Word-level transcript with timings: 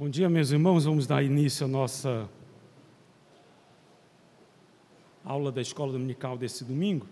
Bom 0.00 0.08
dia, 0.08 0.30
meus 0.30 0.50
irmãos. 0.50 0.86
Vamos 0.86 1.06
dar 1.06 1.22
início 1.22 1.66
à 1.66 1.68
nossa 1.68 2.26
aula 5.22 5.52
da 5.52 5.60
escola 5.60 5.92
dominical 5.92 6.38
desse 6.38 6.64
domingo. 6.64 7.06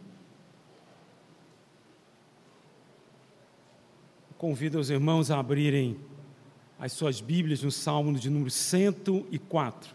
Convido 4.38 4.78
os 4.78 4.88
irmãos 4.88 5.30
a 5.30 5.38
abrirem 5.38 5.98
as 6.78 6.92
suas 6.92 7.20
Bíblias 7.20 7.62
no 7.62 7.70
Salmo 7.70 8.14
de 8.14 8.30
número 8.30 8.50
104. 8.50 9.94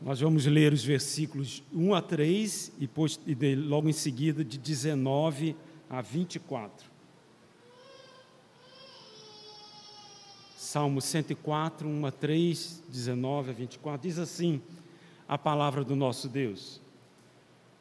Nós 0.00 0.18
vamos 0.18 0.44
ler 0.44 0.72
os 0.72 0.82
versículos 0.82 1.62
1 1.72 1.94
a 1.94 2.02
3 2.02 2.72
e, 2.80 3.54
logo 3.54 3.88
em 3.88 3.92
seguida 3.92 4.44
de 4.44 4.58
19 4.58 5.54
a 5.54 5.67
a 5.88 6.02
24. 6.02 6.86
Salmo 10.56 11.00
104, 11.00 11.88
1 11.88 12.06
a 12.06 12.10
3, 12.10 12.82
19 12.88 13.50
a 13.50 13.52
24, 13.52 14.02
diz 14.02 14.18
assim 14.18 14.60
a 15.26 15.38
palavra 15.38 15.82
do 15.82 15.96
nosso 15.96 16.28
Deus. 16.28 16.80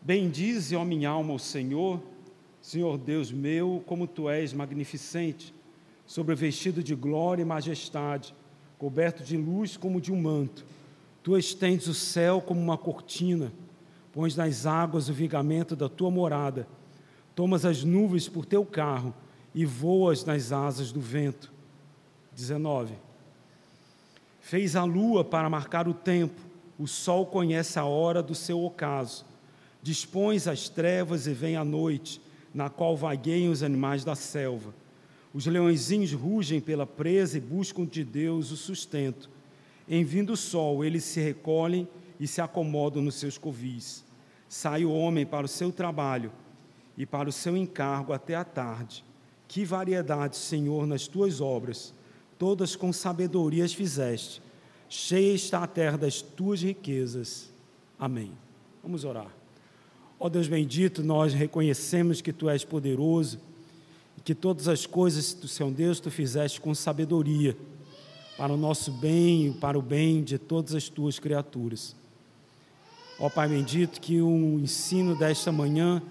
Bendize, 0.01 0.75
ó 0.75 0.85
minha 0.85 1.09
alma, 1.09 1.33
o 1.33 1.39
Senhor, 1.39 2.01
Senhor 2.61 2.97
Deus 2.97 3.31
meu, 3.31 3.83
como 3.85 4.07
tu 4.07 4.29
és 4.29 4.53
magnificente, 4.53 5.53
sobrevestido 6.05 6.81
de 6.81 6.95
glória 6.95 7.41
e 7.41 7.45
majestade, 7.45 8.33
coberto 8.77 9.23
de 9.23 9.35
luz 9.35 9.75
como 9.75 9.99
de 9.99 10.13
um 10.13 10.21
manto. 10.21 10.65
Tu 11.23 11.35
estendes 11.37 11.87
o 11.87 11.93
céu 11.93 12.39
como 12.39 12.61
uma 12.61 12.77
cortina, 12.77 13.51
pões 14.13 14.35
nas 14.35 14.65
águas 14.65 15.09
o 15.09 15.13
vigamento 15.13 15.75
da 15.75 15.89
tua 15.89 16.09
morada 16.09 16.67
tomas 17.37 17.65
as 17.65 17.83
nuvens 17.83 18.27
por 18.27 18.47
teu 18.47 18.65
carro 18.65 19.13
e 19.53 19.63
voas 19.63 20.25
nas 20.25 20.51
asas 20.51 20.91
do 20.91 20.99
vento. 20.99 21.53
19. 22.35 22.95
Fez 24.41 24.75
a 24.75 24.83
lua 24.83 25.23
para 25.23 25.47
marcar 25.47 25.87
o 25.87 25.93
tempo, 25.93 26.41
o 26.79 26.87
sol 26.87 27.27
conhece 27.27 27.77
a 27.77 27.85
hora 27.85 28.23
do 28.23 28.33
seu 28.33 28.59
ocaso. 28.63 29.23
Dispões 29.83 30.47
as 30.47 30.67
trevas 30.67 31.27
e 31.27 31.33
vem 31.33 31.55
a 31.55 31.63
noite, 31.63 32.19
na 32.55 32.71
qual 32.71 32.97
vagueiam 32.97 33.51
os 33.51 33.61
animais 33.61 34.03
da 34.03 34.15
selva. 34.15 34.73
Os 35.31 35.45
leõezinhos 35.45 36.13
rugem 36.13 36.59
pela 36.59 36.87
presa 36.87 37.37
e 37.37 37.41
buscam 37.41 37.85
de 37.85 38.03
Deus 38.03 38.49
o 38.49 38.57
sustento. 38.57 39.29
Em 39.87 40.03
vindo 40.03 40.33
o 40.33 40.37
sol, 40.37 40.83
eles 40.83 41.03
se 41.03 41.21
recolhem 41.21 41.87
e 42.19 42.25
se 42.25 42.41
acomodam 42.41 43.03
nos 43.03 43.13
seus 43.13 43.37
covis. 43.37 44.03
Sai 44.49 44.83
o 44.83 44.91
homem 44.91 45.23
para 45.23 45.45
o 45.45 45.49
seu 45.49 45.71
trabalho 45.71 46.31
e 46.97 47.05
para 47.05 47.29
o 47.29 47.31
seu 47.31 47.55
encargo 47.55 48.11
até 48.11 48.35
a 48.35 48.43
tarde. 48.43 49.03
Que 49.47 49.63
variedade, 49.63 50.35
Senhor, 50.35 50.87
nas 50.87 51.07
tuas 51.07 51.39
obras, 51.39 51.93
todas 52.37 52.75
com 52.75 52.91
sabedoria 52.91 53.63
as 53.63 53.73
fizeste. 53.73 54.41
Cheia 54.89 55.33
está 55.33 55.63
a 55.63 55.67
terra 55.67 55.97
das 55.97 56.21
tuas 56.21 56.61
riquezas. 56.61 57.49
Amém. 57.99 58.31
Vamos 58.81 59.03
orar. 59.03 59.31
Ó 60.19 60.27
Deus 60.27 60.47
bendito, 60.47 61.03
nós 61.03 61.33
reconhecemos 61.33 62.21
que 62.21 62.33
tu 62.33 62.49
és 62.49 62.65
poderoso 62.65 63.39
e 64.17 64.21
que 64.21 64.33
todas 64.33 64.67
as 64.67 64.85
coisas 64.85 65.33
do 65.33 65.47
Senhor 65.47 65.71
Deus 65.71 65.99
tu 65.99 66.09
fizeste 66.09 66.59
com 66.59 66.73
sabedoria 66.73 67.55
para 68.37 68.51
o 68.51 68.57
nosso 68.57 68.91
bem 68.91 69.47
e 69.47 69.53
para 69.53 69.77
o 69.77 69.81
bem 69.81 70.23
de 70.23 70.37
todas 70.37 70.73
as 70.73 70.89
tuas 70.89 71.19
criaturas. 71.19 71.95
Ó 73.19 73.29
Pai 73.29 73.47
bendito, 73.47 73.99
que 73.99 74.21
o 74.21 74.59
ensino 74.59 75.15
desta 75.15 75.51
manhã 75.51 76.01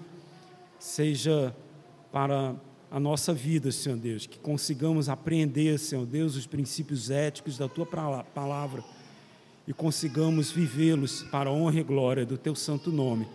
seja 0.79 1.55
para 2.11 2.55
a 2.89 2.99
nossa 2.99 3.33
vida, 3.33 3.71
Senhor 3.71 3.97
Deus, 3.97 4.25
que 4.25 4.39
consigamos 4.39 5.09
apreender, 5.09 5.77
Senhor 5.77 6.05
Deus, 6.05 6.35
os 6.35 6.47
princípios 6.47 7.09
éticos 7.09 7.57
da 7.57 7.67
tua 7.67 7.85
palavra 7.85 8.83
e 9.67 9.73
consigamos 9.73 10.49
vivê-los 10.49 11.23
para 11.23 11.49
a 11.49 11.53
honra 11.53 11.79
e 11.79 11.83
glória 11.83 12.25
do 12.25 12.37
teu 12.37 12.55
santo 12.55 12.91
nome. 12.91 13.27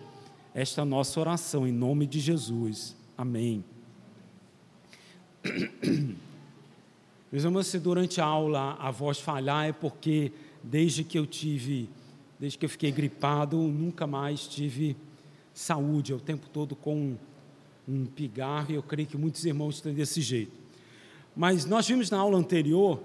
Esta 0.54 0.80
é 0.80 0.82
a 0.82 0.86
nossa 0.86 1.20
oração 1.20 1.66
em 1.66 1.72
nome 1.72 2.06
de 2.06 2.20
Jesus. 2.20 2.96
Amém. 3.16 3.62
Meus 7.30 7.44
irmãos, 7.44 7.66
se 7.66 7.78
durante 7.78 8.20
a 8.20 8.24
aula 8.24 8.76
a 8.78 8.90
voz 8.90 9.18
falhar 9.18 9.66
é 9.66 9.72
porque 9.72 10.32
desde 10.62 11.04
que 11.04 11.18
eu 11.18 11.26
tive, 11.26 11.88
desde 12.38 12.58
que 12.58 12.64
eu 12.64 12.70
fiquei 12.70 12.90
gripado, 12.90 13.56
nunca 13.56 14.06
mais 14.06 14.46
tive 14.46 14.96
saúde, 15.52 16.12
é 16.12 16.14
o 16.14 16.20
tempo 16.20 16.48
todo 16.48 16.74
com 16.74 17.16
um 17.88 18.04
pigarro, 18.06 18.70
e 18.70 18.74
eu 18.74 18.82
creio 18.82 19.08
que 19.08 19.16
muitos 19.16 19.44
irmãos 19.44 19.76
estão 19.76 19.92
desse 19.92 20.20
jeito. 20.20 20.52
Mas 21.34 21.64
nós 21.64 21.86
vimos 21.86 22.10
na 22.10 22.18
aula 22.18 22.38
anterior 22.38 23.00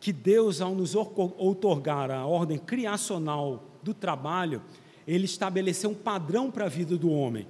que 0.00 0.12
Deus, 0.12 0.60
ao 0.60 0.74
nos 0.74 0.94
outorgar 0.94 2.10
a 2.10 2.26
ordem 2.26 2.58
criacional 2.58 3.64
do 3.82 3.92
trabalho, 3.92 4.62
ele 5.06 5.24
estabeleceu 5.24 5.90
um 5.90 5.94
padrão 5.94 6.50
para 6.50 6.66
a 6.66 6.68
vida 6.68 6.96
do 6.96 7.10
homem. 7.10 7.46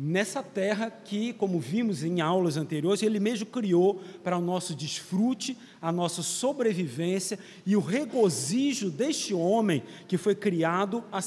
Nessa 0.00 0.44
terra 0.44 0.90
que, 0.90 1.32
como 1.32 1.58
vimos 1.58 2.04
em 2.04 2.20
aulas 2.20 2.56
anteriores, 2.56 3.02
ele 3.02 3.18
mesmo 3.18 3.46
criou 3.46 4.00
para 4.22 4.38
o 4.38 4.40
nosso 4.40 4.74
desfrute, 4.74 5.58
a 5.82 5.90
nossa 5.90 6.22
sobrevivência 6.22 7.36
e 7.66 7.74
o 7.74 7.80
regozijo 7.80 8.90
deste 8.90 9.34
homem 9.34 9.82
que 10.06 10.16
foi 10.16 10.36
criado 10.36 11.02
a, 11.10 11.18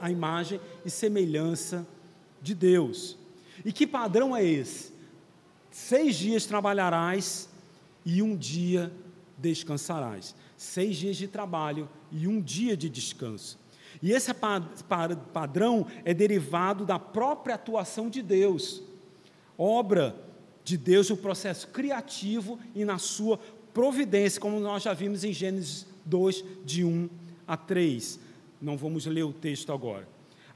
a 0.00 0.10
imagem 0.10 0.60
e 0.84 0.90
semelhança 0.90 1.86
de 2.42 2.54
Deus. 2.54 3.17
E 3.64 3.72
que 3.72 3.86
padrão 3.86 4.36
é 4.36 4.44
esse? 4.44 4.92
Seis 5.70 6.16
dias 6.16 6.46
trabalharás 6.46 7.48
e 8.04 8.22
um 8.22 8.36
dia 8.36 8.92
descansarás. 9.36 10.34
Seis 10.56 10.96
dias 10.96 11.16
de 11.16 11.28
trabalho 11.28 11.88
e 12.10 12.26
um 12.26 12.40
dia 12.40 12.76
de 12.76 12.88
descanso. 12.88 13.58
E 14.02 14.12
esse 14.12 14.32
padrão 15.32 15.86
é 16.04 16.14
derivado 16.14 16.84
da 16.84 16.98
própria 16.98 17.54
atuação 17.54 18.08
de 18.08 18.22
Deus, 18.22 18.82
obra 19.56 20.16
de 20.62 20.76
Deus 20.76 21.10
no 21.10 21.16
processo 21.16 21.68
criativo 21.68 22.58
e 22.74 22.84
na 22.84 22.98
sua 22.98 23.38
providência, 23.72 24.40
como 24.40 24.60
nós 24.60 24.82
já 24.82 24.92
vimos 24.92 25.24
em 25.24 25.32
Gênesis 25.32 25.86
2, 26.04 26.44
de 26.64 26.84
1 26.84 27.08
a 27.46 27.56
3. 27.56 28.20
Não 28.60 28.76
vamos 28.76 29.06
ler 29.06 29.22
o 29.22 29.32
texto 29.32 29.72
agora. 29.72 30.06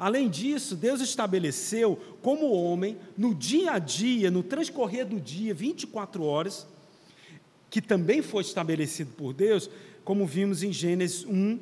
Além 0.03 0.29
disso, 0.29 0.75
Deus 0.75 1.01
estabeleceu 1.01 1.97
como 2.21 2.51
homem, 2.51 2.99
no 3.17 3.33
dia 3.33 3.75
a 3.75 3.79
dia, 3.79 4.33
no 4.33 4.43
transcorrer 4.43 5.07
do 5.07 5.21
dia, 5.21 5.55
24 5.55 6.25
horas, 6.25 6.67
que 7.71 7.81
também 7.81 8.21
foi 8.21 8.43
estabelecido 8.43 9.13
por 9.13 9.33
Deus, 9.33 9.71
como 10.05 10.27
vimos 10.27 10.65
em 10.65 10.73
Gênesis 10.73 11.25
1, 11.25 11.57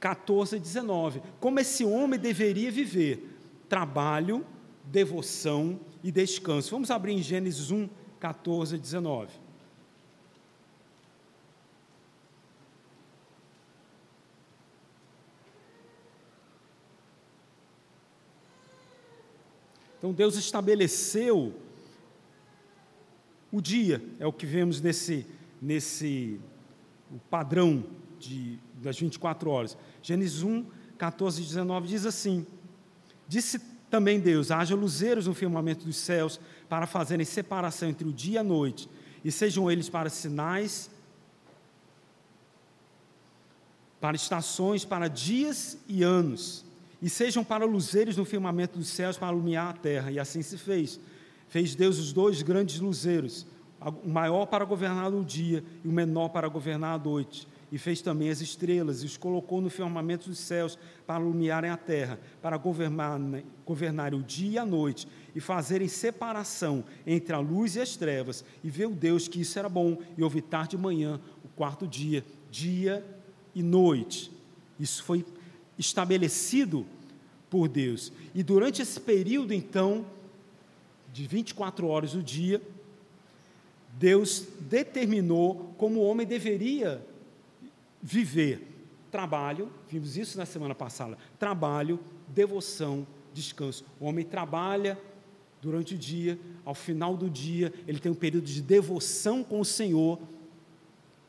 14 0.00 0.56
e 0.56 0.58
19. 0.58 1.22
Como 1.38 1.60
esse 1.60 1.84
homem 1.84 2.18
deveria 2.18 2.72
viver: 2.72 3.38
trabalho, 3.68 4.44
devoção 4.84 5.78
e 6.02 6.10
descanso. 6.10 6.72
Vamos 6.72 6.90
abrir 6.90 7.12
em 7.12 7.22
Gênesis 7.22 7.70
1, 7.70 7.88
14 8.18 8.74
e 8.74 8.78
19. 8.80 9.30
Então 20.00 20.14
Deus 20.14 20.34
estabeleceu 20.36 21.54
o 23.52 23.60
dia, 23.60 24.02
é 24.18 24.26
o 24.26 24.32
que 24.32 24.46
vemos 24.46 24.80
nesse, 24.80 25.26
nesse 25.60 26.40
padrão 27.28 27.84
de, 28.18 28.58
das 28.76 28.98
24 28.98 29.50
horas. 29.50 29.76
Gênesis 30.02 30.42
1, 30.42 30.64
14 30.96 31.42
e 31.42 31.44
19 31.44 31.86
diz 31.86 32.06
assim: 32.06 32.46
Disse 33.28 33.58
também 33.90 34.18
Deus: 34.18 34.50
haja 34.50 34.74
luzeiros 34.74 35.26
no 35.26 35.34
firmamento 35.34 35.84
dos 35.84 35.96
céus 35.96 36.40
para 36.66 36.86
fazerem 36.86 37.26
separação 37.26 37.90
entre 37.90 38.08
o 38.08 38.12
dia 38.12 38.36
e 38.36 38.38
a 38.38 38.42
noite, 38.42 38.88
e 39.22 39.30
sejam 39.30 39.70
eles 39.70 39.90
para 39.90 40.08
sinais, 40.08 40.90
para 44.00 44.16
estações, 44.16 44.82
para 44.82 45.08
dias 45.08 45.76
e 45.86 46.02
anos 46.02 46.69
e 47.02 47.08
sejam 47.08 47.42
para 47.42 47.64
luzeiros 47.64 48.16
no 48.16 48.24
firmamento 48.24 48.78
dos 48.78 48.88
céus 48.88 49.16
para 49.16 49.32
iluminar 49.32 49.70
a 49.70 49.72
terra. 49.72 50.10
E 50.10 50.18
assim 50.18 50.42
se 50.42 50.58
fez. 50.58 51.00
Fez 51.48 51.74
Deus 51.74 51.98
os 51.98 52.12
dois 52.12 52.42
grandes 52.42 52.78
luzeiros, 52.78 53.46
o 54.04 54.08
maior 54.08 54.46
para 54.46 54.64
governar 54.64 55.12
o 55.12 55.24
dia 55.24 55.64
e 55.84 55.88
o 55.88 55.92
menor 55.92 56.28
para 56.28 56.48
governar 56.48 56.94
a 56.94 57.02
noite. 57.02 57.48
E 57.72 57.78
fez 57.78 58.02
também 58.02 58.28
as 58.28 58.40
estrelas 58.40 59.02
e 59.02 59.06
os 59.06 59.16
colocou 59.16 59.60
no 59.60 59.70
firmamento 59.70 60.28
dos 60.28 60.38
céus 60.38 60.78
para 61.06 61.22
iluminarem 61.22 61.70
a 61.70 61.76
terra, 61.76 62.18
para 62.42 62.56
governar, 62.56 63.18
governar 63.64 64.12
o 64.14 64.22
dia 64.22 64.50
e 64.50 64.58
a 64.58 64.66
noite 64.66 65.08
e 65.34 65.40
fazerem 65.40 65.88
separação 65.88 66.84
entre 67.06 67.34
a 67.34 67.38
luz 67.38 67.76
e 67.76 67.80
as 67.80 67.96
trevas. 67.96 68.44
E 68.62 68.68
viu 68.68 68.90
Deus 68.90 69.28
que 69.28 69.40
isso 69.40 69.58
era 69.58 69.68
bom 69.68 69.98
e 70.16 70.22
houve 70.22 70.42
tarde 70.42 70.76
e 70.76 70.78
manhã, 70.78 71.20
o 71.44 71.48
quarto 71.48 71.86
dia, 71.86 72.24
dia 72.50 73.04
e 73.54 73.62
noite. 73.62 74.32
Isso 74.78 75.04
foi 75.04 75.24
estabelecido 75.80 76.86
por 77.48 77.66
Deus. 77.66 78.12
E 78.34 78.42
durante 78.42 78.80
esse 78.80 79.00
período, 79.00 79.52
então, 79.52 80.06
de 81.12 81.26
24 81.26 81.88
horas 81.88 82.12
do 82.12 82.22
dia, 82.22 82.62
Deus 83.98 84.46
determinou 84.60 85.74
como 85.76 86.00
o 86.00 86.04
homem 86.04 86.26
deveria 86.26 87.04
viver. 88.00 88.66
Trabalho, 89.10 89.68
vimos 89.88 90.16
isso 90.16 90.38
na 90.38 90.46
semana 90.46 90.74
passada. 90.74 91.18
Trabalho, 91.38 91.98
devoção, 92.28 93.06
descanso. 93.34 93.84
O 93.98 94.04
homem 94.04 94.24
trabalha 94.24 94.96
durante 95.60 95.94
o 95.94 95.98
dia, 95.98 96.38
ao 96.64 96.74
final 96.74 97.16
do 97.16 97.28
dia, 97.28 97.72
ele 97.86 97.98
tem 97.98 98.12
um 98.12 98.14
período 98.14 98.44
de 98.44 98.62
devoção 98.62 99.42
com 99.42 99.60
o 99.60 99.64
Senhor. 99.64 100.18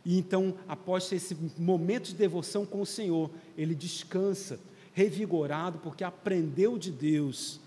E 0.06 0.18
então, 0.18 0.56
após 0.68 1.12
esse 1.12 1.36
momento 1.57 2.07
de 2.07 2.15
devoção 2.15 2.65
com 2.65 2.81
o 2.81 2.86
Senhor, 2.86 3.30
ele 3.62 3.75
descansa, 3.75 4.60
revigorado, 4.94 5.80
porque 5.80 6.04
aprendeu 6.04 6.78
de 6.78 6.92
Deus, 6.92 7.60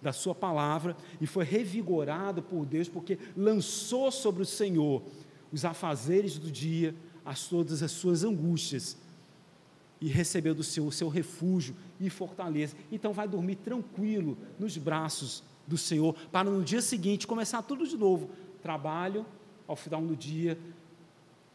da 0.00 0.12
Sua 0.12 0.34
palavra, 0.34 0.96
e 1.20 1.26
foi 1.26 1.44
revigorado 1.44 2.42
por 2.42 2.66
Deus, 2.66 2.88
porque 2.88 3.18
lançou 3.36 4.10
sobre 4.12 4.42
o 4.42 4.46
Senhor 4.46 5.02
os 5.52 5.64
afazeres 5.64 6.38
do 6.38 6.50
dia, 6.50 6.94
as 7.24 7.46
todas 7.46 7.82
as 7.82 7.92
suas 7.92 8.24
angústias, 8.24 8.96
e 10.00 10.08
recebeu 10.08 10.54
do 10.54 10.62
Senhor 10.62 10.86
o 10.86 10.92
seu 10.92 11.08
refúgio 11.08 11.74
e 11.98 12.10
fortaleza. 12.10 12.76
Então, 12.92 13.12
vai 13.12 13.26
dormir 13.26 13.56
tranquilo 13.56 14.36
nos 14.58 14.76
braços 14.76 15.42
do 15.66 15.78
Senhor, 15.78 16.14
para 16.30 16.50
no 16.50 16.62
dia 16.62 16.82
seguinte 16.82 17.26
começar 17.26 17.62
tudo 17.62 17.86
de 17.86 17.96
novo. 17.96 18.28
Trabalho, 18.62 19.24
ao 19.66 19.76
final 19.76 20.02
do 20.02 20.14
dia, 20.14 20.58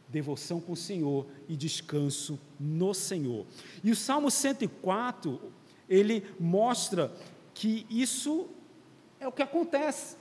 devoção 0.09 0.59
com 0.59 0.73
o 0.73 0.77
Senhor 0.77 1.25
e 1.47 1.56
descanso 1.56 2.39
no 2.59 2.94
Senhor. 2.94 3.45
E 3.83 3.91
o 3.91 3.95
Salmo 3.95 4.31
104, 4.31 5.39
ele 5.88 6.25
mostra 6.39 7.11
que 7.53 7.85
isso 7.89 8.47
é 9.19 9.27
o 9.27 9.31
que 9.31 9.41
acontece. 9.41 10.17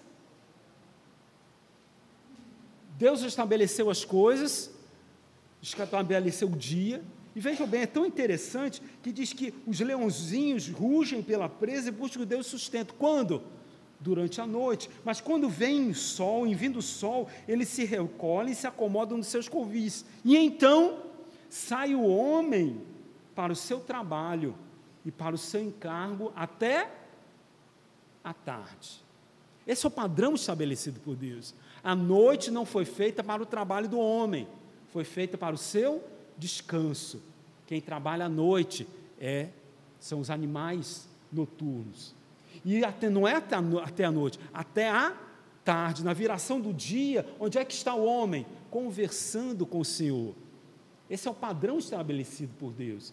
Deus 2.99 3.23
estabeleceu 3.23 3.91
as 3.91 4.05
coisas, 4.05 4.71
estabeleceu 5.63 6.49
o 6.49 6.57
dia, 6.57 7.03
e 7.35 7.41
vejam 7.41 7.67
bem, 7.69 7.83
é 7.83 7.87
tão 7.87 8.05
interessante 8.05 8.83
que 9.01 9.13
diz 9.13 9.33
que 9.33 9.55
os 9.67 9.79
leãozinhos 9.79 10.69
rugem 10.69 11.23
pela 11.23 11.49
presa 11.49 11.89
e 11.89 11.93
buscam 11.93 12.25
Deus 12.25 12.47
sustento. 12.47 12.95
Quando? 12.95 13.45
Durante 14.01 14.41
a 14.41 14.47
noite. 14.47 14.89
Mas 15.05 15.21
quando 15.21 15.49
vem 15.49 15.91
o 15.91 15.95
sol, 15.95 16.47
em 16.47 16.55
vindo 16.55 16.79
o 16.79 16.83
sol, 16.83 17.29
eles 17.47 17.69
se 17.69 17.85
recolhem 17.85 18.53
e 18.53 18.57
se 18.57 18.67
acomodam 18.67 19.19
nos 19.19 19.27
seus 19.27 19.49
covis. 19.49 20.05
E 20.25 20.37
então 20.37 21.03
sai 21.49 21.95
o 21.95 22.07
homem 22.07 22.81
para 23.35 23.53
o 23.53 23.57
seu 23.57 23.81
trabalho 23.81 24.55
e 25.05 25.11
para 25.11 25.35
o 25.35 25.39
seu 25.39 25.63
encargo 25.63 26.33
até 26.35 26.91
a 28.23 28.33
tarde. 28.33 29.03
Esse 29.67 29.85
é 29.85 29.89
o 29.89 29.91
padrão 29.91 30.35
estabelecido 30.35 30.99
por 31.01 31.15
Deus. 31.15 31.55
A 31.83 31.95
noite 31.95 32.51
não 32.51 32.65
foi 32.65 32.85
feita 32.85 33.23
para 33.23 33.43
o 33.43 33.47
trabalho 33.47 33.89
do 33.89 33.99
homem, 33.99 34.49
foi 34.93 35.05
feita 35.05 35.37
para 35.37 35.55
o 35.55 35.59
seu 35.59 36.03
descanso. 36.37 37.23
Quem 37.67 37.81
trabalha 37.81 38.27
à 38.27 38.29
noite 38.29 38.89
é 39.21 39.49
são 40.01 40.21
os 40.21 40.31
animais 40.31 41.09
noturnos. 41.31 42.15
E 42.65 42.85
até, 42.85 43.09
não 43.09 43.27
é 43.27 43.35
até 43.35 43.57
a, 43.57 43.63
até 43.85 44.05
a 44.05 44.11
noite, 44.11 44.39
até 44.53 44.89
a 44.89 45.17
tarde, 45.65 46.05
na 46.05 46.13
viração 46.13 46.61
do 46.61 46.73
dia, 46.73 47.27
onde 47.39 47.59
é 47.59 47.65
que 47.65 47.75
está 47.75 47.95
o 47.95 48.05
homem? 48.05 48.47
Conversando 48.71 49.67
com 49.67 49.81
o 49.81 49.85
Senhor. 49.85 50.35
Esse 51.11 51.29
é 51.29 51.31
o 51.31 51.35
padrão 51.35 51.79
estabelecido 51.79 52.53
por 52.59 52.73
Deus. 52.73 53.13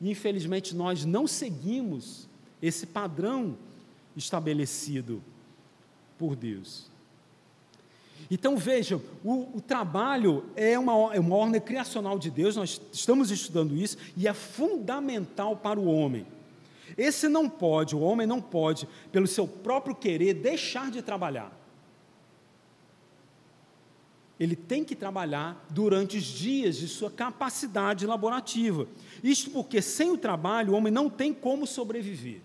E 0.00 0.10
infelizmente 0.10 0.74
nós 0.74 1.04
não 1.04 1.26
seguimos 1.26 2.28
esse 2.60 2.86
padrão 2.86 3.56
estabelecido 4.16 5.22
por 6.18 6.34
Deus. 6.34 6.90
Então 8.30 8.56
vejam, 8.56 9.00
o, 9.22 9.56
o, 9.56 9.60
trabalho 9.60 10.44
é 10.56 10.78
uma, 10.78 11.14
é 11.14 11.20
uma 11.20 11.36
ordem 11.36 11.60
criacional 11.60 12.18
de 12.18 12.30
Deus, 12.30 12.56
nós 12.56 12.80
estamos 12.92 13.30
estudando 13.30 13.76
isso, 13.76 13.96
e 14.16 14.26
é 14.26 14.34
fundamental 14.34 15.56
para 15.56 15.78
o 15.78 15.86
homem. 15.86 16.26
Esse 16.96 17.28
não 17.28 17.48
pode, 17.48 17.96
o 17.96 18.00
homem 18.00 18.26
não 18.26 18.40
pode, 18.40 18.88
pelo 19.10 19.26
seu 19.26 19.46
próprio 19.48 19.94
querer, 19.94 20.34
deixar 20.34 20.90
de 20.90 21.02
trabalhar. 21.02 21.52
Ele 24.38 24.54
tem 24.54 24.84
que 24.84 24.94
trabalhar 24.94 25.66
durante 25.70 26.18
os 26.18 26.24
dias 26.24 26.76
de 26.76 26.86
sua 26.88 27.10
capacidade 27.10 28.06
laborativa. 28.06 28.86
Isto 29.24 29.50
porque 29.50 29.80
sem 29.80 30.10
o 30.10 30.18
trabalho 30.18 30.74
o 30.74 30.76
homem 30.76 30.92
não 30.92 31.08
tem 31.08 31.32
como 31.32 31.66
sobreviver. 31.66 32.40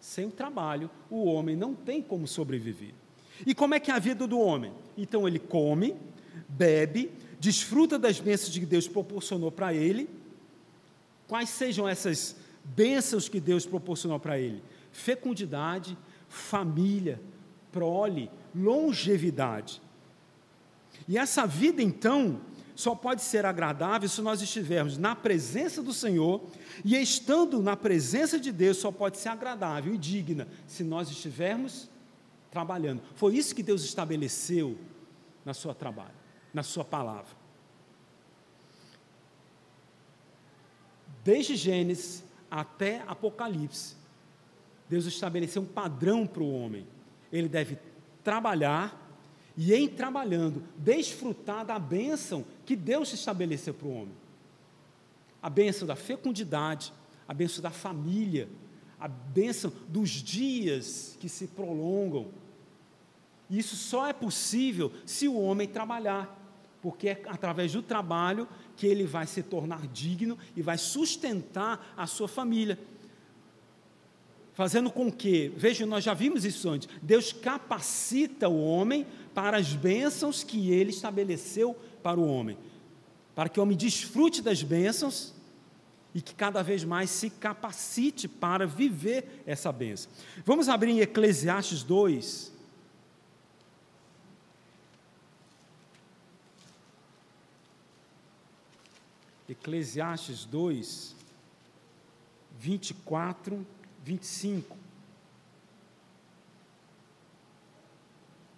Sem 0.00 0.26
o 0.26 0.30
trabalho 0.30 0.90
o 1.10 1.24
homem 1.26 1.54
não 1.54 1.74
tem 1.74 2.00
como 2.00 2.26
sobreviver. 2.26 2.94
E 3.44 3.54
como 3.54 3.74
é 3.74 3.80
que 3.80 3.90
é 3.90 3.94
a 3.94 3.98
vida 3.98 4.26
do 4.26 4.38
homem? 4.40 4.72
Então 4.96 5.28
ele 5.28 5.38
come, 5.38 5.94
bebe, 6.48 7.10
desfruta 7.38 7.98
das 7.98 8.18
bênçãos 8.18 8.56
que 8.56 8.64
Deus 8.64 8.88
proporcionou 8.88 9.52
para 9.52 9.74
ele. 9.74 10.08
Quais 11.28 11.50
sejam 11.50 11.86
essas 11.86 12.36
bênçãos 12.74 13.28
que 13.28 13.40
Deus 13.40 13.66
proporcionou 13.66 14.18
para 14.18 14.38
ele: 14.38 14.62
fecundidade, 14.90 15.96
família, 16.28 17.20
prole, 17.70 18.30
longevidade. 18.54 19.82
E 21.06 21.18
essa 21.18 21.46
vida, 21.46 21.82
então, 21.82 22.40
só 22.74 22.94
pode 22.94 23.22
ser 23.22 23.46
agradável 23.46 24.08
se 24.08 24.20
nós 24.20 24.42
estivermos 24.42 24.98
na 24.98 25.14
presença 25.14 25.82
do 25.82 25.92
Senhor, 25.92 26.42
e 26.84 26.96
estando 26.96 27.62
na 27.62 27.76
presença 27.76 28.38
de 28.38 28.52
Deus, 28.52 28.76
só 28.78 28.90
pode 28.90 29.18
ser 29.18 29.28
agradável 29.28 29.94
e 29.94 29.98
digna 29.98 30.48
se 30.66 30.84
nós 30.84 31.10
estivermos 31.10 31.88
trabalhando. 32.50 33.02
Foi 33.14 33.36
isso 33.36 33.54
que 33.54 33.62
Deus 33.62 33.82
estabeleceu 33.84 34.76
na 35.44 35.54
sua 35.54 35.74
trabalho, 35.74 36.14
na 36.52 36.62
sua 36.62 36.84
palavra. 36.84 37.34
Desde 41.24 41.56
Gênesis 41.56 42.25
até 42.50 43.02
Apocalipse, 43.06 43.96
Deus 44.88 45.04
estabeleceu 45.06 45.62
um 45.62 45.66
padrão 45.66 46.26
para 46.26 46.42
o 46.42 46.52
homem. 46.52 46.86
Ele 47.32 47.48
deve 47.48 47.78
trabalhar 48.22 49.06
e, 49.56 49.74
em 49.74 49.88
trabalhando, 49.88 50.62
desfrutar 50.76 51.64
da 51.64 51.78
bênção 51.78 52.44
que 52.64 52.76
Deus 52.76 53.12
estabeleceu 53.12 53.74
para 53.74 53.88
o 53.88 53.92
homem. 53.92 54.14
A 55.42 55.50
bênção 55.50 55.86
da 55.86 55.96
fecundidade, 55.96 56.92
a 57.26 57.34
bênção 57.34 57.62
da 57.62 57.70
família, 57.70 58.48
a 58.98 59.08
bênção 59.08 59.72
dos 59.88 60.10
dias 60.10 61.16
que 61.20 61.28
se 61.28 61.46
prolongam. 61.46 62.28
Isso 63.48 63.76
só 63.76 64.06
é 64.08 64.12
possível 64.12 64.92
se 65.04 65.28
o 65.28 65.38
homem 65.38 65.68
trabalhar, 65.68 66.36
porque 66.82 67.08
é 67.08 67.22
através 67.26 67.72
do 67.72 67.82
trabalho 67.82 68.48
que 68.76 68.86
ele 68.86 69.04
vai 69.04 69.26
se 69.26 69.42
tornar 69.42 69.86
digno 69.88 70.38
e 70.54 70.62
vai 70.62 70.76
sustentar 70.78 71.94
a 71.96 72.06
sua 72.06 72.28
família. 72.28 72.78
Fazendo 74.52 74.90
com 74.90 75.10
que, 75.10 75.52
veja, 75.56 75.84
nós 75.84 76.04
já 76.04 76.14
vimos 76.14 76.44
isso 76.44 76.68
antes, 76.68 76.88
Deus 77.02 77.32
capacita 77.32 78.48
o 78.48 78.62
homem 78.62 79.06
para 79.34 79.58
as 79.58 79.74
bênçãos 79.74 80.42
que 80.42 80.70
ele 80.70 80.90
estabeleceu 80.90 81.76
para 82.02 82.18
o 82.18 82.26
homem, 82.26 82.56
para 83.34 83.48
que 83.48 83.60
o 83.60 83.62
homem 83.62 83.76
desfrute 83.76 84.40
das 84.40 84.62
bênçãos 84.62 85.34
e 86.14 86.22
que 86.22 86.34
cada 86.34 86.62
vez 86.62 86.84
mais 86.84 87.10
se 87.10 87.28
capacite 87.28 88.26
para 88.26 88.66
viver 88.66 89.42
essa 89.44 89.70
bênção. 89.70 90.10
Vamos 90.46 90.70
abrir 90.70 90.92
em 90.92 91.00
Eclesiastes 91.00 91.82
2, 91.82 92.55
Eclesiastes 99.48 100.44
2, 100.44 101.14
24, 102.58 103.64
25, 104.04 104.76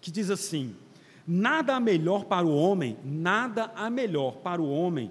que 0.01 0.11
diz 0.11 0.31
assim: 0.31 0.75
Nada 1.27 1.77
há 1.77 1.81
melhor 1.81 2.25
para 2.25 2.47
o 2.47 2.57
homem, 2.57 2.97
nada 3.05 3.71
há 3.77 3.91
melhor 3.91 4.37
para 4.37 4.63
o 4.63 4.71
homem 4.71 5.11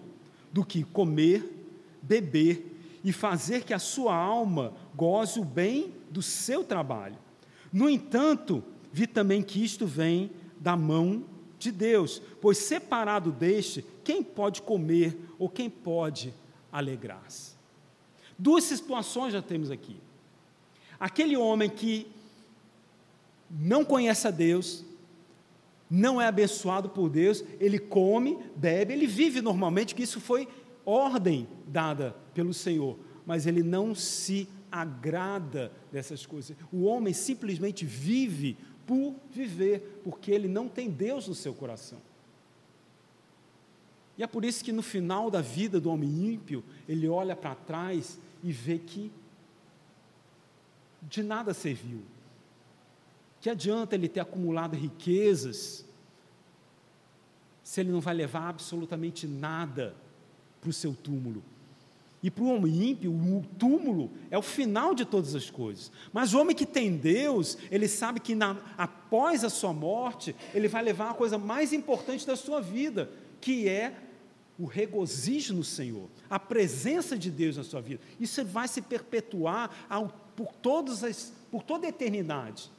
do 0.52 0.66
que 0.66 0.84
comer, 0.84 1.68
beber 2.02 3.00
e 3.04 3.12
fazer 3.12 3.64
que 3.64 3.74
a 3.74 3.80
sua 3.80 4.16
alma 4.16 4.74
goze 4.96 5.40
o 5.40 5.46
bem 5.46 5.94
do 6.10 6.22
seu 6.22 6.64
trabalho. 6.64 7.18
No 7.72 7.88
entanto, 7.88 8.64
vi 8.92 9.06
também 9.06 9.44
que 9.44 9.64
isto 9.64 9.86
vem 9.86 10.32
da 10.60 10.76
mão 10.76 11.24
de 11.60 11.72
Deus, 11.72 12.22
pois 12.42 12.58
separado 12.58 13.32
deste, 13.32 13.86
quem 14.04 14.24
pode 14.24 14.62
comer 14.62 15.18
ou 15.40 15.50
quem 15.50 15.70
pode 15.70 16.34
alegrar-se? 16.72 17.54
Duas 18.38 18.64
situações 18.64 19.34
já 19.34 19.42
temos 19.42 19.72
aqui. 19.72 19.98
Aquele 21.00 21.36
homem 21.36 21.70
que 21.70 22.08
não 23.50 23.84
conhece 23.84 24.28
a 24.28 24.32
Deus, 24.32 24.84
não 25.90 26.22
é 26.22 26.28
abençoado 26.28 26.90
por 26.90 27.10
Deus, 27.10 27.44
ele 27.60 27.80
come, 27.80 28.38
bebe, 28.56 28.94
ele 28.94 29.08
vive 29.08 29.42
normalmente, 29.42 29.96
que 29.96 30.04
isso 30.04 30.20
foi 30.20 30.48
ordem 30.86 31.48
dada 31.66 32.16
pelo 32.34 32.54
Senhor, 32.54 32.98
mas 33.26 33.48
ele 33.48 33.64
não 33.64 33.96
se 33.96 34.48
agrada 34.72 35.72
dessas 35.92 36.26
coisas. 36.26 36.56
O 36.72 36.84
homem 36.84 37.14
simplesmente 37.14 37.86
vive 37.86 38.58
por 38.88 39.14
viver, 39.30 40.02
porque 40.04 40.32
ele 40.32 40.48
não 40.48 40.70
tem 40.70 40.90
Deus 40.90 41.28
no 41.28 41.36
seu 41.36 41.54
coração. 41.54 42.02
E 44.18 44.24
é 44.24 44.28
por 44.28 44.44
isso 44.44 44.64
que 44.64 44.72
no 44.72 44.82
final 44.82 45.30
da 45.30 45.42
vida 45.42 45.80
do 45.80 45.92
homem 45.92 46.34
ímpio, 46.34 46.64
ele 46.88 47.08
olha 47.08 47.36
para 47.36 47.54
trás 47.54 48.18
e 48.42 48.52
vê 48.52 48.80
que 48.80 49.12
de 51.04 51.22
nada 51.22 51.54
serviu. 51.54 52.02
Que 53.40 53.50
adianta 53.50 53.94
ele 53.94 54.10
ter 54.10 54.22
acumulado 54.22 54.76
riquezas 54.76 55.86
se 57.62 57.82
ele 57.82 57.92
não 57.92 58.00
vai 58.00 58.16
levar 58.16 58.48
absolutamente 58.48 59.28
nada 59.28 59.94
para 60.62 60.70
o 60.70 60.74
seu 60.74 60.96
túmulo? 60.96 61.44
E 62.28 62.30
para 62.30 62.44
o 62.44 62.54
homem 62.54 62.90
ímpio, 62.90 63.10
o 63.10 63.42
túmulo 63.58 64.12
é 64.30 64.38
o 64.38 64.42
final 64.42 64.94
de 64.94 65.06
todas 65.06 65.34
as 65.34 65.50
coisas. 65.50 65.90
Mas 66.12 66.34
o 66.34 66.42
homem 66.42 66.54
que 66.54 66.66
tem 66.66 66.98
Deus, 66.98 67.58
ele 67.72 67.88
sabe 67.88 68.20
que 68.20 68.36
na, 68.36 68.58
após 68.78 69.46
a 69.46 69.50
sua 69.50 69.72
morte, 69.72 70.36
ele 70.54 70.68
vai 70.68 70.84
levar 70.84 71.12
a 71.12 71.14
coisa 71.14 71.38
mais 71.38 71.72
importante 71.72 72.28
da 72.28 72.36
sua 72.36 72.60
vida, 72.60 73.10
que 73.40 73.70
é 73.70 73.94
o 74.60 74.66
regozijo 74.66 75.54
no 75.54 75.64
Senhor, 75.64 76.10
a 76.30 76.38
presença 76.38 77.18
de 77.18 77.32
Deus 77.32 77.56
na 77.56 77.64
sua 77.64 77.80
vida. 77.80 78.02
Isso 78.20 78.44
vai 78.44 78.68
se 78.68 78.82
perpetuar 78.82 79.74
ao, 79.90 80.10
por, 80.36 80.52
todas 80.62 81.06
as, 81.06 81.32
por 81.50 81.64
toda 81.64 81.86
a 81.86 81.90
eternidade. 81.90 82.70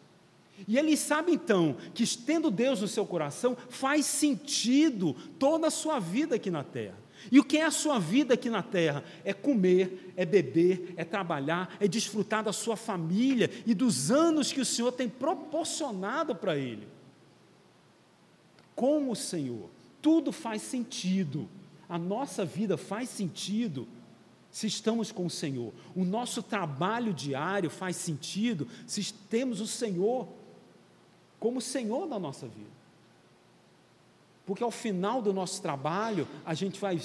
E 0.66 0.76
ele 0.76 0.94
sabe 0.94 1.32
então 1.32 1.74
que, 1.94 2.06
tendo 2.18 2.50
Deus 2.50 2.82
no 2.82 2.88
seu 2.88 3.06
coração, 3.06 3.56
faz 3.70 4.04
sentido 4.04 5.16
toda 5.38 5.68
a 5.68 5.70
sua 5.70 5.98
vida 5.98 6.34
aqui 6.36 6.50
na 6.50 6.62
terra. 6.62 7.07
E 7.30 7.38
o 7.38 7.44
que 7.44 7.58
é 7.58 7.64
a 7.64 7.70
sua 7.70 7.98
vida 7.98 8.34
aqui 8.34 8.48
na 8.48 8.62
terra? 8.62 9.04
É 9.24 9.32
comer, 9.32 10.12
é 10.16 10.24
beber, 10.24 10.94
é 10.96 11.04
trabalhar, 11.04 11.76
é 11.80 11.88
desfrutar 11.88 12.42
da 12.44 12.52
sua 12.52 12.76
família 12.76 13.50
e 13.66 13.74
dos 13.74 14.10
anos 14.10 14.52
que 14.52 14.60
o 14.60 14.64
Senhor 14.64 14.92
tem 14.92 15.08
proporcionado 15.08 16.34
para 16.34 16.56
ele. 16.56 16.86
Com 18.74 19.10
o 19.10 19.16
Senhor, 19.16 19.68
tudo 20.00 20.30
faz 20.32 20.62
sentido. 20.62 21.48
A 21.88 21.98
nossa 21.98 22.44
vida 22.44 22.76
faz 22.76 23.08
sentido 23.08 23.88
se 24.50 24.66
estamos 24.66 25.12
com 25.12 25.26
o 25.26 25.30
Senhor. 25.30 25.72
O 25.94 26.04
nosso 26.04 26.42
trabalho 26.42 27.12
diário 27.12 27.70
faz 27.70 27.96
sentido 27.96 28.68
se 28.86 29.12
temos 29.12 29.60
o 29.60 29.66
Senhor 29.66 30.28
como 31.38 31.60
Senhor 31.60 32.06
da 32.06 32.18
nossa 32.18 32.46
vida. 32.46 32.77
Porque 34.48 34.64
ao 34.64 34.70
final 34.70 35.20
do 35.20 35.30
nosso 35.30 35.60
trabalho, 35.60 36.26
a 36.42 36.54
gente 36.54 36.80
vai 36.80 36.98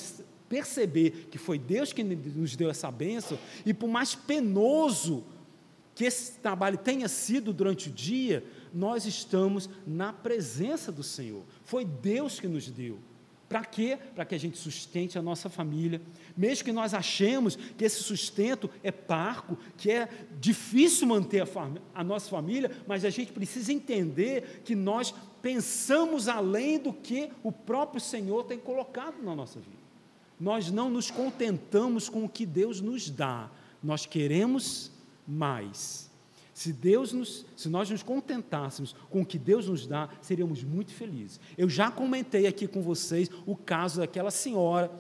perceber 0.48 1.28
que 1.30 1.38
foi 1.38 1.60
Deus 1.60 1.92
que 1.92 2.02
nos 2.02 2.56
deu 2.56 2.70
essa 2.70 2.90
bênção, 2.90 3.38
e 3.66 3.74
por 3.74 3.90
mais 3.90 4.16
penoso 4.16 5.26
que 5.94 6.06
esse 6.06 6.40
trabalho 6.40 6.78
tenha 6.78 7.10
sido 7.10 7.52
durante 7.52 7.90
o 7.90 7.92
dia, 7.92 8.46
nós 8.74 9.06
estamos 9.06 9.70
na 9.86 10.14
presença 10.14 10.90
do 10.90 11.04
Senhor. 11.04 11.44
Foi 11.66 11.84
Deus 11.84 12.40
que 12.40 12.48
nos 12.48 12.70
deu. 12.70 12.98
Para 13.54 13.66
quê? 13.66 14.00
Para 14.16 14.26
que 14.26 14.34
a 14.34 14.38
gente 14.40 14.58
sustente 14.58 15.16
a 15.16 15.22
nossa 15.22 15.48
família. 15.48 16.02
Mesmo 16.36 16.66
que 16.66 16.72
nós 16.72 16.92
achemos 16.92 17.56
que 17.56 17.86
esse 17.86 18.02
sustento 18.02 18.68
é 18.82 18.92
parco, 18.92 19.56
que 19.78 19.92
é 19.92 20.10
difícil 20.40 21.06
manter 21.06 21.44
a, 21.44 21.48
a, 21.94 22.04
nossa 22.04 22.32
família, 22.32 22.72
mas 22.88 23.06
a 23.06 23.12
gente 23.12 23.32
precisa 23.32 23.72
entender 23.72 24.64
que 24.66 24.74
nós 24.74 25.14
pensamos 25.40 26.28
além 26.28 26.80
do 26.80 26.92
que 26.92 27.30
o 27.44 27.52
próprio 27.52 28.02
Senhor 28.02 28.44
tem 28.46 28.58
colocado 28.58 29.22
na 29.22 29.36
nossa 29.36 29.60
vida. 29.60 29.78
Nós 30.40 30.72
não 30.72 30.90
nos 30.90 31.12
contentamos 31.12 32.10
com 32.10 32.26
o 32.26 32.30
que 32.30 32.48
Deus 32.48 32.82
nos 32.82 33.08
dá, 33.08 33.52
nós 33.84 34.08
queremos 34.08 34.90
mais. 35.28 36.03
Se 36.54 36.72
Deus 36.72 37.12
nos, 37.12 37.46
se 37.58 37.68
nós 37.68 37.90
nos 37.90 38.04
contentássemos 38.04 38.96
com 39.10 39.22
o 39.22 39.26
que 39.26 39.40
Deus 39.40 39.68
nos 39.68 39.88
dá, 39.88 40.08
seríamos 40.22 40.64
muito 40.64 40.94
felizes. 40.94 41.40
Eu 41.58 41.68
já 41.68 41.90
comentei 41.90 42.46
aqui 42.46 42.68
com 42.68 42.82
vocês 42.82 43.30
o 43.46 43.56
caso 43.56 44.02
daquela 44.02 44.30
senhora 44.30 44.92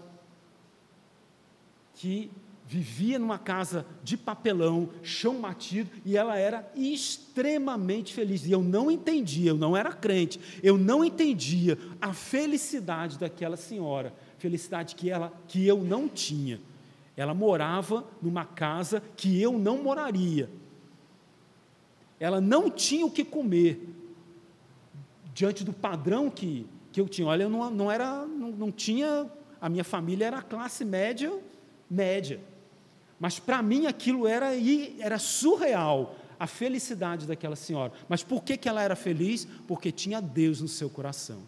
que 1.94 2.32
vivia 2.66 3.20
numa 3.20 3.38
casa 3.38 3.86
de 4.04 4.18
papelão, 4.18 4.90
chão 5.04 5.40
batido, 5.40 5.92
e 6.04 6.18
ela 6.18 6.40
era 6.40 6.68
extremamente 6.76 8.16
feliz. 8.16 8.48
E 8.48 8.52
eu 8.52 8.64
não 8.64 8.90
entendia, 8.90 9.52
eu 9.52 9.58
não 9.58 9.78
era 9.78 9.94
crente, 9.94 10.40
eu 10.64 10.76
não 10.76 11.06
entendia 11.06 11.78
a 12.02 12.14
felicidade 12.14 13.20
daquela 13.20 13.58
senhora, 13.58 14.12
felicidade 14.40 14.96
que 14.96 15.08
ela 15.08 15.32
que 15.48 15.68
eu 15.68 15.84
não 15.84 16.10
tinha. 16.10 16.60
Ela 17.16 17.36
morava 17.36 18.04
numa 18.20 18.44
casa 18.44 19.04
que 19.16 19.40
eu 19.40 19.60
não 19.60 19.84
moraria 19.84 20.50
ela 22.24 22.40
não 22.40 22.70
tinha 22.70 23.06
o 23.06 23.12
que 23.12 23.26
comer 23.26 23.86
diante 25.34 25.62
do 25.62 25.74
padrão 25.74 26.30
que, 26.30 26.66
que 26.90 27.02
eu 27.02 27.10
tinha. 27.10 27.28
Olha, 27.28 27.44
eu 27.44 27.50
não, 27.50 27.70
não 27.70 27.92
era, 27.92 28.26
não, 28.26 28.50
não 28.50 28.72
tinha, 28.72 29.30
a 29.60 29.68
minha 29.68 29.84
família 29.84 30.28
era 30.28 30.42
classe 30.42 30.86
média, 30.86 31.38
média. 31.90 32.40
Mas 33.20 33.40
para 33.40 33.62
mim 33.62 33.88
aquilo 33.88 34.26
era, 34.26 34.52
era 35.00 35.20
surreal, 35.20 36.16
a 36.40 36.48
felicidade 36.48 37.28
daquela 37.28 37.58
senhora. 37.58 37.92
Mas 38.08 38.24
por 38.24 38.42
que, 38.42 38.56
que 38.56 38.70
ela 38.70 38.82
era 38.82 38.96
feliz? 38.96 39.46
Porque 39.68 39.92
tinha 39.92 40.22
Deus 40.22 40.62
no 40.62 40.68
seu 40.70 40.90
coração. 40.90 41.44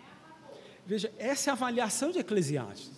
Veja, 0.84 1.12
essa 1.18 1.50
é 1.50 1.52
a 1.52 1.54
avaliação 1.54 2.10
de 2.10 2.18
Eclesiastes 2.18 2.97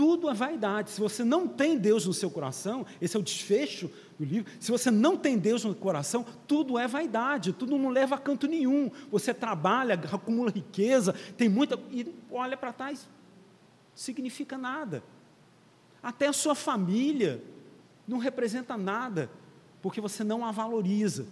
tudo 0.00 0.30
é 0.30 0.32
vaidade. 0.32 0.92
Se 0.92 0.98
você 0.98 1.22
não 1.22 1.46
tem 1.46 1.76
Deus 1.76 2.06
no 2.06 2.14
seu 2.14 2.30
coração, 2.30 2.86
esse 3.02 3.14
é 3.14 3.20
o 3.20 3.22
desfecho 3.22 3.90
do 4.18 4.24
livro. 4.24 4.50
Se 4.58 4.70
você 4.70 4.90
não 4.90 5.14
tem 5.14 5.36
Deus 5.36 5.62
no 5.62 5.74
coração, 5.74 6.24
tudo 6.48 6.78
é 6.78 6.88
vaidade, 6.88 7.52
tudo 7.52 7.76
não 7.76 7.90
leva 7.90 8.14
a 8.14 8.18
canto 8.18 8.46
nenhum. 8.46 8.90
Você 9.10 9.34
trabalha, 9.34 10.00
acumula 10.10 10.50
riqueza, 10.50 11.12
tem 11.36 11.50
muita. 11.50 11.78
e 11.92 12.14
olha 12.30 12.56
para 12.56 12.72
trás, 12.72 13.06
significa 13.94 14.56
nada. 14.56 15.02
Até 16.02 16.28
a 16.28 16.32
sua 16.32 16.54
família 16.54 17.44
não 18.08 18.16
representa 18.16 18.78
nada, 18.78 19.30
porque 19.82 20.00
você 20.00 20.24
não 20.24 20.46
a 20.46 20.50
valoriza. 20.50 21.26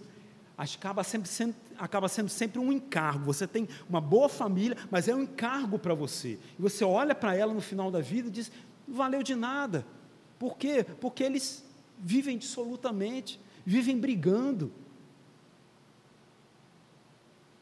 Acaba, 0.59 1.05
sempre 1.05 1.29
sendo, 1.29 1.55
acaba 1.77 2.09
sendo 2.09 2.27
sempre 2.27 2.59
um 2.59 2.69
encargo. 2.69 3.23
Você 3.23 3.47
tem 3.47 3.65
uma 3.89 4.01
boa 4.01 4.27
família, 4.27 4.77
mas 4.91 5.07
é 5.07 5.15
um 5.15 5.23
encargo 5.23 5.79
para 5.79 5.93
você. 5.93 6.37
E 6.57 6.61
você 6.61 6.83
olha 6.83 7.15
para 7.15 7.33
ela 7.33 7.53
no 7.53 7.61
final 7.61 7.89
da 7.89 8.01
vida 8.01 8.27
e 8.27 8.31
diz: 8.31 8.51
não 8.85 8.97
valeu 8.97 9.23
de 9.23 9.35
nada. 9.35 9.85
Por 10.37 10.57
quê? 10.57 10.85
Porque 10.99 11.23
eles 11.23 11.63
vivem 11.97 12.37
dissolutamente, 12.37 13.39
vivem 13.65 13.97
brigando. 13.97 14.69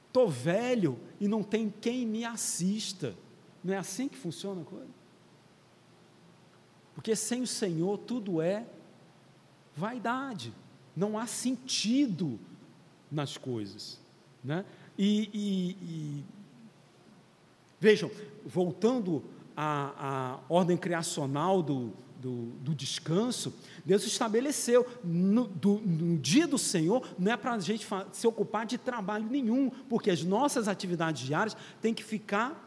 Estou 0.08 0.28
velho 0.28 1.00
e 1.20 1.28
não 1.28 1.44
tem 1.44 1.72
quem 1.80 2.04
me 2.04 2.26
assista. 2.26 3.14
Não 3.64 3.76
é 3.76 3.78
assim 3.78 4.08
que 4.08 4.18
funciona 4.18 4.64
a 4.64 4.66
coisa? 4.66 4.90
Porque 6.96 7.16
sem 7.16 7.44
o 7.44 7.48
Senhor 7.48 8.00
tudo 8.00 8.42
é 8.42 8.66
vaidade, 9.76 10.52
não 10.96 11.16
há 11.16 11.28
sentido 11.28 12.40
nas 13.12 13.38
coisas. 13.38 14.00
Né? 14.44 14.66
E, 14.98 15.30
e, 15.34 15.70
e 15.82 16.26
vejam, 17.80 18.10
voltando 18.46 19.24
à, 19.56 19.94
à 19.98 20.40
ordem 20.50 20.78
criacional 20.78 21.62
do, 21.62 21.92
do, 22.22 22.46
do, 22.62 22.76
descanso, 22.76 23.54
Deus 23.86 24.06
estabeleceu 24.06 24.86
no, 25.04 25.48
do, 25.48 25.80
no 25.80 26.18
dia 26.18 26.48
do 26.48 26.58
Senhor, 26.58 27.08
não 27.18 27.32
é 27.32 27.38
para 27.38 27.54
a 27.54 27.60
gente 27.60 27.88
se 28.12 28.28
ocupar 28.28 28.66
de 28.66 28.78
trabalho 28.78 29.28
nenhum, 29.30 29.70
porque 29.90 30.10
as 30.10 30.24
nossas 30.24 30.68
atividades 30.68 31.26
diárias 31.26 31.56
têm 31.82 31.94
que 31.94 32.04
ficar 32.04 32.66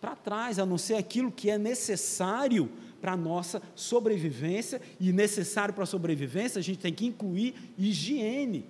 para 0.00 0.16
trás, 0.16 0.58
a 0.58 0.66
não 0.66 0.76
ser 0.76 0.94
aquilo 0.94 1.30
que 1.30 1.48
é 1.48 1.56
necessário 1.56 2.68
para 3.00 3.12
a 3.12 3.16
nossa 3.16 3.62
sobrevivência, 3.74 4.80
e 4.98 5.12
necessário 5.12 5.72
para 5.74 5.84
a 5.84 5.86
sobrevivência, 5.86 6.58
a 6.58 6.62
gente 6.62 6.78
tem 6.78 6.92
que 6.92 7.06
incluir 7.06 7.54
higiene, 7.78 8.64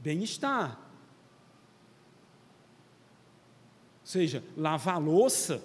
bem-estar. 0.00 0.78
Ou 4.00 4.06
seja, 4.06 4.42
lavar 4.56 5.00
louça 5.00 5.62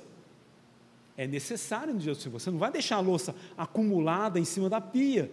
é 1.17 1.25
necessário 1.25 1.93
no 1.93 1.99
dia 1.99 2.13
do 2.13 2.19
Senhor. 2.19 2.39
Você 2.39 2.51
não 2.51 2.59
vai 2.59 2.71
deixar 2.71 2.97
a 2.97 2.99
louça 2.99 3.33
acumulada 3.57 4.39
em 4.39 4.45
cima 4.45 4.69
da 4.69 4.79
pia, 4.79 5.31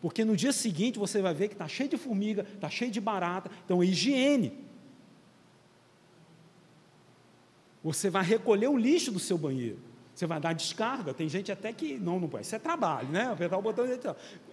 porque 0.00 0.24
no 0.24 0.36
dia 0.36 0.52
seguinte 0.52 0.98
você 0.98 1.22
vai 1.22 1.32
ver 1.32 1.48
que 1.48 1.54
está 1.54 1.68
cheio 1.68 1.88
de 1.88 1.96
formiga, 1.96 2.42
está 2.54 2.68
cheio 2.68 2.90
de 2.90 3.00
barata, 3.00 3.50
então 3.64 3.82
é 3.82 3.86
higiene. 3.86 4.52
Você 7.82 8.10
vai 8.10 8.22
recolher 8.22 8.68
o 8.68 8.76
lixo 8.76 9.10
do 9.10 9.18
seu 9.18 9.38
banheiro. 9.38 9.78
Você 10.14 10.26
vai 10.26 10.38
dar 10.38 10.52
descarga. 10.52 11.14
Tem 11.14 11.28
gente 11.28 11.50
até 11.50 11.72
que 11.72 11.98
não, 11.98 12.20
não 12.20 12.28
pode. 12.28 12.44
Isso 12.44 12.54
é 12.54 12.58
trabalho, 12.58 13.08
né? 13.08 13.32
Apertar 13.32 13.58
o 13.58 13.62
botão. 13.62 13.84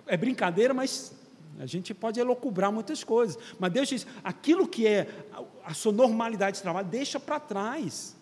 É 0.07 0.17
brincadeira, 0.17 0.73
mas 0.73 1.13
a 1.59 1.65
gente 1.65 1.93
pode 1.93 2.19
elocubrar 2.19 2.71
muitas 2.71 3.03
coisas. 3.03 3.37
Mas 3.59 3.71
Deus 3.71 3.89
diz: 3.89 4.07
aquilo 4.23 4.67
que 4.67 4.87
é 4.87 5.07
a 5.63 5.73
sua 5.73 5.91
normalidade 5.91 6.57
de 6.57 6.63
trabalho, 6.63 6.87
deixa 6.87 7.19
para 7.19 7.39
trás. 7.39 8.15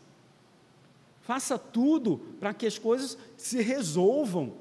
Faça 1.22 1.58
tudo 1.58 2.20
para 2.40 2.54
que 2.54 2.66
as 2.66 2.80
coisas 2.80 3.18
se 3.38 3.62
resolvam 3.62 4.54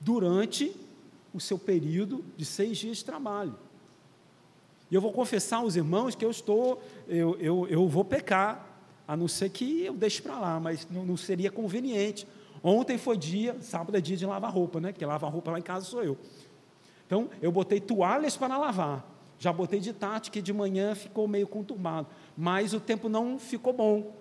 durante 0.00 0.74
o 1.32 1.40
seu 1.40 1.58
período 1.58 2.24
de 2.36 2.44
seis 2.44 2.78
dias 2.78 2.98
de 2.98 3.04
trabalho. 3.04 3.58
E 4.90 4.94
eu 4.94 5.00
vou 5.00 5.12
confessar 5.12 5.56
aos 5.56 5.74
irmãos 5.74 6.14
que 6.14 6.24
eu 6.24 6.30
estou, 6.30 6.80
eu, 7.08 7.36
eu, 7.40 7.66
eu 7.68 7.88
vou 7.88 8.04
pecar 8.04 8.78
a 9.08 9.16
não 9.16 9.26
ser 9.26 9.48
que 9.48 9.82
eu 9.82 9.94
deixe 9.94 10.22
para 10.22 10.38
lá, 10.38 10.60
mas 10.60 10.86
não, 10.88 11.04
não, 11.04 11.16
seria 11.16 11.50
conveniente. 11.50 12.28
Ontem 12.62 12.96
foi 12.96 13.16
dia, 13.16 13.56
sábado 13.60 13.96
é 13.96 14.00
dia 14.00 14.16
de 14.16 14.24
lavar 14.24 14.52
roupa, 14.52 14.78
né? 14.78 14.92
Porque 14.92 15.04
lavar 15.04 15.32
roupa 15.32 15.50
lá 15.50 15.58
em 15.58 15.62
casa 15.62 15.84
sou 15.84 16.04
eu. 16.04 16.16
Então, 17.06 17.28
eu 17.42 17.52
botei 17.52 17.80
toalhas 17.80 18.36
para 18.36 18.56
lavar. 18.56 19.04
Já 19.38 19.52
botei 19.52 19.80
de 19.80 19.92
tarde, 19.92 20.30
que 20.30 20.40
de 20.40 20.52
manhã 20.52 20.94
ficou 20.94 21.28
meio 21.28 21.46
conturbado. 21.46 22.06
Mas 22.36 22.72
o 22.72 22.80
tempo 22.80 23.08
não 23.08 23.38
ficou 23.38 23.72
bom. 23.72 24.14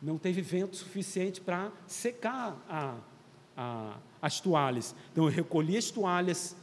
Não 0.00 0.18
teve 0.18 0.42
vento 0.42 0.76
suficiente 0.76 1.40
para 1.40 1.70
secar 1.86 2.56
a, 2.68 2.96
a, 3.56 3.96
as 4.20 4.40
toalhas. 4.40 4.94
Então, 5.12 5.24
eu 5.24 5.30
recolhi 5.30 5.76
as 5.76 5.90
toalhas 5.90 6.56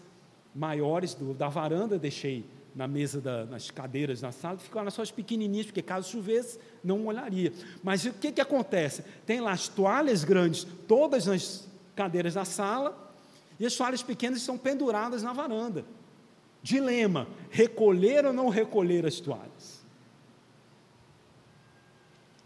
maiores 0.53 1.13
do, 1.13 1.33
da 1.33 1.47
varanda, 1.47 1.97
deixei 1.97 2.45
na 2.75 2.87
mesa, 2.87 3.19
da, 3.19 3.45
nas 3.45 3.71
cadeiras 3.71 4.21
na 4.21 4.31
sala, 4.31 4.57
ficaram 4.57 4.89
só 4.91 5.01
as 5.01 5.11
pequenininhas, 5.11 5.65
porque 5.65 5.81
caso 5.81 6.09
chovesse, 6.11 6.59
não 6.83 6.99
molharia. 6.99 7.51
Mas 7.83 8.05
o 8.05 8.13
que, 8.13 8.31
que 8.31 8.41
acontece? 8.41 9.03
Tem 9.25 9.41
lá 9.41 9.51
as 9.51 9.67
toalhas 9.67 10.23
grandes, 10.23 10.65
todas 10.87 11.25
nas 11.25 11.67
cadeiras 11.95 12.35
da 12.35 12.45
sala, 12.45 13.08
e 13.59 13.65
as 13.65 13.75
toalhas 13.75 14.01
pequenas 14.01 14.39
estão 14.39 14.57
penduradas 14.57 15.21
na 15.21 15.33
varanda. 15.33 15.85
Dilema: 16.63 17.27
recolher 17.49 18.25
ou 18.25 18.33
não 18.33 18.49
recolher 18.49 19.05
as 19.05 19.19
toalhas? 19.19 19.83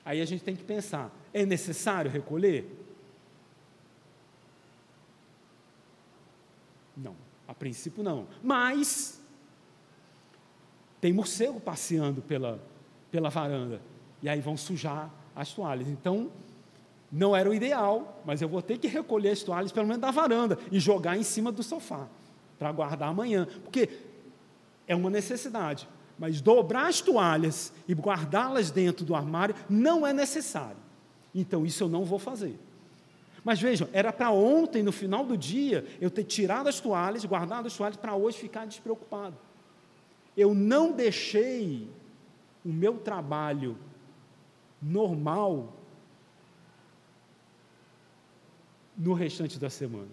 Aí 0.03 0.21
a 0.21 0.25
gente 0.25 0.43
tem 0.43 0.55
que 0.55 0.63
pensar: 0.63 1.11
é 1.33 1.45
necessário 1.45 2.09
recolher? 2.09 2.79
Não, 6.95 7.15
a 7.47 7.53
princípio 7.53 8.03
não. 8.03 8.27
Mas 8.41 9.19
tem 10.99 11.11
morcego 11.11 11.59
passeando 11.59 12.21
pela, 12.21 12.59
pela 13.11 13.29
varanda. 13.29 13.81
E 14.21 14.29
aí 14.29 14.39
vão 14.39 14.55
sujar 14.55 15.11
as 15.35 15.51
toalhas. 15.53 15.87
Então, 15.87 16.31
não 17.13 17.35
era 17.35 17.49
o 17.49 17.53
ideal, 17.53 18.21
mas 18.25 18.41
eu 18.41 18.49
vou 18.49 18.61
ter 18.61 18.77
que 18.77 18.87
recolher 18.87 19.29
as 19.29 19.43
toalhas, 19.43 19.71
pelo 19.71 19.85
menos 19.85 20.01
da 20.01 20.09
varanda, 20.09 20.57
e 20.71 20.79
jogar 20.79 21.15
em 21.15 21.23
cima 21.23 21.51
do 21.51 21.61
sofá, 21.61 22.07
para 22.57 22.71
guardar 22.71 23.09
amanhã. 23.09 23.47
Porque 23.63 23.87
é 24.87 24.95
uma 24.95 25.09
necessidade. 25.09 25.87
Mas 26.17 26.41
dobrar 26.41 26.87
as 26.87 26.99
toalhas 26.99 27.71
e 27.87 27.93
guardá-las 27.93 28.71
dentro 28.71 29.05
do 29.05 29.15
armário 29.15 29.55
não 29.69 30.05
é 30.05 30.11
necessário. 30.11 30.77
Então, 31.33 31.65
isso 31.65 31.83
eu 31.83 31.89
não 31.89 32.03
vou 32.03 32.17
fazer. 32.17 32.59
Mas 33.43 33.61
vejam, 33.61 33.87
era 33.93 34.11
para 34.11 34.31
ontem, 34.31 34.81
no 34.81 34.91
final 34.91 35.25
do 35.25 35.37
dia, 35.37 35.85
eu 36.01 36.09
ter 36.09 36.23
tirado 36.23 36.67
as 36.67 36.79
toalhas, 36.79 37.23
guardado 37.25 37.67
as 37.67 37.75
toalhas, 37.75 37.97
para 37.97 38.15
hoje 38.15 38.37
ficar 38.37 38.65
despreocupado 38.65 39.35
eu 40.35 40.53
não 40.53 40.91
deixei 40.91 41.87
o 42.65 42.69
meu 42.69 42.97
trabalho 42.97 43.77
normal 44.81 45.73
no 48.97 49.13
restante 49.13 49.59
da 49.59 49.69
semana. 49.69 50.11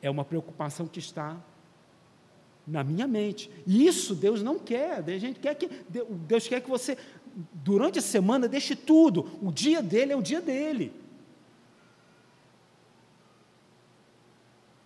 É 0.00 0.10
uma 0.10 0.24
preocupação 0.24 0.86
que 0.86 0.98
está 0.98 1.36
na 2.66 2.84
minha 2.84 3.06
mente. 3.06 3.50
E 3.66 3.86
isso 3.86 4.14
Deus 4.14 4.42
não 4.42 4.58
quer. 4.58 5.02
Gente 5.18 5.40
quer 5.40 5.54
que 5.54 5.68
Deus 5.88 6.46
quer 6.48 6.60
que 6.60 6.68
você 6.68 6.96
durante 7.52 7.98
a 7.98 8.02
semana 8.02 8.48
deixe 8.48 8.76
tudo. 8.76 9.38
O 9.42 9.50
dia 9.50 9.82
dele 9.82 10.12
é 10.12 10.16
o 10.16 10.22
dia 10.22 10.40
dele. 10.40 10.92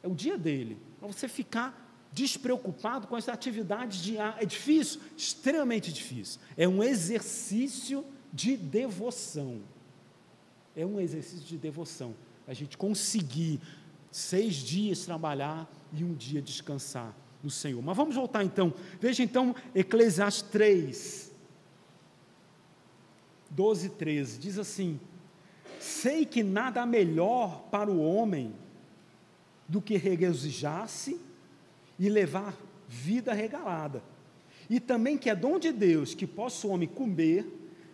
É 0.03 0.09
o 0.09 0.15
dia 0.15 0.39
dele. 0.39 0.79
Para 0.99 1.09
você 1.09 1.29
ficar 1.29 1.87
despreocupado 2.13 3.07
com 3.07 3.17
as 3.17 3.29
atividades 3.29 4.01
de 4.01 4.19
ar. 4.19 4.37
É 4.41 4.47
difícil, 4.47 5.01
extremamente 5.17 5.93
difícil. 5.93 6.41
É 6.57 6.67
um 6.67 6.83
exercício 6.83 8.05
de 8.33 8.57
devoção. 8.57 9.61
É 10.79 10.87
um 10.87 11.01
exercício 11.01 11.45
de 11.45 11.59
devoção. 11.59 12.15
A 12.47 12.55
gente 12.55 12.79
conseguir 12.79 13.61
seis 14.13 14.55
dias 14.55 15.05
trabalhar 15.05 15.69
e 15.93 16.05
um 16.05 16.15
dia 16.15 16.41
descansar 16.41 17.13
no 17.43 17.51
Senhor. 17.51 17.83
Mas 17.83 17.97
vamos 17.97 18.15
voltar 18.15 18.45
então. 18.45 18.73
Veja 19.01 19.25
então 19.25 19.57
Eclesiastes 19.75 20.43
3, 20.43 21.33
12 23.51 23.87
e 23.89 23.91
13. 23.91 24.39
Diz 24.39 24.57
assim: 24.57 25.01
Sei 25.81 26.25
que 26.25 26.45
nada 26.45 26.87
melhor 26.87 27.65
para 27.73 27.91
o 27.91 28.01
homem 28.01 28.55
do 29.67 29.83
que 29.83 29.97
regozijar-se 29.97 31.21
e 31.99 32.09
levar 32.09 32.57
vida 32.87 33.33
regalada. 33.33 34.01
E 34.71 34.79
também 34.79 35.19
que 35.19 35.29
é 35.29 35.35
dom 35.35 35.59
de 35.59 35.73
Deus 35.73 36.15
que 36.15 36.25
possa 36.25 36.69
o 36.69 36.71
homem 36.71 36.87
comer, 36.87 37.45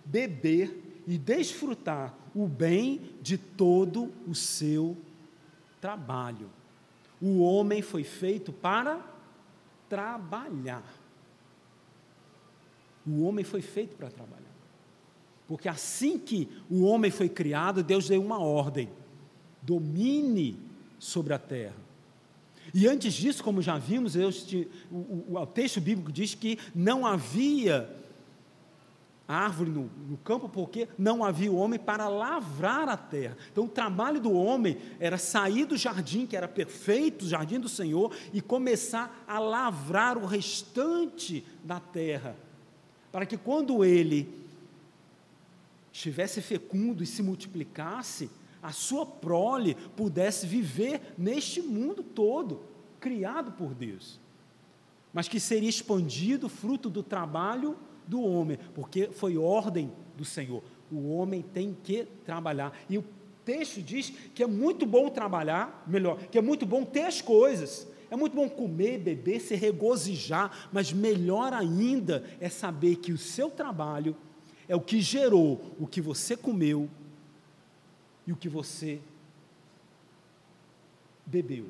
beber 0.04 1.02
e 1.06 1.16
desfrutar 1.16 2.23
o 2.34 2.48
bem 2.48 3.00
de 3.22 3.38
todo 3.38 4.12
o 4.26 4.34
seu 4.34 4.96
trabalho. 5.80 6.50
O 7.20 7.40
homem 7.40 7.80
foi 7.80 8.04
feito 8.04 8.52
para 8.52 9.00
trabalhar. 9.88 10.84
O 13.06 13.22
homem 13.22 13.44
foi 13.44 13.62
feito 13.62 13.96
para 13.96 14.10
trabalhar. 14.10 14.42
Porque 15.46 15.68
assim 15.68 16.18
que 16.18 16.48
o 16.70 16.82
homem 16.82 17.10
foi 17.10 17.28
criado, 17.28 17.82
Deus 17.82 18.08
deu 18.08 18.22
uma 18.22 18.38
ordem: 18.38 18.88
domine 19.62 20.58
sobre 20.98 21.34
a 21.34 21.38
terra. 21.38 21.84
E 22.72 22.88
antes 22.88 23.12
disso, 23.12 23.44
como 23.44 23.60
já 23.60 23.78
vimos, 23.78 24.14
o, 24.16 24.56
o, 24.90 25.36
o, 25.36 25.46
texto 25.46 25.80
bíblico 25.80 26.10
diz 26.10 26.34
que 26.34 26.58
não 26.74 27.06
havia 27.06 27.88
árvore 29.26 29.70
no, 29.70 29.90
no, 30.08 30.16
campo, 30.18 30.48
porque 30.48 30.88
não 30.98 31.24
havia 31.24 31.50
homem 31.50 31.78
para 31.78 32.08
lavrar 32.08 32.88
a 32.88 32.96
terra. 32.96 33.37
Então, 33.50 33.64
o 33.64 33.68
trabalho 33.68 34.20
do 34.20 34.32
homem 34.32 34.76
era 35.00 35.16
sair 35.16 35.64
do 35.64 35.76
jardim, 35.76 36.26
que 36.26 36.37
era 36.37 36.46
perfeito, 36.46 37.24
o 37.24 37.28
jardim 37.28 37.58
do 37.58 37.68
Senhor, 37.68 38.14
e 38.32 38.40
começar 38.40 39.24
a 39.26 39.38
lavrar 39.38 40.18
o 40.18 40.26
restante 40.26 41.44
da 41.64 41.80
terra, 41.80 42.37
para 43.10 43.24
que 43.24 43.37
quando 43.37 43.84
ele 43.84 44.28
estivesse 45.92 46.42
fecundo 46.42 47.02
e 47.02 47.06
se 47.06 47.22
multiplicasse, 47.22 48.30
a 48.62 48.72
sua 48.72 49.06
prole 49.06 49.74
pudesse 49.96 50.46
viver 50.46 51.14
neste 51.16 51.62
mundo 51.62 52.02
todo, 52.02 52.62
criado 52.98 53.52
por 53.52 53.74
Deus, 53.74 54.18
mas 55.12 55.28
que 55.28 55.38
seria 55.38 55.68
expandido 55.68 56.48
fruto 56.48 56.90
do 56.90 57.02
trabalho 57.02 57.76
do 58.06 58.22
homem, 58.22 58.58
porque 58.74 59.08
foi 59.08 59.36
ordem 59.36 59.92
do 60.16 60.24
Senhor. 60.24 60.62
O 60.90 61.10
homem 61.14 61.42
tem 61.42 61.76
que 61.82 62.06
trabalhar. 62.24 62.72
E 62.88 62.98
o 62.98 63.04
texto 63.44 63.82
diz 63.82 64.10
que 64.34 64.42
é 64.42 64.46
muito 64.46 64.86
bom 64.86 65.08
trabalhar, 65.08 65.84
melhor, 65.86 66.18
que 66.18 66.38
é 66.38 66.42
muito 66.42 66.66
bom 66.66 66.84
ter 66.84 67.02
as 67.02 67.20
coisas. 67.20 67.86
É 68.10 68.16
muito 68.16 68.36
bom 68.36 68.48
comer, 68.48 68.98
beber, 68.98 69.40
se 69.40 69.54
regozijar, 69.54 70.68
mas 70.72 70.92
melhor 70.92 71.52
ainda 71.52 72.24
é 72.38 72.48
saber 72.48 72.96
que 72.96 73.12
o 73.12 73.18
seu 73.18 73.50
trabalho 73.50 74.16
é 74.68 74.76
o 74.76 74.80
que 74.80 75.00
gerou 75.00 75.74
o 75.78 75.86
que 75.86 76.00
você 76.00 76.36
comeu 76.36 76.88
e 78.26 78.32
o 78.32 78.36
que 78.36 78.48
você 78.48 79.00
bebeu. 81.26 81.66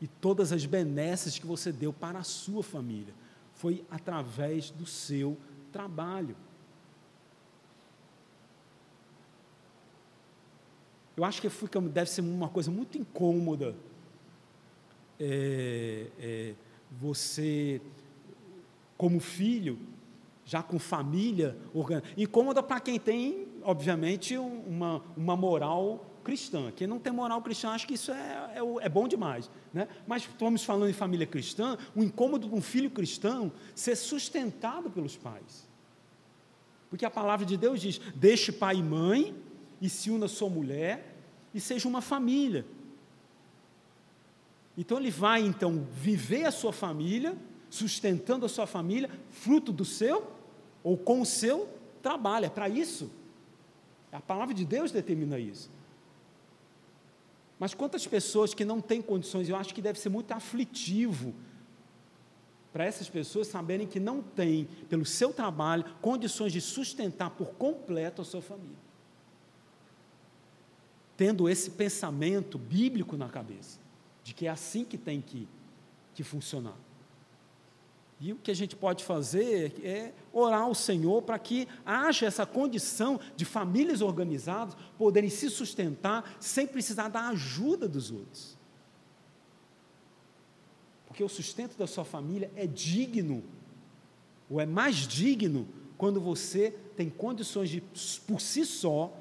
E 0.00 0.06
todas 0.06 0.52
as 0.52 0.64
benesses 0.64 1.38
que 1.38 1.46
você 1.46 1.70
deu 1.70 1.92
para 1.92 2.18
a 2.18 2.24
sua 2.24 2.62
família 2.62 3.14
foi 3.62 3.84
através 3.88 4.72
do 4.72 4.84
seu 4.84 5.38
trabalho. 5.70 6.34
Eu 11.16 11.24
acho 11.24 11.40
que 11.40 11.48
fica, 11.48 11.80
deve 11.80 12.10
ser 12.10 12.22
uma 12.22 12.48
coisa 12.48 12.72
muito 12.72 12.98
incômoda 12.98 13.76
é, 15.20 16.08
é, 16.18 16.54
você, 16.90 17.80
como 18.96 19.20
filho, 19.20 19.78
já 20.44 20.60
com 20.60 20.76
família, 20.76 21.56
incômoda 22.16 22.64
para 22.64 22.80
quem 22.80 22.98
tem, 22.98 23.46
obviamente, 23.62 24.36
uma, 24.36 25.04
uma 25.16 25.36
moral 25.36 26.04
cristã. 26.22 26.72
Quem 26.74 26.86
não 26.86 26.98
tem 26.98 27.12
moral 27.12 27.42
cristã, 27.42 27.70
acho 27.70 27.86
que 27.86 27.94
isso 27.94 28.10
é, 28.12 28.54
é, 28.54 28.86
é, 28.86 28.88
bom 28.88 29.06
demais. 29.06 29.50
Né? 29.72 29.88
Mas 30.06 30.22
estamos 30.22 30.64
falando 30.64 30.88
em 30.88 30.94
família 30.94 31.26
cristã, 31.26 31.76
o 31.94 32.02
incômodo 32.02 32.48
de 32.48 32.54
um 32.54 32.62
filho 32.62 32.90
cristão 32.90 33.52
ser 33.74 33.96
sustentado 33.96 34.90
pelos 34.90 35.16
pais. 35.16 35.68
Porque 36.88 37.04
a 37.04 37.10
palavra 37.10 37.44
de 37.44 37.56
Deus 37.56 37.80
diz: 37.80 38.00
deixe 38.14 38.52
pai 38.52 38.76
e 38.76 38.82
mãe 38.82 39.34
e 39.80 39.88
se 39.88 40.10
una 40.10 40.28
sua 40.28 40.48
mulher 40.48 41.16
e 41.54 41.60
seja 41.60 41.88
uma 41.88 42.00
família. 42.00 42.64
Então 44.76 44.98
ele 44.98 45.10
vai 45.10 45.42
então 45.42 45.86
viver 45.92 46.44
a 46.44 46.50
sua 46.50 46.72
família, 46.72 47.36
sustentando 47.68 48.46
a 48.46 48.48
sua 48.48 48.66
família, 48.66 49.10
fruto 49.30 49.72
do 49.72 49.84
seu 49.84 50.32
ou 50.82 50.96
com 50.96 51.20
o 51.20 51.26
seu 51.26 51.68
trabalho. 52.02 52.46
É 52.46 52.50
para 52.50 52.68
isso. 52.68 53.10
A 54.10 54.20
palavra 54.20 54.54
de 54.54 54.64
Deus 54.64 54.90
determina 54.92 55.38
isso. 55.38 55.70
Mas 57.62 57.74
quantas 57.74 58.04
pessoas 58.04 58.52
que 58.52 58.64
não 58.64 58.80
têm 58.80 59.00
condições, 59.00 59.48
eu 59.48 59.54
acho 59.54 59.72
que 59.72 59.80
deve 59.80 60.00
ser 60.00 60.08
muito 60.08 60.32
aflitivo 60.32 61.32
para 62.72 62.84
essas 62.84 63.08
pessoas 63.08 63.46
saberem 63.46 63.86
que 63.86 64.00
não 64.00 64.20
têm, 64.20 64.64
pelo 64.88 65.04
seu 65.04 65.32
trabalho, 65.32 65.84
condições 66.00 66.52
de 66.52 66.60
sustentar 66.60 67.30
por 67.30 67.52
completo 67.52 68.20
a 68.20 68.24
sua 68.24 68.42
família 68.42 68.82
tendo 71.16 71.48
esse 71.48 71.70
pensamento 71.70 72.58
bíblico 72.58 73.16
na 73.16 73.28
cabeça, 73.28 73.78
de 74.24 74.34
que 74.34 74.48
é 74.48 74.50
assim 74.50 74.84
que 74.84 74.98
tem 74.98 75.20
que, 75.20 75.48
que 76.14 76.24
funcionar. 76.24 76.74
E 78.24 78.32
o 78.32 78.36
que 78.36 78.52
a 78.52 78.54
gente 78.54 78.76
pode 78.76 79.02
fazer 79.02 79.74
é 79.84 80.12
orar 80.32 80.62
ao 80.62 80.76
Senhor 80.76 81.22
para 81.22 81.36
que 81.40 81.66
haja 81.84 82.24
essa 82.24 82.46
condição 82.46 83.18
de 83.34 83.44
famílias 83.44 84.00
organizadas 84.00 84.76
poderem 84.96 85.28
se 85.28 85.50
sustentar 85.50 86.36
sem 86.38 86.64
precisar 86.64 87.08
da 87.08 87.26
ajuda 87.30 87.88
dos 87.88 88.12
outros. 88.12 88.56
Porque 91.08 91.24
o 91.24 91.28
sustento 91.28 91.76
da 91.76 91.88
sua 91.88 92.04
família 92.04 92.48
é 92.54 92.64
digno, 92.64 93.42
ou 94.48 94.60
é 94.60 94.66
mais 94.66 94.98
digno, 94.98 95.66
quando 95.98 96.20
você 96.20 96.70
tem 96.96 97.10
condições 97.10 97.68
de, 97.68 97.80
por 98.24 98.40
si 98.40 98.64
só, 98.64 99.12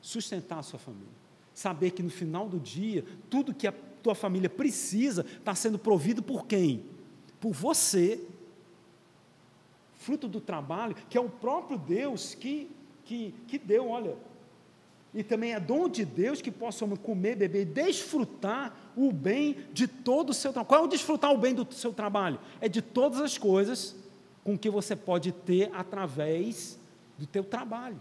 sustentar 0.00 0.60
a 0.60 0.62
sua 0.62 0.78
família 0.78 1.14
saber 1.56 1.92
que 1.92 2.02
no 2.02 2.10
final 2.10 2.46
do 2.46 2.60
dia, 2.60 3.02
tudo 3.30 3.54
que 3.54 3.66
a 3.66 3.72
tua 4.02 4.14
família 4.14 4.48
precisa 4.48 5.24
está 5.38 5.54
sendo 5.54 5.78
provido 5.78 6.22
por 6.22 6.46
quem? 6.46 6.84
Por 7.40 7.50
você. 7.50 8.20
Fruto 10.06 10.28
do 10.28 10.40
trabalho, 10.40 10.94
que 11.10 11.18
é 11.18 11.20
o 11.20 11.28
próprio 11.28 11.76
Deus 11.76 12.32
que, 12.32 12.70
que, 13.04 13.34
que 13.48 13.58
deu, 13.58 13.88
olha. 13.88 14.16
E 15.12 15.24
também 15.24 15.52
é 15.52 15.58
dom 15.58 15.88
de 15.88 16.04
Deus 16.04 16.40
que 16.40 16.52
possamos 16.52 17.00
comer, 17.00 17.34
beber 17.34 17.62
e 17.62 17.64
desfrutar 17.64 18.72
o 18.96 19.10
bem 19.10 19.56
de 19.72 19.88
todo 19.88 20.30
o 20.30 20.32
seu 20.32 20.52
trabalho. 20.52 20.68
Qual 20.68 20.80
é 20.82 20.84
o 20.84 20.86
desfrutar 20.86 21.32
o 21.32 21.36
bem 21.36 21.52
do 21.52 21.66
seu 21.74 21.92
trabalho? 21.92 22.38
É 22.60 22.68
de 22.68 22.80
todas 22.80 23.20
as 23.20 23.36
coisas 23.36 23.96
com 24.44 24.56
que 24.56 24.70
você 24.70 24.94
pode 24.94 25.32
ter 25.32 25.72
através 25.74 26.78
do 27.18 27.26
teu 27.26 27.42
trabalho. 27.42 27.98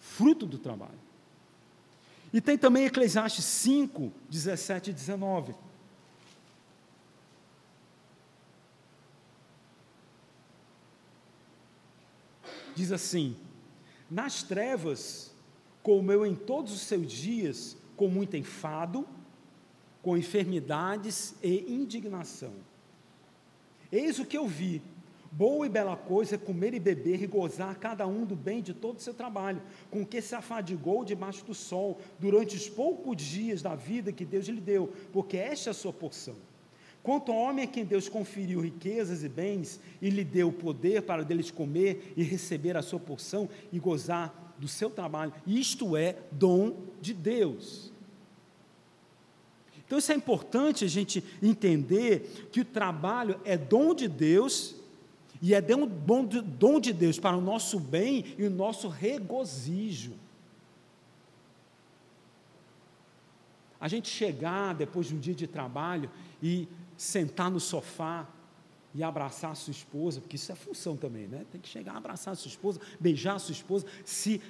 Fruto 0.00 0.46
do 0.46 0.56
trabalho. 0.56 1.02
E 2.32 2.40
tem 2.40 2.56
também 2.56 2.86
Eclesiastes 2.86 3.44
5, 3.44 4.10
17 4.30 4.88
e 4.88 4.94
19. 4.94 5.54
Diz 12.74 12.92
assim: 12.92 13.36
Nas 14.10 14.42
trevas, 14.42 15.34
comeu 15.82 16.24
em 16.26 16.34
todos 16.34 16.72
os 16.72 16.82
seus 16.82 17.10
dias 17.10 17.76
com 17.96 18.08
muito 18.08 18.36
enfado, 18.36 19.06
com 20.02 20.16
enfermidades 20.16 21.34
e 21.42 21.72
indignação. 21.72 22.54
Eis 23.90 24.18
o 24.18 24.24
que 24.24 24.38
eu 24.38 24.46
vi, 24.46 24.82
Boa 25.34 25.64
e 25.64 25.68
bela 25.70 25.96
coisa 25.96 26.34
é 26.34 26.38
comer 26.38 26.74
e 26.74 26.78
beber 26.78 27.22
e 27.22 27.26
gozar 27.26 27.74
cada 27.76 28.06
um 28.06 28.26
do 28.26 28.36
bem 28.36 28.60
de 28.60 28.74
todo 28.74 28.98
o 28.98 29.00
seu 29.00 29.14
trabalho, 29.14 29.62
com 29.90 30.04
que 30.04 30.20
se 30.20 30.34
afadigou 30.34 31.06
debaixo 31.06 31.42
do 31.46 31.54
sol 31.54 31.98
durante 32.18 32.54
os 32.54 32.68
poucos 32.68 33.16
dias 33.16 33.62
da 33.62 33.74
vida 33.74 34.12
que 34.12 34.26
Deus 34.26 34.46
lhe 34.46 34.60
deu, 34.60 34.92
porque 35.10 35.38
esta 35.38 35.70
é 35.70 35.72
a 35.72 35.74
sua 35.74 35.90
porção. 35.90 36.36
Quanto 37.02 37.32
ao 37.32 37.38
homem 37.38 37.64
a 37.64 37.68
quem 37.68 37.84
Deus 37.84 38.08
conferiu 38.08 38.60
riquezas 38.60 39.24
e 39.24 39.28
bens 39.28 39.80
e 40.00 40.08
lhe 40.08 40.22
deu 40.22 40.48
o 40.48 40.52
poder 40.52 41.02
para 41.02 41.24
deles 41.24 41.50
comer 41.50 42.12
e 42.16 42.22
receber 42.22 42.76
a 42.76 42.82
sua 42.82 43.00
porção 43.00 43.48
e 43.72 43.78
gozar 43.78 44.54
do 44.56 44.68
seu 44.68 44.88
trabalho, 44.88 45.32
isto 45.44 45.96
é 45.96 46.16
dom 46.30 46.76
de 47.00 47.12
Deus. 47.12 47.90
Então, 49.84 49.98
isso 49.98 50.12
é 50.12 50.14
importante 50.14 50.84
a 50.84 50.88
gente 50.88 51.22
entender 51.42 52.48
que 52.52 52.60
o 52.60 52.64
trabalho 52.64 53.38
é 53.44 53.58
dom 53.58 53.94
de 53.94 54.06
Deus 54.06 54.76
e 55.42 55.54
é 55.54 55.60
dom 55.60 56.80
de 56.80 56.92
Deus 56.92 57.18
para 57.18 57.36
o 57.36 57.40
nosso 57.40 57.80
bem 57.80 58.24
e 58.38 58.44
o 58.44 58.50
nosso 58.50 58.88
regozijo. 58.88 60.12
A 63.80 63.88
gente 63.88 64.08
chegar 64.08 64.72
depois 64.72 65.08
de 65.08 65.16
um 65.16 65.18
dia 65.18 65.34
de 65.34 65.48
trabalho 65.48 66.08
e 66.40 66.68
sentar 66.96 67.50
no 67.50 67.60
sofá 67.60 68.26
e 68.94 69.02
abraçar 69.02 69.52
a 69.52 69.54
sua 69.54 69.70
esposa, 69.70 70.20
porque 70.20 70.36
isso 70.36 70.52
é 70.52 70.54
função 70.54 70.96
também, 70.96 71.26
né? 71.26 71.44
Tem 71.50 71.60
que 71.60 71.68
chegar, 71.68 71.96
abraçar 71.96 72.32
a 72.32 72.36
sua 72.36 72.48
esposa, 72.48 72.80
beijar 73.00 73.36
a 73.36 73.38
sua 73.38 73.52
esposa, 73.52 73.86
se 74.04 74.40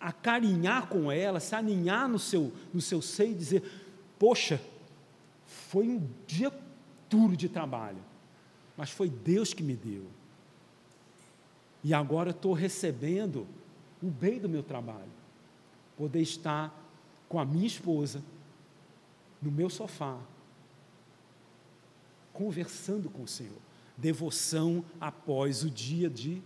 acarinhar 0.00 0.88
com 0.88 1.10
ela, 1.10 1.40
se 1.40 1.54
aninhar 1.54 2.08
no 2.08 2.18
seu, 2.18 2.52
no 2.72 2.80
seu 2.80 3.02
seio 3.02 3.32
e 3.32 3.34
dizer: 3.34 3.62
Poxa, 4.18 4.60
foi 5.44 5.88
um 5.88 6.06
dia 6.26 6.52
duro 7.08 7.36
de 7.36 7.48
trabalho, 7.48 8.02
mas 8.76 8.90
foi 8.90 9.08
Deus 9.08 9.52
que 9.52 9.62
me 9.62 9.76
deu. 9.76 10.06
E 11.82 11.92
agora 11.92 12.30
estou 12.30 12.54
recebendo 12.54 13.46
o 14.02 14.06
bem 14.06 14.40
do 14.40 14.48
meu 14.48 14.62
trabalho. 14.62 15.12
Poder 15.96 16.22
estar 16.22 16.74
com 17.28 17.38
a 17.38 17.44
minha 17.44 17.66
esposa 17.66 18.22
no 19.40 19.50
meu 19.50 19.68
sofá, 19.68 20.18
conversando 22.34 23.08
com 23.08 23.22
o 23.22 23.28
Senhor. 23.28 23.56
Devoção 23.96 24.84
após 25.00 25.64
o 25.64 25.70
dia 25.70 26.10
de 26.10 26.42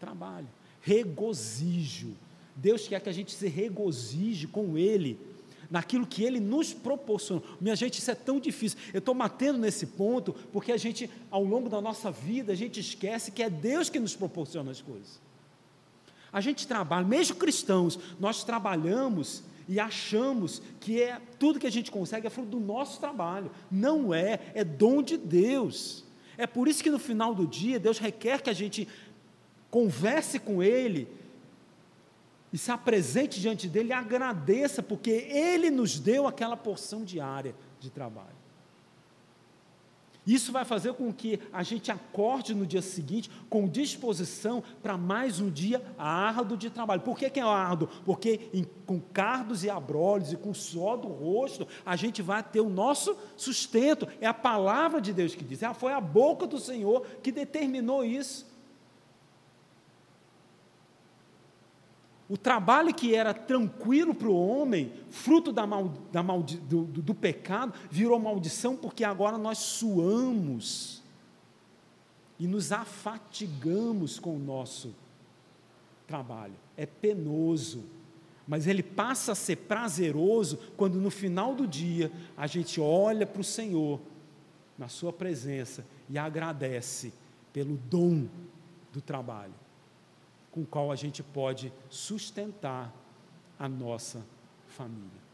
trabalho. 0.00 0.48
Regozijo. 0.80 2.16
Deus 2.56 2.88
quer 2.88 3.00
que 3.00 3.08
a 3.10 3.12
gente 3.12 3.32
se 3.32 3.48
regozije 3.48 4.46
com 4.46 4.78
Ele 4.78 5.20
naquilo 5.70 6.06
que 6.06 6.22
Ele 6.22 6.40
nos 6.40 6.72
proporcionou. 6.72 7.44
Minha 7.60 7.76
gente, 7.76 7.98
isso 7.98 8.10
é 8.10 8.14
tão 8.14 8.40
difícil. 8.40 8.78
Eu 8.92 9.00
estou 9.00 9.14
matando 9.14 9.58
nesse 9.58 9.86
ponto 9.86 10.32
porque 10.52 10.72
a 10.72 10.76
gente, 10.76 11.10
ao 11.30 11.44
longo 11.44 11.68
da 11.68 11.80
nossa 11.80 12.10
vida, 12.10 12.52
a 12.52 12.56
gente 12.56 12.80
esquece 12.80 13.30
que 13.30 13.42
é 13.42 13.50
Deus 13.50 13.90
que 13.90 14.00
nos 14.00 14.16
proporciona 14.16 14.70
as 14.70 14.80
coisas. 14.80 15.20
A 16.32 16.40
gente 16.40 16.66
trabalha, 16.66 17.06
mesmo 17.06 17.36
cristãos, 17.36 17.98
nós 18.20 18.44
trabalhamos 18.44 19.42
e 19.68 19.78
achamos 19.78 20.62
que 20.80 21.02
é 21.02 21.20
tudo 21.38 21.60
que 21.60 21.66
a 21.66 21.70
gente 21.70 21.90
consegue 21.90 22.26
é 22.26 22.30
fruto 22.30 22.48
do 22.48 22.60
nosso 22.60 22.98
trabalho. 22.98 23.50
Não 23.70 24.14
é, 24.14 24.40
é 24.54 24.64
dom 24.64 25.02
de 25.02 25.18
Deus. 25.18 26.04
É 26.38 26.46
por 26.46 26.66
isso 26.66 26.82
que 26.82 26.90
no 26.90 26.98
final 26.98 27.34
do 27.34 27.46
dia 27.46 27.78
Deus 27.78 27.98
requer 27.98 28.40
que 28.40 28.48
a 28.48 28.54
gente 28.54 28.88
converse 29.70 30.38
com 30.38 30.62
Ele 30.62 31.06
e 32.52 32.56
se 32.56 32.70
apresente 32.70 33.40
diante 33.40 33.68
dele 33.68 33.90
e 33.90 33.92
agradeça, 33.92 34.82
porque 34.82 35.10
ele 35.10 35.70
nos 35.70 35.98
deu 36.00 36.26
aquela 36.26 36.56
porção 36.56 37.04
diária 37.04 37.54
de 37.78 37.90
trabalho. 37.90 38.37
Isso 40.28 40.52
vai 40.52 40.62
fazer 40.62 40.92
com 40.92 41.10
que 41.10 41.40
a 41.50 41.62
gente 41.62 41.90
acorde 41.90 42.54
no 42.54 42.66
dia 42.66 42.82
seguinte 42.82 43.30
com 43.48 43.66
disposição 43.66 44.62
para 44.82 44.94
mais 44.98 45.40
um 45.40 45.48
dia 45.48 45.82
árduo 45.96 46.54
de 46.54 46.68
trabalho. 46.68 47.00
Por 47.00 47.16
que, 47.16 47.30
que 47.30 47.40
é 47.40 47.42
árduo? 47.42 47.88
Porque 48.04 48.50
em, 48.52 48.62
com 48.84 49.00
cardos 49.00 49.64
e 49.64 49.70
abrolhos 49.70 50.30
e 50.30 50.36
com 50.36 50.52
suor 50.52 50.98
do 50.98 51.08
rosto, 51.08 51.66
a 51.82 51.96
gente 51.96 52.20
vai 52.20 52.42
ter 52.42 52.60
o 52.60 52.68
nosso 52.68 53.16
sustento. 53.38 54.06
É 54.20 54.26
a 54.26 54.34
palavra 54.34 55.00
de 55.00 55.14
Deus 55.14 55.34
que 55.34 55.42
diz. 55.42 55.62
É, 55.62 55.72
foi 55.72 55.94
a 55.94 56.00
boca 56.00 56.46
do 56.46 56.58
Senhor 56.58 57.06
que 57.22 57.32
determinou 57.32 58.04
isso. 58.04 58.46
O 62.28 62.36
trabalho 62.36 62.94
que 62.94 63.14
era 63.14 63.32
tranquilo 63.32 64.14
para 64.14 64.28
o 64.28 64.38
homem, 64.38 64.92
fruto 65.10 65.50
da 65.50 65.66
mal, 65.66 65.88
da 66.12 66.22
maldi, 66.22 66.58
do, 66.58 66.84
do, 66.84 67.00
do 67.00 67.14
pecado, 67.14 67.72
virou 67.90 68.18
maldição 68.18 68.76
porque 68.76 69.02
agora 69.02 69.38
nós 69.38 69.56
suamos 69.58 71.02
e 72.38 72.46
nos 72.46 72.70
afatigamos 72.70 74.18
com 74.18 74.36
o 74.36 74.38
nosso 74.38 74.94
trabalho. 76.06 76.52
É 76.76 76.84
penoso, 76.84 77.84
mas 78.46 78.66
ele 78.66 78.82
passa 78.82 79.32
a 79.32 79.34
ser 79.34 79.56
prazeroso 79.56 80.58
quando 80.76 81.00
no 81.00 81.10
final 81.10 81.54
do 81.54 81.66
dia 81.66 82.12
a 82.36 82.46
gente 82.46 82.78
olha 82.78 83.26
para 83.26 83.40
o 83.40 83.44
Senhor 83.44 84.00
na 84.76 84.88
Sua 84.88 85.14
presença 85.14 85.84
e 86.10 86.18
agradece 86.18 87.10
pelo 87.54 87.78
dom 87.78 88.28
do 88.92 89.00
trabalho 89.00 89.54
com 90.50 90.62
o 90.62 90.66
qual 90.66 90.90
a 90.90 90.96
gente 90.96 91.22
pode 91.22 91.72
sustentar 91.88 92.92
a 93.58 93.68
nossa 93.68 94.24
família. 94.66 95.28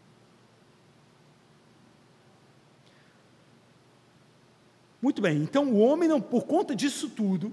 Muito 5.00 5.20
bem, 5.20 5.36
então 5.42 5.70
o 5.70 5.78
homem 5.78 6.08
não, 6.08 6.20
por 6.20 6.44
conta 6.44 6.74
disso 6.74 7.10
tudo, 7.10 7.52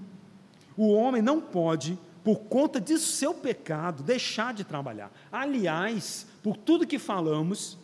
o 0.76 0.92
homem 0.92 1.20
não 1.20 1.40
pode, 1.40 1.98
por 2.24 2.40
conta 2.40 2.80
de 2.80 2.98
seu 2.98 3.34
pecado, 3.34 4.02
deixar 4.02 4.54
de 4.54 4.64
trabalhar. 4.64 5.12
Aliás, 5.30 6.26
por 6.42 6.56
tudo 6.56 6.86
que 6.86 6.98
falamos, 6.98 7.76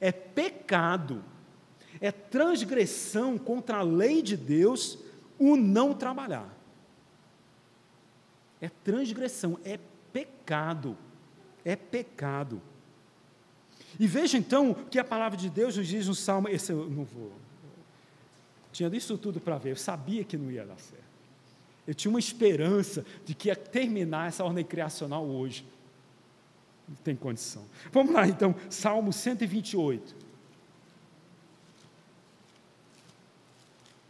é 0.00 0.10
pecado, 0.10 1.22
é 2.00 2.10
transgressão 2.10 3.36
contra 3.36 3.78
a 3.78 3.82
lei 3.82 4.22
de 4.22 4.36
Deus 4.36 4.98
o 5.38 5.54
não 5.54 5.92
trabalhar 5.92 6.59
é 8.60 8.68
transgressão, 8.68 9.58
é 9.64 9.78
pecado. 10.12 10.96
É 11.64 11.76
pecado. 11.76 12.60
E 13.98 14.06
veja 14.06 14.38
então 14.38 14.74
que 14.74 14.98
a 14.98 15.04
palavra 15.04 15.36
de 15.36 15.50
Deus 15.50 15.76
nos 15.76 15.86
diz 15.86 16.06
no 16.06 16.14
Salmo. 16.14 16.48
Esse 16.48 16.72
eu 16.72 16.88
não 16.88 17.04
vou. 17.04 17.32
Tinha 18.72 18.88
isso 18.94 19.18
tudo 19.18 19.40
para 19.40 19.58
ver, 19.58 19.72
eu 19.72 19.76
sabia 19.76 20.22
que 20.24 20.36
não 20.36 20.50
ia 20.50 20.64
dar 20.64 20.78
certo. 20.78 21.10
Eu 21.86 21.94
tinha 21.94 22.10
uma 22.10 22.20
esperança 22.20 23.04
de 23.24 23.34
que 23.34 23.48
ia 23.48 23.56
terminar 23.56 24.28
essa 24.28 24.44
ordem 24.44 24.64
criacional 24.64 25.26
hoje. 25.26 25.66
Não 26.88 26.94
tem 26.96 27.16
condição. 27.16 27.64
Vamos 27.90 28.12
lá 28.14 28.28
então, 28.28 28.54
Salmo 28.68 29.12
128. 29.12 30.14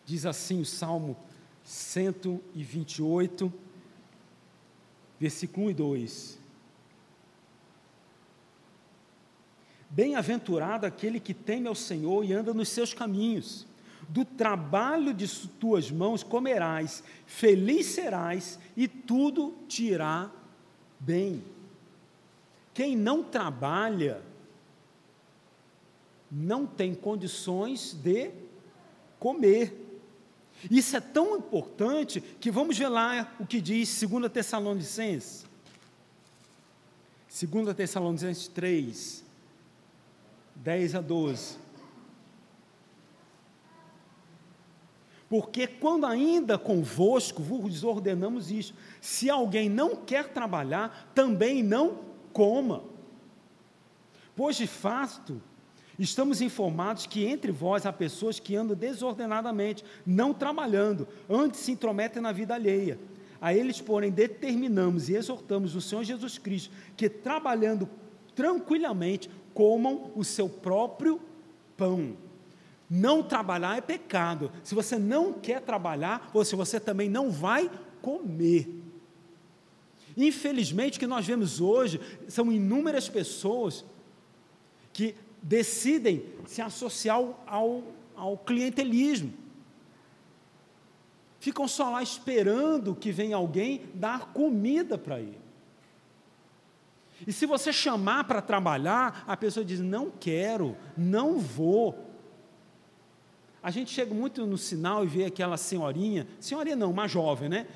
Diz 0.04 0.26
assim 0.26 0.60
o 0.60 0.66
Salmo 0.66 1.16
128 1.64 3.52
versículo 5.20 5.66
1 5.66 5.70
e 5.70 5.74
2. 5.74 6.38
Bem-aventurado 9.90 10.86
aquele 10.86 11.20
que 11.20 11.34
teme 11.34 11.68
ao 11.68 11.74
Senhor 11.74 12.24
e 12.24 12.32
anda 12.32 12.54
nos 12.54 12.70
seus 12.70 12.94
caminhos. 12.94 13.66
Do 14.08 14.24
trabalho 14.24 15.12
de 15.12 15.28
tuas 15.60 15.90
mãos 15.90 16.22
comerás, 16.22 17.04
feliz 17.26 17.86
serás 17.86 18.58
e 18.76 18.88
tudo 18.88 19.54
te 19.68 19.84
irá 19.84 20.30
bem. 20.98 21.44
Quem 22.72 22.96
não 22.96 23.22
trabalha 23.22 24.22
não 26.30 26.66
tem 26.66 26.94
condições 26.94 27.92
de 27.92 28.30
comer. 29.18 29.79
Isso 30.68 30.96
é 30.96 31.00
tão 31.00 31.36
importante 31.36 32.20
que 32.20 32.50
vamos 32.50 32.76
ver 32.76 32.88
lá 32.88 33.32
o 33.38 33.46
que 33.46 33.60
diz 33.60 34.02
2 34.02 34.30
Tessalonicenses. 34.32 35.46
2 37.28 37.76
Tessalonicenses 37.76 38.48
3, 38.48 39.24
10 40.56 40.94
a 40.96 41.00
12. 41.00 41.58
Porque 45.28 45.68
quando 45.68 46.06
ainda 46.06 46.58
convosco 46.58 47.40
vos 47.40 47.84
ordenamos 47.84 48.50
isso, 48.50 48.74
se 49.00 49.30
alguém 49.30 49.68
não 49.68 49.94
quer 49.94 50.32
trabalhar, 50.32 51.12
também 51.14 51.62
não 51.62 52.00
coma. 52.32 52.82
Pois 54.34 54.56
de 54.56 54.66
fato, 54.66 55.40
Estamos 56.00 56.40
informados 56.40 57.04
que 57.04 57.26
entre 57.26 57.52
vós 57.52 57.84
há 57.84 57.92
pessoas 57.92 58.40
que 58.40 58.56
andam 58.56 58.74
desordenadamente, 58.74 59.84
não 60.06 60.32
trabalhando, 60.32 61.06
antes 61.28 61.60
se 61.60 61.72
intrometem 61.72 62.22
na 62.22 62.32
vida 62.32 62.54
alheia. 62.54 62.98
A 63.38 63.52
eles, 63.52 63.82
porém, 63.82 64.10
determinamos 64.10 65.10
e 65.10 65.14
exortamos 65.14 65.74
o 65.74 65.80
Senhor 65.80 66.02
Jesus 66.02 66.38
Cristo 66.38 66.72
que, 66.96 67.06
trabalhando 67.06 67.86
tranquilamente, 68.34 69.30
comam 69.52 70.10
o 70.16 70.24
seu 70.24 70.48
próprio 70.48 71.20
pão. 71.76 72.16
Não 72.88 73.22
trabalhar 73.22 73.76
é 73.76 73.82
pecado. 73.82 74.50
Se 74.64 74.74
você 74.74 74.98
não 74.98 75.34
quer 75.34 75.60
trabalhar, 75.60 76.30
ou 76.32 76.42
se 76.46 76.56
você 76.56 76.80
também 76.80 77.10
não 77.10 77.30
vai 77.30 77.70
comer. 78.00 78.82
Infelizmente, 80.16 80.96
o 80.96 81.00
que 81.00 81.06
nós 81.06 81.26
vemos 81.26 81.60
hoje 81.60 82.00
são 82.26 82.50
inúmeras 82.50 83.06
pessoas 83.06 83.84
que 84.94 85.14
decidem 85.42 86.24
se 86.46 86.60
associar 86.60 87.22
ao, 87.46 87.82
ao 88.16 88.36
clientelismo. 88.36 89.32
Ficam 91.38 91.66
só 91.66 91.90
lá 91.90 92.02
esperando 92.02 92.94
que 92.94 93.10
venha 93.10 93.36
alguém 93.36 93.82
dar 93.94 94.32
comida 94.32 94.98
para 94.98 95.20
ele. 95.20 95.40
E 97.26 97.32
se 97.32 97.46
você 97.46 97.72
chamar 97.72 98.24
para 98.24 98.40
trabalhar, 98.40 99.24
a 99.26 99.36
pessoa 99.36 99.64
diz: 99.64 99.80
não 99.80 100.10
quero, 100.10 100.76
não 100.96 101.38
vou. 101.38 102.10
A 103.62 103.70
gente 103.70 103.90
chega 103.90 104.14
muito 104.14 104.46
no 104.46 104.56
sinal 104.56 105.04
e 105.04 105.06
vê 105.06 105.24
aquela 105.26 105.56
senhorinha, 105.56 106.26
senhorinha 106.38 106.76
não, 106.76 106.90
uma 106.90 107.06
jovem, 107.06 107.48
né? 107.48 107.66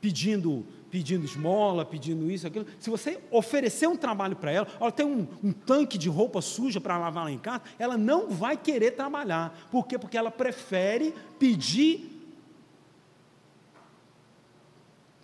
Pedindo 0.00 0.66
pedindo 0.94 1.24
esmola, 1.24 1.84
pedindo 1.84 2.30
isso, 2.30 2.46
aquilo. 2.46 2.66
Se 2.78 2.88
você 2.88 3.20
oferecer 3.28 3.88
um 3.88 3.96
trabalho 3.96 4.36
para 4.36 4.52
ela, 4.52 4.68
ela 4.80 4.92
tem 4.92 5.04
um, 5.04 5.26
um 5.42 5.50
tanque 5.50 5.98
de 5.98 6.08
roupa 6.08 6.40
suja 6.40 6.80
para 6.80 6.96
lavar 6.96 7.24
lá 7.24 7.32
em 7.32 7.38
casa, 7.38 7.62
ela 7.80 7.98
não 7.98 8.30
vai 8.30 8.56
querer 8.56 8.92
trabalhar. 8.92 9.66
Por 9.72 9.88
quê? 9.88 9.98
Porque 9.98 10.16
ela 10.16 10.30
prefere 10.30 11.12
pedir 11.36 12.12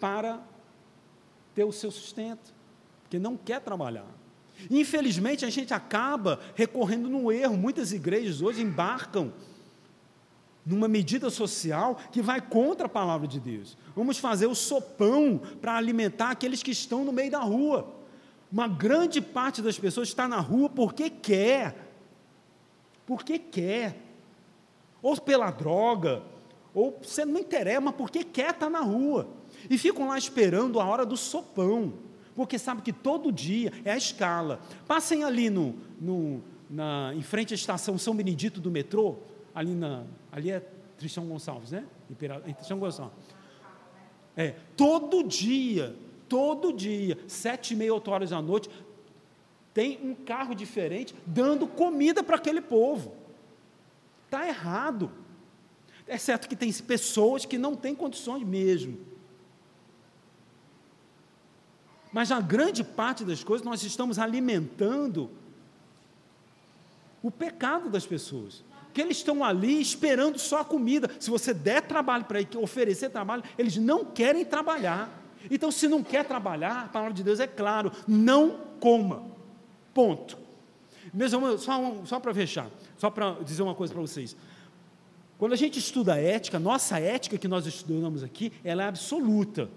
para 0.01 0.41
ter 1.55 1.63
o 1.63 1.71
seu 1.71 1.93
sustento, 1.93 2.53
porque 3.03 3.21
não 3.21 3.37
quer 3.37 3.61
trabalhar. 3.61 4.09
Infelizmente, 4.69 5.45
a 5.45 5.51
gente 5.51 5.73
acaba 5.73 6.41
recorrendo 6.57 7.09
no 7.09 7.31
erro. 7.31 7.57
Muitas 7.57 7.93
igrejas 7.93 8.43
hoje 8.43 8.61
embarcam 8.61 9.33
numa 10.71 10.89
medida 10.89 11.29
social 11.31 11.99
que 12.13 12.23
vai 12.23 12.41
contra 12.41 12.87
a 12.87 12.89
palavra 12.89 13.27
de 13.27 13.41
Deus. 13.41 13.77
Vamos 13.95 14.19
fazer 14.19 14.47
o 14.47 14.55
sopão 14.55 15.41
para 15.61 15.77
alimentar 15.77 16.31
aqueles 16.31 16.63
que 16.63 16.71
estão 16.71 17.05
no 17.05 17.13
meio 17.13 17.31
da 17.31 17.41
rua. 17.41 17.93
Uma 18.51 18.69
grande 18.69 19.21
parte 19.21 19.61
das 19.61 19.79
pessoas 19.79 20.09
está 20.09 20.27
na 20.29 20.41
rua 20.41 20.69
porque 20.69 21.11
quer. 21.11 21.93
Porque 23.07 23.39
quer. 23.39 23.97
Ou 25.03 25.17
pela 25.21 25.51
droga, 25.51 26.23
ou 26.75 26.99
você 27.03 27.25
não 27.25 27.41
interessa, 27.41 27.81
mas 27.81 27.95
porque 27.95 28.23
quer 28.23 28.51
estar 28.51 28.71
na 28.71 28.81
rua. 28.81 29.29
E 29.69 29.77
ficam 29.77 30.09
lá 30.09 30.19
esperando 30.19 30.79
a 30.81 30.85
hora 30.85 31.05
do 31.05 31.17
sopão, 31.17 31.95
porque 32.35 32.59
sabe 32.59 32.83
que 32.83 32.93
todo 32.93 33.33
dia 33.33 33.73
é 33.85 33.93
a 33.93 33.97
escala. 33.97 34.61
Passem 34.87 35.25
ali 35.25 35.51
no, 35.51 35.75
no 36.01 36.43
na, 36.69 37.13
em 37.15 37.23
frente 37.23 37.53
à 37.53 37.57
estação 37.57 37.99
São 37.99 38.15
Benedito 38.15 38.61
do 38.61 38.71
metrô, 38.71 39.17
ali, 39.55 39.75
na, 39.75 40.05
ali 40.33 40.51
é 40.51 40.61
Tristão 40.97 41.27
Gonçalves, 41.27 41.71
né? 41.71 41.85
Imperador, 42.11 42.53
Tristão 42.55 42.79
Gonçalves. 42.79 43.25
É, 44.37 44.55
todo 44.77 45.23
dia, 45.23 45.97
todo 46.29 46.73
dia, 46.73 47.19
sete 47.27 47.75
e 47.75 47.77
meia, 47.77 47.93
oito 47.93 48.11
horas 48.11 48.31
da 48.31 48.41
noite, 48.41 48.71
tem 49.73 49.99
um 50.03 50.15
carro 50.15 50.55
diferente 50.55 51.15
dando 51.27 51.67
comida 51.67 52.23
para 52.23 52.37
aquele 52.37 52.61
povo. 52.61 53.15
Está 54.27 54.47
errado. 54.47 55.11
É 56.07 56.19
certo 56.19 56.49
que 56.49 56.57
tem 56.57 56.73
pessoas 56.73 57.45
que 57.45 57.59
não 57.59 57.77
têm 57.77 57.95
condições 57.95 58.45
mesmo. 58.45 58.99
Mas 62.13 62.31
na 62.31 62.41
grande 62.41 62.83
parte 62.83 63.25
das 63.25 63.45
coisas 63.45 63.65
nós 63.65 63.83
estamos 63.83 64.19
alimentando 64.19 65.31
o 67.23 67.31
pecado 67.31 67.89
das 67.89 68.07
pessoas. 68.07 68.65
Que 68.93 69.01
eles 69.01 69.19
estão 69.19 69.45
ali 69.45 69.81
esperando 69.81 70.39
só 70.39 70.61
a 70.61 70.65
comida. 70.65 71.11
Se 71.19 71.31
você 71.31 71.55
der 71.55 71.83
trabalho 71.83 72.25
para 72.25 72.41
eles, 72.41 72.55
oferecer 72.57 73.11
trabalho, 73.11 73.43
eles 73.59 73.77
não 73.77 74.05
querem 74.05 74.45
trabalhar. 74.45 75.09
Então, 75.51 75.71
se 75.71 75.89
não 75.89 76.03
quer 76.03 76.25
trabalhar, 76.25 76.85
a 76.85 76.89
palavra 76.89 77.15
de 77.15 77.23
Deus 77.23 77.41
é 77.41 77.47
claro, 77.47 77.93
não 78.07 78.59
coma. 78.79 79.23
Ponto. 79.95 80.37
Meus 81.13 81.33
irmãos, 81.33 81.63
só, 81.63 81.95
só 82.05 82.21
para 82.21 82.35
fechar, 82.35 82.69
só 82.99 83.11
para 83.11 83.33
dizer 83.43 83.63
uma 83.63 83.75
coisa 83.75 83.93
para 83.93 84.03
vocês. 84.03 84.37
Quando 85.39 85.53
a 85.55 85.57
gente 85.57 85.79
estuda 85.79 86.21
ética, 86.21 86.59
nossa 86.59 87.01
ética 87.01 87.39
que 87.39 87.49
nós 87.49 87.67
estudamos 87.67 88.23
aqui, 88.23 88.53
ela 88.63 88.83
é 88.83 88.87
absoluta. 88.87 89.71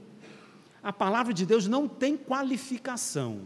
A 0.84 0.92
palavra 0.92 1.34
de 1.34 1.46
Deus 1.46 1.68
não 1.68 1.88
tem 1.88 2.18
qualificação. 2.18 3.42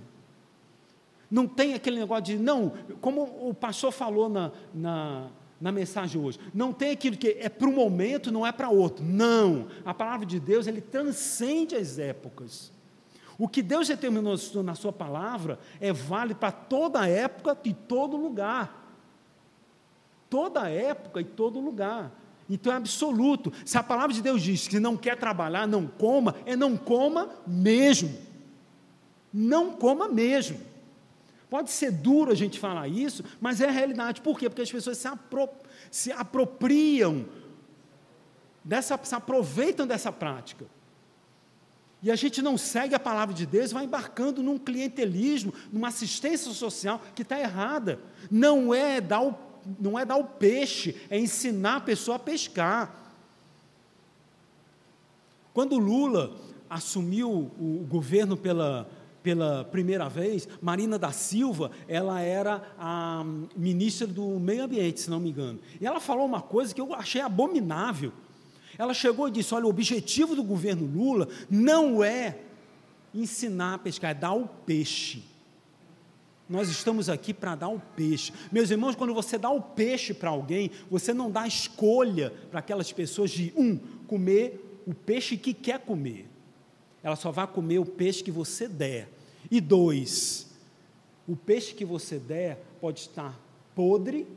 Não 1.29 1.47
tem 1.47 1.73
aquele 1.75 1.99
negócio 1.99 2.23
de, 2.23 2.37
não, 2.37 2.73
como 3.01 3.21
o 3.47 3.53
pastor 3.53 3.91
falou 3.91 4.27
na, 4.27 4.51
na, 4.73 5.27
na 5.59 5.71
mensagem 5.71 6.21
hoje, 6.21 6.39
não 6.53 6.71
tem 6.71 6.91
aquilo 6.91 7.17
que 7.17 7.37
é 7.39 7.49
para 7.49 7.67
o 7.67 7.73
momento, 7.73 8.31
não 8.31 8.45
é 8.45 8.51
para 8.51 8.69
outro. 8.69 9.03
Não, 9.03 9.67
a 9.83 9.93
palavra 9.93 10.25
de 10.25 10.39
Deus, 10.39 10.67
ele 10.67 10.81
transcende 10.81 11.75
as 11.75 11.97
épocas. 11.97 12.71
O 13.37 13.47
que 13.47 13.61
Deus 13.61 13.87
determinou 13.87 14.35
na 14.63 14.75
sua 14.75 14.91
palavra 14.91 15.59
é 15.79 15.93
válido 15.93 16.39
para 16.39 16.51
toda 16.51 17.07
época 17.07 17.57
e 17.63 17.73
todo 17.73 18.17
lugar. 18.17 18.85
Toda 20.29 20.69
época 20.69 21.21
e 21.21 21.23
todo 21.23 21.59
lugar. 21.59 22.11
Então 22.49 22.73
é 22.73 22.75
absoluto. 22.75 23.53
Se 23.65 23.77
a 23.77 23.83
palavra 23.83 24.13
de 24.13 24.21
Deus 24.21 24.41
diz 24.41 24.67
que 24.67 24.79
não 24.79 24.97
quer 24.97 25.17
trabalhar, 25.17 25.67
não 25.67 25.85
coma, 25.85 26.35
é 26.45 26.55
não 26.55 26.75
coma 26.75 27.29
mesmo. 27.45 28.15
Não 29.31 29.73
coma 29.73 30.07
mesmo. 30.07 30.59
Pode 31.49 31.71
ser 31.71 31.91
duro 31.91 32.31
a 32.31 32.35
gente 32.35 32.59
falar 32.59 32.87
isso, 32.87 33.23
mas 33.39 33.61
é 33.61 33.67
a 33.67 33.71
realidade. 33.71 34.21
Por 34.21 34.37
quê? 34.37 34.49
Porque 34.49 34.61
as 34.61 34.71
pessoas 34.71 34.97
se, 34.97 35.07
apro 35.07 35.49
se 35.89 36.11
apropriam 36.11 37.25
dessa, 38.63 38.99
se 39.01 39.15
aproveitam 39.15 39.87
dessa 39.87 40.11
prática. 40.11 40.65
E 42.03 42.11
a 42.11 42.15
gente 42.15 42.41
não 42.41 42.57
segue 42.57 42.93
a 42.93 42.99
palavra 42.99 43.33
de 43.33 43.45
Deus, 43.45 43.71
vai 43.71 43.85
embarcando 43.85 44.43
num 44.43 44.57
clientelismo, 44.57 45.53
numa 45.71 45.87
assistência 45.87 46.51
social 46.51 47.01
que 47.15 47.21
está 47.21 47.39
errada. 47.39 47.99
Não 48.29 48.73
é 48.73 49.01
dar 49.01 49.21
o, 49.21 49.35
não 49.79 49.97
é 49.97 50.05
dar 50.05 50.17
o 50.17 50.23
peixe, 50.25 50.95
é 51.09 51.17
ensinar 51.17 51.77
a 51.77 51.81
pessoa 51.81 52.17
a 52.17 52.19
pescar. 52.19 52.93
Quando 55.53 55.79
Lula 55.79 56.35
assumiu 56.69 57.31
o 57.31 57.85
governo 57.89 58.37
pela 58.37 58.87
pela 59.27 59.65
primeira 59.65 60.07
vez, 60.07 60.47
Marina 60.61 60.97
da 60.97 61.11
Silva, 61.11 61.69
ela 61.85 62.21
era 62.21 62.63
a 62.79 63.25
ministra 63.57 64.07
do 64.07 64.39
Meio 64.39 64.63
Ambiente, 64.63 65.01
se 65.01 65.09
não 65.09 65.19
me 65.19 65.31
engano. 65.31 65.59
E 65.81 65.85
ela 65.85 65.99
falou 65.99 66.25
uma 66.25 66.41
coisa 66.41 66.73
que 66.73 66.79
eu 66.79 66.93
achei 66.93 67.19
abominável. 67.19 68.13
Ela 68.77 68.93
chegou 68.93 69.27
e 69.27 69.31
disse: 69.31 69.53
Olha, 69.53 69.65
o 69.65 69.69
objetivo 69.69 70.33
do 70.33 70.41
governo 70.41 70.85
Lula 70.85 71.27
não 71.49 72.01
é 72.01 72.37
ensinar 73.13 73.73
a 73.73 73.77
pescar, 73.77 74.11
é 74.11 74.13
dar 74.13 74.31
o 74.31 74.47
peixe. 74.47 75.25
Nós 76.47 76.69
estamos 76.69 77.09
aqui 77.09 77.33
para 77.33 77.53
dar 77.53 77.67
o 77.67 77.81
peixe. 77.97 78.31
Meus 78.49 78.71
irmãos, 78.71 78.95
quando 78.95 79.13
você 79.13 79.37
dá 79.37 79.49
o 79.49 79.61
peixe 79.61 80.13
para 80.13 80.29
alguém, 80.29 80.71
você 80.89 81.13
não 81.13 81.29
dá 81.29 81.45
escolha 81.45 82.31
para 82.49 82.61
aquelas 82.61 82.93
pessoas 82.93 83.29
de, 83.31 83.51
um, 83.57 83.75
comer 84.07 84.81
o 84.87 84.93
peixe 84.93 85.35
que 85.35 85.53
quer 85.53 85.79
comer. 85.79 86.29
Ela 87.03 87.17
só 87.17 87.29
vai 87.29 87.45
comer 87.45 87.79
o 87.79 87.85
peixe 87.85 88.23
que 88.23 88.31
você 88.31 88.69
der. 88.69 89.16
E 89.49 89.61
dois, 89.61 90.47
o 91.27 91.35
peixe 91.35 91.73
que 91.73 91.85
você 91.85 92.17
der 92.17 92.63
pode 92.79 93.01
estar 93.01 93.39
podre 93.75 94.27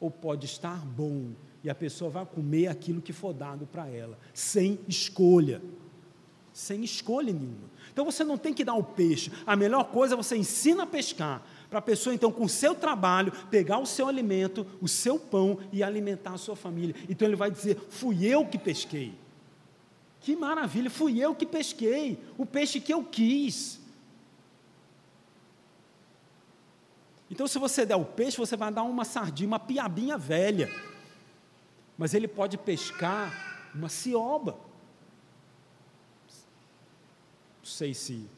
ou 0.00 0.10
pode 0.10 0.46
estar 0.46 0.84
bom. 0.84 1.30
E 1.62 1.70
a 1.70 1.74
pessoa 1.74 2.10
vai 2.10 2.26
comer 2.26 2.66
aquilo 2.66 3.00
que 3.00 3.12
for 3.12 3.32
dado 3.32 3.66
para 3.66 3.88
ela, 3.88 4.18
sem 4.34 4.78
escolha. 4.86 5.62
Sem 6.52 6.84
escolha 6.84 7.32
nenhuma. 7.32 7.70
Então 7.92 8.04
você 8.04 8.22
não 8.22 8.38
tem 8.38 8.54
que 8.54 8.64
dar 8.64 8.74
o 8.74 8.84
peixe. 8.84 9.32
A 9.44 9.56
melhor 9.56 9.84
coisa 9.84 10.14
é 10.14 10.16
você 10.16 10.36
ensina 10.36 10.84
a 10.84 10.86
pescar. 10.86 11.42
Para 11.68 11.80
a 11.80 11.82
pessoa, 11.82 12.14
então, 12.14 12.30
com 12.30 12.44
o 12.44 12.48
seu 12.48 12.74
trabalho, 12.74 13.32
pegar 13.50 13.78
o 13.78 13.86
seu 13.86 14.06
alimento, 14.06 14.64
o 14.80 14.86
seu 14.86 15.18
pão 15.18 15.58
e 15.72 15.82
alimentar 15.82 16.34
a 16.34 16.38
sua 16.38 16.54
família. 16.54 16.94
Então 17.08 17.26
ele 17.26 17.34
vai 17.36 17.50
dizer: 17.50 17.80
fui 17.88 18.24
eu 18.24 18.46
que 18.46 18.58
pesquei. 18.58 19.14
Que 20.20 20.36
maravilha, 20.36 20.88
fui 20.88 21.18
eu 21.18 21.34
que 21.34 21.44
pesquei. 21.44 22.18
O 22.38 22.46
peixe 22.46 22.78
que 22.78 22.92
eu 22.92 23.02
quis. 23.02 23.80
Então, 27.34 27.48
se 27.48 27.58
você 27.58 27.84
der 27.84 27.96
o 27.96 28.04
peixe, 28.04 28.36
você 28.36 28.56
vai 28.56 28.72
dar 28.72 28.84
uma 28.84 29.04
sardinha, 29.04 29.48
uma 29.48 29.58
piabinha 29.58 30.16
velha. 30.16 30.70
Mas 31.98 32.14
ele 32.14 32.28
pode 32.28 32.56
pescar 32.56 33.68
uma 33.74 33.88
cioba. 33.88 34.52
Não 37.58 37.64
sei 37.64 37.92
se. 37.92 38.30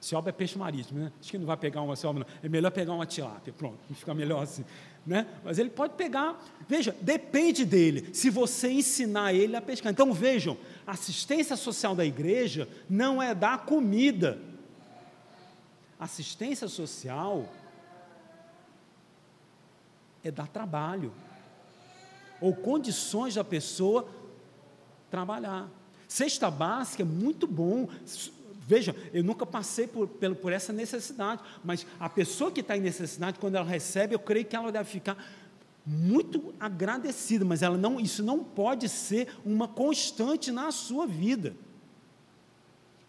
Cioba 0.00 0.30
é 0.30 0.32
peixe 0.32 0.58
marítimo, 0.58 0.98
né? 0.98 1.12
Acho 1.20 1.30
que 1.30 1.38
não 1.38 1.46
vai 1.46 1.56
pegar 1.56 1.80
uma 1.82 1.94
cioba, 1.94 2.18
não. 2.18 2.26
É 2.42 2.48
melhor 2.48 2.72
pegar 2.72 2.92
uma 2.92 3.06
tilápia, 3.06 3.52
pronto, 3.52 3.78
fica 3.94 4.12
melhor 4.12 4.42
assim. 4.42 4.64
Né? 5.06 5.28
Mas 5.44 5.60
ele 5.60 5.70
pode 5.70 5.94
pegar, 5.94 6.44
veja, 6.68 6.96
depende 7.00 7.64
dele, 7.64 8.12
se 8.12 8.30
você 8.30 8.68
ensinar 8.68 9.32
ele 9.32 9.54
a 9.54 9.62
pescar. 9.62 9.92
Então 9.92 10.12
vejam, 10.12 10.58
assistência 10.84 11.54
social 11.54 11.94
da 11.94 12.04
igreja 12.04 12.68
não 12.88 13.22
é 13.22 13.32
dar 13.32 13.64
comida. 13.64 14.40
Assistência 16.00 16.66
social 16.66 17.48
é 20.22 20.30
dar 20.30 20.48
trabalho 20.48 21.12
ou 22.40 22.54
condições 22.54 23.34
da 23.34 23.44
pessoa 23.44 24.08
trabalhar. 25.10 25.68
Cesta 26.08 26.50
básica 26.50 27.02
é 27.02 27.06
muito 27.06 27.46
bom. 27.46 27.88
Veja, 28.66 28.94
eu 29.12 29.22
nunca 29.22 29.44
passei 29.44 29.86
por, 29.86 30.08
por, 30.08 30.34
por 30.36 30.52
essa 30.52 30.72
necessidade, 30.72 31.42
mas 31.64 31.86
a 31.98 32.08
pessoa 32.08 32.50
que 32.50 32.60
está 32.60 32.76
em 32.76 32.80
necessidade, 32.80 33.38
quando 33.38 33.56
ela 33.56 33.66
recebe, 33.66 34.14
eu 34.14 34.18
creio 34.18 34.44
que 34.44 34.56
ela 34.56 34.72
deve 34.72 34.88
ficar 34.88 35.16
muito 35.84 36.54
agradecida, 36.58 37.44
mas 37.44 37.62
ela 37.62 37.76
não, 37.76 37.98
isso 37.98 38.22
não 38.22 38.44
pode 38.44 38.88
ser 38.88 39.28
uma 39.44 39.66
constante 39.66 40.52
na 40.52 40.70
sua 40.70 41.06
vida. 41.06 41.54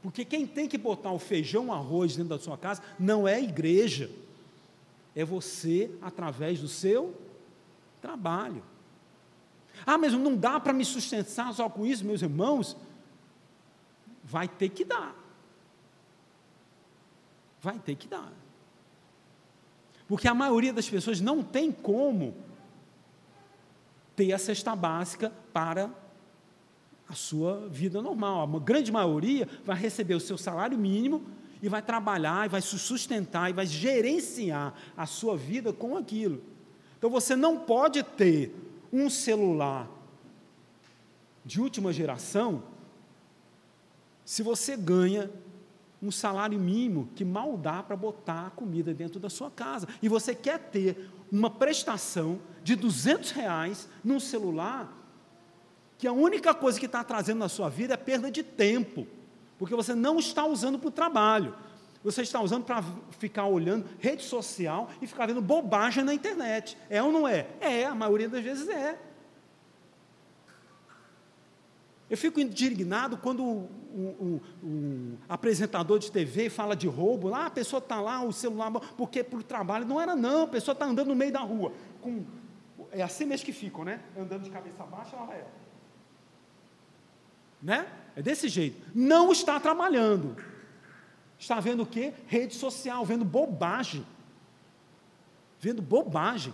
Porque 0.01 0.25
quem 0.25 0.47
tem 0.47 0.67
que 0.67 0.77
botar 0.77 1.11
o 1.11 1.19
feijão, 1.19 1.67
o 1.67 1.71
arroz 1.71 2.15
dentro 2.15 2.29
da 2.29 2.39
sua 2.39 2.57
casa 2.57 2.81
não 2.99 3.27
é 3.27 3.35
a 3.35 3.41
igreja 3.41 4.09
é 5.15 5.25
você 5.25 5.91
através 6.01 6.59
do 6.59 6.67
seu 6.67 7.15
trabalho. 8.01 8.63
Ah, 9.85 9.97
mas 9.97 10.13
não 10.13 10.35
dá 10.35 10.59
para 10.59 10.73
me 10.73 10.85
sustentar 10.85 11.53
só 11.53 11.69
com 11.69 11.85
isso, 11.85 12.05
meus 12.05 12.21
irmãos? 12.21 12.77
Vai 14.23 14.47
ter 14.47 14.69
que 14.69 14.85
dar. 14.85 15.15
Vai 17.61 17.77
ter 17.79 17.95
que 17.95 18.07
dar. 18.07 18.31
Porque 20.07 20.27
a 20.27 20.33
maioria 20.33 20.73
das 20.73 20.89
pessoas 20.89 21.21
não 21.21 21.43
tem 21.43 21.71
como 21.71 22.35
ter 24.15 24.33
a 24.33 24.37
cesta 24.37 24.75
básica 24.75 25.31
para 25.53 25.89
a 27.07 27.13
sua 27.13 27.67
vida 27.69 28.01
normal. 28.01 28.43
A 28.43 28.59
grande 28.59 28.91
maioria 28.91 29.47
vai 29.63 29.77
receber 29.77 30.15
o 30.15 30.19
seu 30.19 30.37
salário 30.37 30.77
mínimo 30.77 31.25
e 31.61 31.69
vai 31.69 31.81
trabalhar, 31.81 32.45
e 32.45 32.49
vai 32.49 32.61
se 32.61 32.77
sustentar, 32.79 33.49
e 33.49 33.53
vai 33.53 33.65
gerenciar 33.65 34.73
a 34.97 35.05
sua 35.05 35.37
vida 35.37 35.71
com 35.71 35.95
aquilo. 35.95 36.41
Então 36.97 37.09
você 37.09 37.35
não 37.35 37.57
pode 37.57 38.03
ter 38.03 38.55
um 38.91 39.09
celular 39.09 39.89
de 41.45 41.61
última 41.61 41.91
geração 41.91 42.63
se 44.23 44.43
você 44.43 44.77
ganha 44.77 45.29
um 46.01 46.11
salário 46.11 46.59
mínimo 46.59 47.09
que 47.15 47.23
mal 47.23 47.57
dá 47.57 47.83
para 47.83 47.95
botar 47.95 48.47
a 48.47 48.49
comida 48.49 48.93
dentro 48.93 49.19
da 49.19 49.29
sua 49.29 49.51
casa. 49.51 49.87
E 50.01 50.09
você 50.09 50.33
quer 50.33 50.57
ter 50.57 51.09
uma 51.31 51.49
prestação 51.49 52.39
de 52.63 52.75
200 52.75 53.31
reais 53.31 53.87
num 54.03 54.19
celular 54.19 54.97
que 55.97 56.07
a 56.07 56.11
única 56.11 56.53
coisa 56.53 56.79
que 56.79 56.87
está 56.87 57.03
trazendo 57.03 57.39
na 57.39 57.49
sua 57.49 57.69
vida 57.69 57.93
é 57.93 57.97
perda 57.97 58.31
de 58.31 58.41
tempo 58.41 59.05
porque 59.61 59.75
você 59.75 59.93
não 59.93 60.17
está 60.17 60.43
usando 60.43 60.79
para 60.79 60.87
o 60.87 60.91
trabalho. 60.91 61.55
Você 62.03 62.23
está 62.23 62.41
usando 62.41 62.63
para 62.63 62.83
ficar 63.19 63.45
olhando 63.45 63.85
rede 63.99 64.23
social 64.23 64.89
e 64.99 65.05
ficar 65.05 65.27
vendo 65.27 65.39
bobagem 65.39 66.03
na 66.03 66.15
internet. 66.15 66.75
É 66.89 67.03
ou 67.03 67.11
não 67.11 67.27
é? 67.27 67.45
É, 67.59 67.85
a 67.85 67.93
maioria 67.93 68.27
das 68.27 68.43
vezes 68.43 68.67
é. 68.67 68.97
Eu 72.09 72.17
fico 72.17 72.39
indignado 72.39 73.17
quando 73.17 73.43
o, 73.43 73.69
o, 73.93 74.41
o, 74.63 75.17
apresentador 75.29 75.99
de 75.99 76.11
TV 76.11 76.49
fala 76.49 76.75
de 76.75 76.87
roubo. 76.87 77.27
Lá 77.27 77.45
a 77.45 77.51
pessoa 77.51 77.77
está 77.77 78.01
lá, 78.01 78.23
o 78.23 78.33
celular, 78.33 78.71
porque 78.97 79.23
para 79.23 79.37
o 79.37 79.43
trabalho. 79.43 79.85
Não 79.85 80.01
era, 80.01 80.15
não. 80.15 80.45
A 80.45 80.47
pessoa 80.47 80.73
está 80.73 80.87
andando 80.87 81.09
no 81.09 81.15
meio 81.15 81.31
da 81.31 81.41
rua. 81.41 81.71
Com, 82.01 82.25
é 82.91 83.03
assim 83.03 83.25
mesmo 83.25 83.45
que 83.45 83.53
ficam, 83.53 83.85
né? 83.85 84.01
Andando 84.17 84.41
de 84.41 84.49
cabeça 84.49 84.83
baixa, 84.85 85.15
vai. 85.17 85.45
Né? 87.61 87.87
É 88.15 88.21
desse 88.21 88.49
jeito. 88.49 88.81
Não 88.93 89.31
está 89.31 89.59
trabalhando. 89.59 90.35
Está 91.37 91.59
vendo 91.59 91.83
o 91.83 91.85
quê? 91.85 92.13
Rede 92.27 92.55
social, 92.55 93.05
vendo 93.05 93.25
bobagem. 93.25 94.05
Vendo 95.59 95.81
bobagem. 95.81 96.53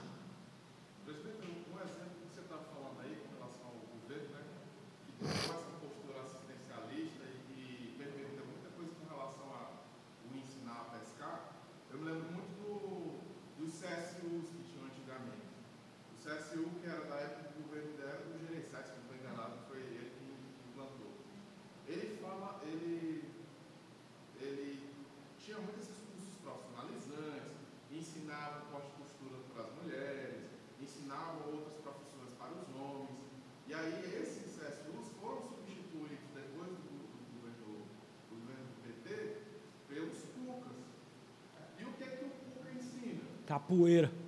de 28.81 28.91
costura 29.01 29.37
para 29.53 29.63
as 29.63 29.71
mulheres, 29.81 30.45
ensinavam 30.79 31.53
outras 31.53 31.75
profissões 31.81 32.31
para 32.37 32.51
os 32.53 32.67
homens. 32.75 33.17
E 33.67 33.73
aí 33.73 34.21
esses 34.21 34.53
SUs 34.53 35.11
foram 35.19 35.41
substituídos 35.41 36.29
depois 36.33 36.69
do, 36.85 36.95
governo, 37.33 37.87
do 38.29 38.35
do 38.35 38.81
PT 38.83 39.37
pelos 39.89 40.17
PUCAS. 40.35 40.77
E 41.79 41.83
o 41.83 41.91
que, 41.93 42.03
é 42.03 42.07
que 42.07 42.25
o 42.25 42.29
PUCA 42.29 42.71
ensina? 42.71 43.21
Capoeira. 43.45 44.26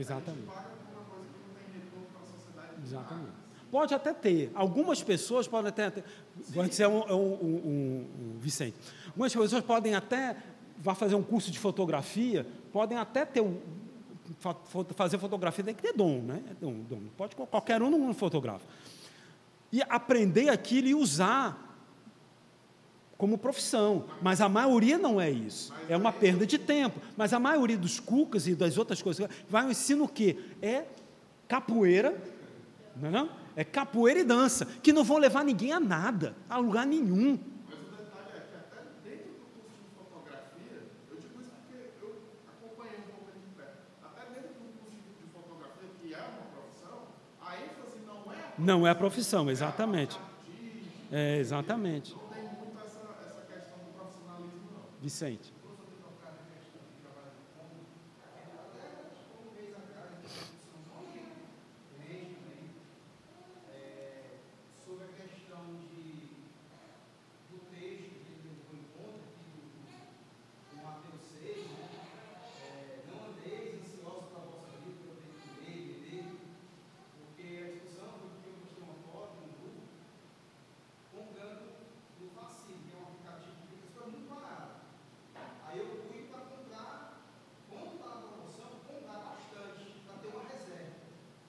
Exatamente. 0.00 0.46
nada. 2.92 3.38
Pode 3.70 3.92
até 3.94 4.14
ter. 4.14 4.50
Algumas 4.54 5.02
pessoas 5.02 5.46
podem 5.46 5.68
até. 5.68 5.90
ter- 5.90 6.04
Vou 6.50 6.64
dizer 6.66 6.86
um, 6.86 7.00
um, 7.02 7.14
um- 7.14 7.46
um- 7.66 8.06
um 8.34 8.38
Vicente. 8.38 8.76
Algumas 9.08 9.34
pessoas 9.34 9.62
podem 9.64 9.94
até. 9.94 10.36
Vai 10.78 10.94
fazer 10.94 11.14
um 11.16 11.22
curso 11.22 11.50
de 11.50 11.58
fotografia, 11.58 12.46
podem 12.72 12.96
até 12.96 13.24
ter 13.24 13.40
um. 13.40 13.58
Fazer 14.94 15.18
fotografia 15.18 15.64
tem 15.64 15.74
que 15.74 15.82
ter 15.82 15.92
dom, 15.92 16.20
né? 16.22 16.42
É 16.50 16.54
Dom, 16.54 16.80
dom. 16.88 17.00
Pode, 17.16 17.34
qualquer 17.34 17.82
um 17.82 17.90
não 17.90 18.14
fotografa. 18.14 18.64
E 19.72 19.82
aprender 19.82 20.48
aquilo 20.48 20.88
e 20.88 20.94
usar 20.94 21.67
como 23.18 23.36
profissão, 23.36 24.04
mas 24.22 24.40
a 24.40 24.48
maioria 24.48 24.96
não 24.96 25.20
é 25.20 25.28
isso. 25.28 25.74
É 25.88 25.96
uma 25.96 26.12
perda 26.12 26.46
de 26.46 26.56
tempo. 26.56 27.00
Mas 27.16 27.32
a 27.32 27.40
maioria 27.40 27.76
dos 27.76 27.98
cucas 27.98 28.46
e 28.46 28.54
das 28.54 28.78
outras 28.78 29.02
coisas 29.02 29.28
vai 29.48 29.64
ao 29.64 29.70
ensino 29.70 30.04
o 30.04 30.08
quê? 30.08 30.38
É 30.62 30.84
capoeira, 31.48 32.16
não 32.96 33.08
é 33.08 33.10
não? 33.10 33.28
É 33.56 33.64
capoeira 33.64 34.20
e 34.20 34.24
dança, 34.24 34.66
que 34.82 34.92
não 34.92 35.02
vão 35.02 35.18
levar 35.18 35.44
ninguém 35.44 35.72
a 35.72 35.80
nada, 35.80 36.36
a 36.48 36.58
lugar 36.58 36.86
nenhum. 36.86 37.36
Mas 37.66 37.78
o 37.80 37.90
detalhe 37.90 38.36
é 38.36 38.40
que 38.40 38.54
até 38.54 38.82
dentro 39.02 39.32
do 39.34 39.50
curso 39.50 39.74
de 39.82 39.88
fotografia, 39.98 40.78
eu 41.10 41.16
digo 41.18 41.40
isso 41.40 41.50
porque 41.66 41.90
eu 42.00 42.14
acompanhei 42.46 42.98
um 43.00 43.10
pouco 43.10 43.32
de 43.34 43.40
perto, 43.56 43.78
até 44.04 44.30
dentro 44.30 44.54
do 44.62 44.78
curso 44.78 44.94
de 45.18 45.26
fotografia, 45.32 45.90
que 46.00 46.14
é 46.14 46.18
uma 46.18 46.46
profissão, 46.54 47.02
a 47.42 47.56
ênfase 47.56 47.98
não 48.06 48.32
é 48.32 48.36
a 48.36 48.52
Não 48.56 48.86
é 48.86 48.90
a 48.90 48.94
profissão, 48.94 49.50
exatamente. 49.50 50.16
É, 51.10 51.38
exatamente. 51.38 52.12
não 52.12 52.28
tem 52.28 52.42
muito 52.44 52.78
essa, 52.84 53.00
essa 53.26 53.42
questão 53.48 53.78
do 53.80 53.90
profissionalismo, 53.96 54.68
não. 54.76 54.87
Vicente. 55.00 55.52
sobre 64.84 65.04
a 65.04 65.08
questão 65.08 65.64
de, 65.76 66.28
do 67.50 67.58
texto 67.70 68.08
que 68.08 68.28
ele 68.32 68.42
levou 68.48 68.74
em 68.74 68.84
conta, 68.96 69.24
aqui 69.28 69.50
do, 69.52 69.62
do 70.70 70.82
Mateus 70.82 71.22
6, 71.38 71.66
né? 71.76 71.88
É, 72.64 73.04
não 73.10 73.28
andeis 73.28 73.74
ansiosos 73.82 74.28
para 74.32 74.40
a 74.42 74.46
vossa 74.46 74.72
vida, 74.80 74.98
para 75.04 75.14
ter 75.20 75.28
que 75.28 75.42
comer, 75.44 75.78
beber, 75.92 76.24
porque 77.18 77.44
a 77.62 77.70
discussão 77.72 78.08
foi 78.18 78.28
porque 78.32 78.48
eu 78.48 78.56
postei 78.62 78.82
uma 78.82 78.96
foto 79.04 79.32
no 79.44 79.48
grupo 79.60 79.82
comprando 81.12 81.62
no 82.20 82.26
Facil, 82.34 82.76
que 82.86 82.92
é 82.94 82.98
um 82.98 83.04
aplicativo 83.12 83.54
que 83.60 83.66
fica 83.68 83.86
super 83.92 84.06
muito 84.10 84.28
barato. 84.32 84.78
Aí 85.68 85.78
eu 85.78 85.86
fui 86.08 86.22
para 86.32 86.40
comprar, 86.48 87.20
quando 87.68 87.92
está 88.00 88.08
na 88.08 88.20
promoção, 88.24 88.70
comprar 88.88 89.18
bastante, 89.36 90.00
para 90.06 90.16
ter 90.18 90.28
uma 90.32 90.48
reserva. 90.48 90.96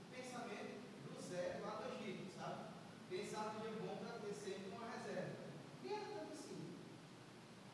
O 0.03 0.11
pensamento 0.11 0.75
do 1.07 1.21
Zé 1.23 1.59
lá 1.63 1.79
do 1.79 1.95
Egito, 1.95 2.27
sabe? 2.35 2.67
Pensar 3.09 3.55
que 3.55 3.67
é 3.67 3.71
bom 3.79 3.95
para 4.03 4.19
ter 4.19 4.33
sempre 4.35 4.69
uma 4.75 4.85
reserva. 4.91 5.39
E 5.83 5.87
era 5.93 6.03
tanto 6.05 6.33
assim. 6.33 6.75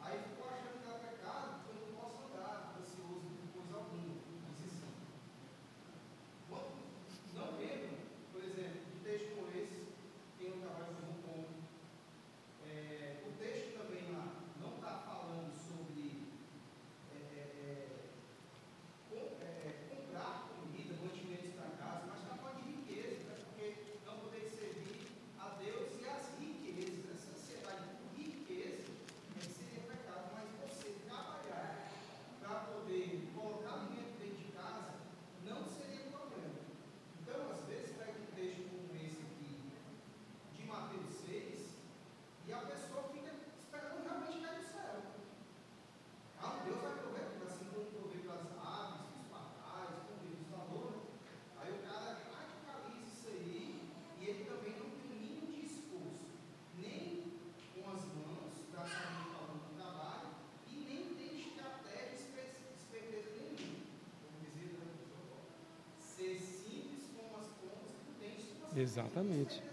Aí 0.02 0.20
ficou 0.22 0.48
achando 0.48 0.80
que 0.80 0.88
era 0.88 1.00
pecado, 1.00 1.66
que 1.66 1.70
eu 1.74 1.76
não 1.82 1.96
posso 2.00 2.18
andar 2.30 2.76
ansioso 2.80 3.26
por 3.36 3.50
coisa 3.58 3.76
alguma. 3.76 4.16
Disse 4.54 4.66
assim. 4.70 4.94
Quando 6.48 6.78
não 7.34 7.58
lembro, 7.58 7.98
por 8.32 8.44
exemplo, 8.44 8.80
de 8.86 9.00
texto 9.04 9.36
como 9.36 9.50
esse, 9.50 9.82
tem 10.38 10.54
um 10.54 10.62
trabalho 10.62 10.94
como 11.02 11.18
como 11.26 11.48
é, 12.70 13.24
o 13.28 13.32
texto 13.42 13.78
também 13.78 14.12
lá 14.14 14.44
não 14.62 14.76
está 14.76 15.02
falando 15.04 15.52
sobre 15.52 16.24
é, 17.12 17.18
é, 17.18 17.42
é, 17.60 18.10
com- 19.10 19.36
é, 19.42 19.88
comprar 19.90 20.48
comida, 20.50 20.96
mantimentos 21.04 21.54
para 21.56 21.76
casa, 21.76 22.06
mas 22.08 22.22
está 22.24 22.36
falando 22.36 22.64
de 22.64 22.72
riqueza, 22.72 23.24
né? 23.28 23.36
porque 23.46 24.00
não 24.06 24.20
poder 24.20 24.44
servir 24.50 25.08
a 25.40 25.50
Deus 25.60 26.00
e 26.02 26.06
as 26.08 26.40
riquezas, 26.40 27.06
essa 27.12 27.32
ansiedade 27.36 27.84
por 28.00 28.18
riqueza, 28.18 28.84
é 29.36 29.40
que 29.40 29.52
seria 29.52 29.80
pecado, 29.82 30.32
mas 30.34 30.48
você 30.70 30.90
trabalhar 31.08 31.92
para 32.40 32.60
poder 32.72 33.30
colocar 33.36 33.74
alimento 33.74 34.18
dentro 34.20 34.38
de 34.38 34.52
casa 34.52 34.94
não 35.46 35.66
seria 35.70 36.10
problema. 36.12 36.56
Então, 37.22 37.52
às 37.52 37.68
vezes, 37.68 37.96
pega 37.98 38.12
um 38.20 38.36
texto 38.36 38.70
como 38.70 38.96
esse 38.96 39.22
aqui, 39.22 39.62
de 40.56 40.64
Mateus 40.66 41.14
6, 41.26 41.76
e 42.48 42.54
a 42.54 42.58
pessoa 42.60 43.04
fica 43.12 43.32
esperando 43.34 44.04
realmente 44.04 44.42
cair 44.42 44.60
do 44.62 44.66
céu. 44.68 45.02
Ah, 46.42 46.62
Deus 46.66 46.82
vai 46.82 46.94
prover, 47.00 47.26
porque 47.32 47.48
assim 47.52 47.66
como 47.74 47.86
prover 47.92 48.22
para 48.22 48.36
as 48.36 48.50
aves, 48.58 49.02
os 49.18 49.28
pardais, 49.30 49.96
prover 50.06 50.34
os 50.38 50.48
valores. 50.54 51.02
Aí 51.60 51.72
o 51.74 51.82
cara 51.82 52.22
radicaliza 52.30 53.08
isso 53.10 53.28
aí, 53.30 53.90
e 54.20 54.24
ele 54.30 54.44
também 54.46 54.74
não 54.78 54.90
tem 54.94 55.10
o 55.10 55.16
mínimo 55.20 55.52
de 55.52 55.66
esforço, 55.66 56.30
nem 56.78 57.34
com 57.74 57.90
as 57.90 58.04
mãos, 58.14 58.54
para 58.72 58.86
saber 58.86 59.26
falando 59.34 59.66
do 59.66 59.76
trabalho, 59.76 60.30
e 60.70 60.74
nem 60.86 61.16
tem 61.16 61.50
estratégia, 61.50 62.14
espe- 62.14 62.70
esperteza 62.78 63.30
nenhuma. 63.34 63.82
Como 64.22 64.38
dizia 64.46 64.70
o 64.70 64.76
professor, 64.78 65.26
ser 66.00 66.38
simples 66.40 67.10
como 67.16 67.38
as 67.42 67.48
pombas 67.58 67.90
que 67.98 68.06
não 68.06 68.16
tem 68.20 68.38
estimação. 68.38 68.46
Exatamente. 68.46 68.56
Então 68.56 68.56
a 68.56 68.56
pessoa 68.56 68.56
às 68.56 68.62
vezes 68.62 68.62
é, 68.62 68.62
radicaliza 68.62 68.62
um 68.62 68.62
texto, 68.62 68.62
esquece 68.62 68.62
da 68.62 68.62
resto 68.62 68.62
da 68.62 68.62
Bíblia 68.62 68.62
e 68.62 68.62
fica 68.62 68.65
uma 68.65 68.65
pindaíba 68.65 68.65
e 68.65 68.65
depois 68.65 68.65
está 68.65 68.65
reclamando. 68.65 68.65
Não 68.65 68.65
Exatamente. 68.76 69.64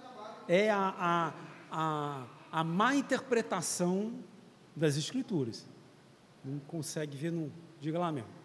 Trabalho. 0.00 0.44
É 0.48 0.70
a, 0.70 0.94
a, 0.98 1.32
a, 1.70 2.26
a 2.52 2.64
má 2.64 2.94
interpretação 2.94 4.14
das 4.74 4.96
escrituras. 4.96 5.66
Não 6.44 6.58
consegue 6.60 7.16
ver, 7.16 7.32
não. 7.32 7.52
Diga 7.80 7.98
lá 7.98 8.10
mesmo. 8.10 8.39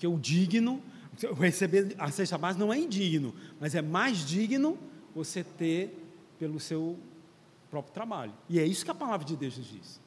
Porque 0.00 0.06
o 0.06 0.18
digno, 0.18 0.82
receber 1.38 1.94
a 1.98 2.10
cesta 2.10 2.38
básica 2.38 2.64
não 2.64 2.72
é 2.72 2.78
indigno, 2.78 3.34
mas 3.60 3.74
é 3.74 3.82
mais 3.82 4.24
digno 4.24 4.78
você 5.14 5.44
ter 5.44 5.94
pelo 6.38 6.58
seu 6.58 6.98
próprio 7.70 7.92
trabalho. 7.92 8.32
E 8.48 8.58
é 8.58 8.64
isso 8.64 8.82
que 8.82 8.90
a 8.90 8.94
palavra 8.94 9.26
de 9.26 9.36
Deus 9.36 9.58
nos 9.58 9.66
diz. 9.66 10.00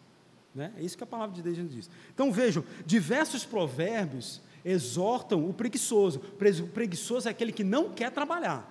Né? 0.55 0.73
É 0.77 0.81
isso 0.81 0.97
que 0.97 1.03
a 1.03 1.05
palavra 1.05 1.35
de 1.35 1.43
Deus 1.43 1.59
nos 1.59 1.71
diz. 1.71 1.91
Então 2.11 2.31
vejam, 2.31 2.63
diversos 2.87 3.45
provérbios 3.45 4.41
exortam 4.65 5.47
o 5.47 5.53
preguiçoso. 5.53 6.19
O 6.19 6.67
preguiçoso 6.69 7.27
é 7.27 7.31
aquele 7.31 7.51
que 7.51 7.63
não 7.63 7.91
quer 7.91 8.09
trabalhar. 8.09 8.67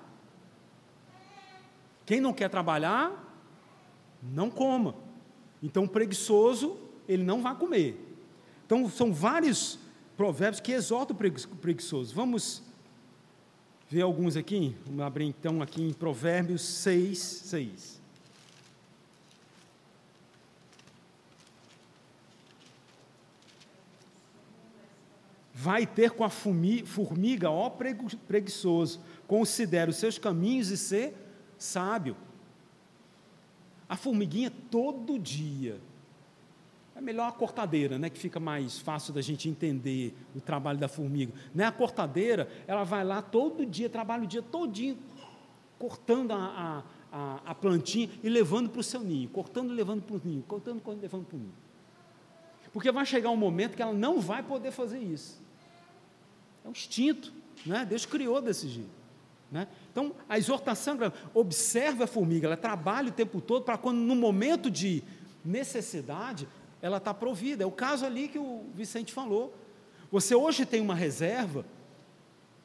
Quem 2.04 2.20
não 2.20 2.32
quer 2.32 2.50
trabalhar, 2.50 3.12
não 4.20 4.50
coma. 4.50 4.96
Então, 5.62 5.84
o 5.84 5.88
preguiçoso, 5.88 6.76
ele 7.06 7.22
não 7.22 7.40
vai 7.40 7.54
comer. 7.54 7.96
Então, 8.66 8.90
são 8.90 9.12
vários 9.12 9.78
provérbios 10.22 10.60
que 10.60 10.70
exortam 10.70 11.16
o 11.16 11.18
pregui- 11.18 11.46
o 11.46 11.56
preguiçoso. 11.56 12.14
Vamos 12.14 12.62
ver 13.90 14.02
alguns 14.02 14.36
aqui? 14.36 14.76
Vamos 14.86 15.00
abrir 15.00 15.24
então 15.24 15.60
aqui 15.60 15.82
em 15.82 15.92
Provérbios 15.92 16.62
6, 16.62 17.18
6. 17.18 18.00
vai 25.54 25.86
ter 25.86 26.10
com 26.10 26.24
a 26.24 26.30
formiga, 26.30 27.50
ó 27.50 27.70
preguiçoso, 27.70 29.00
considere 29.26 29.90
os 29.90 29.96
seus 29.96 30.18
caminhos 30.18 30.68
e 30.70 30.76
ser 30.76 31.14
sábio. 31.58 32.16
A 33.88 33.96
formiguinha 33.96 34.50
todo 34.70 35.18
dia. 35.18 35.80
É 37.02 37.04
melhor 37.04 37.28
a 37.28 37.32
cortadeira, 37.32 37.98
né, 37.98 38.08
que 38.08 38.16
fica 38.16 38.38
mais 38.38 38.78
fácil 38.78 39.12
da 39.12 39.20
gente 39.20 39.48
entender 39.48 40.14
o 40.36 40.40
trabalho 40.40 40.78
da 40.78 40.86
formiga. 40.86 41.32
Né? 41.52 41.64
A 41.64 41.72
cortadeira, 41.72 42.48
ela 42.64 42.84
vai 42.84 43.02
lá 43.02 43.20
todo 43.20 43.66
dia, 43.66 43.90
trabalha 43.90 44.22
o 44.22 44.26
dia 44.26 44.40
todinho, 44.40 44.96
cortando 45.80 46.30
a, 46.30 46.84
a, 47.12 47.40
a, 47.44 47.54
plantinha 47.56 48.08
e 48.22 48.28
levando 48.28 48.70
para 48.70 48.78
o 48.78 48.84
seu 48.84 49.00
ninho, 49.00 49.28
cortando 49.30 49.72
e 49.72 49.74
levando 49.74 50.02
para 50.02 50.14
o 50.14 50.20
ninho, 50.24 50.44
cortando 50.44 50.80
e 50.80 50.94
levando 50.94 51.26
para 51.26 51.36
o 51.36 51.40
ninho. 51.40 51.54
Porque 52.72 52.92
vai 52.92 53.04
chegar 53.04 53.30
um 53.30 53.36
momento 53.36 53.74
que 53.74 53.82
ela 53.82 53.92
não 53.92 54.20
vai 54.20 54.44
poder 54.44 54.70
fazer 54.70 55.00
isso. 55.00 55.42
É 56.64 56.68
um 56.68 56.70
instinto, 56.70 57.32
né? 57.66 57.84
Deus 57.84 58.06
criou 58.06 58.40
desse 58.40 58.68
jeito. 58.68 59.02
Né? 59.50 59.66
Então, 59.90 60.14
a 60.28 60.38
exortação, 60.38 60.96
observe 61.34 62.04
a 62.04 62.06
formiga, 62.06 62.46
ela 62.46 62.56
trabalha 62.56 63.08
o 63.08 63.12
tempo 63.12 63.40
todo 63.40 63.64
para 63.64 63.76
quando, 63.76 63.98
no 63.98 64.14
momento 64.14 64.70
de 64.70 65.02
necessidade, 65.44 66.46
ela 66.82 66.98
está 66.98 67.14
provida. 67.14 67.62
É 67.62 67.66
o 67.66 67.70
caso 67.70 68.04
ali 68.04 68.28
que 68.28 68.38
o 68.38 68.66
Vicente 68.74 69.12
falou. 69.12 69.54
Você 70.10 70.34
hoje 70.34 70.66
tem 70.66 70.80
uma 70.80 70.94
reserva, 70.94 71.64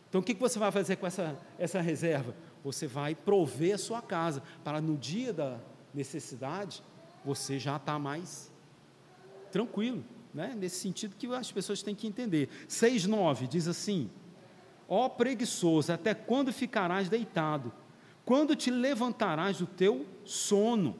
então 0.09 0.19
o 0.21 0.23
que, 0.23 0.33
você 0.33 0.57
vai 0.57 0.71
fazer 0.71 0.95
com 0.95 1.05
essa, 1.05 1.37
essa 1.57 1.79
reserva? 1.79 2.35
Você 2.63 2.87
vai 2.87 3.13
prover 3.13 3.75
a 3.75 3.77
sua 3.77 4.01
casa, 4.01 4.41
para 4.63 4.81
no 4.81 4.97
dia 4.97 5.31
da 5.31 5.59
necessidade, 5.93 6.83
você 7.23 7.59
já 7.59 7.75
está 7.75 7.99
mais 7.99 8.51
tranquilo, 9.51 10.03
né? 10.33 10.53
nesse 10.57 10.77
sentido 10.77 11.15
que 11.15 11.27
as 11.27 11.51
pessoas 11.51 11.81
têm 11.83 11.95
que 11.95 12.07
entender. 12.07 12.49
6,9 12.67 13.47
diz 13.47 13.67
assim: 13.67 14.09
Ó 14.87 15.07
preguiçoso, 15.07 15.93
até 15.93 16.13
quando 16.13 16.51
ficarás 16.51 17.09
deitado? 17.09 17.71
Quando 18.25 18.55
te 18.55 18.69
levantarás 18.69 19.57
do 19.57 19.65
teu 19.65 20.05
sono? 20.25 20.97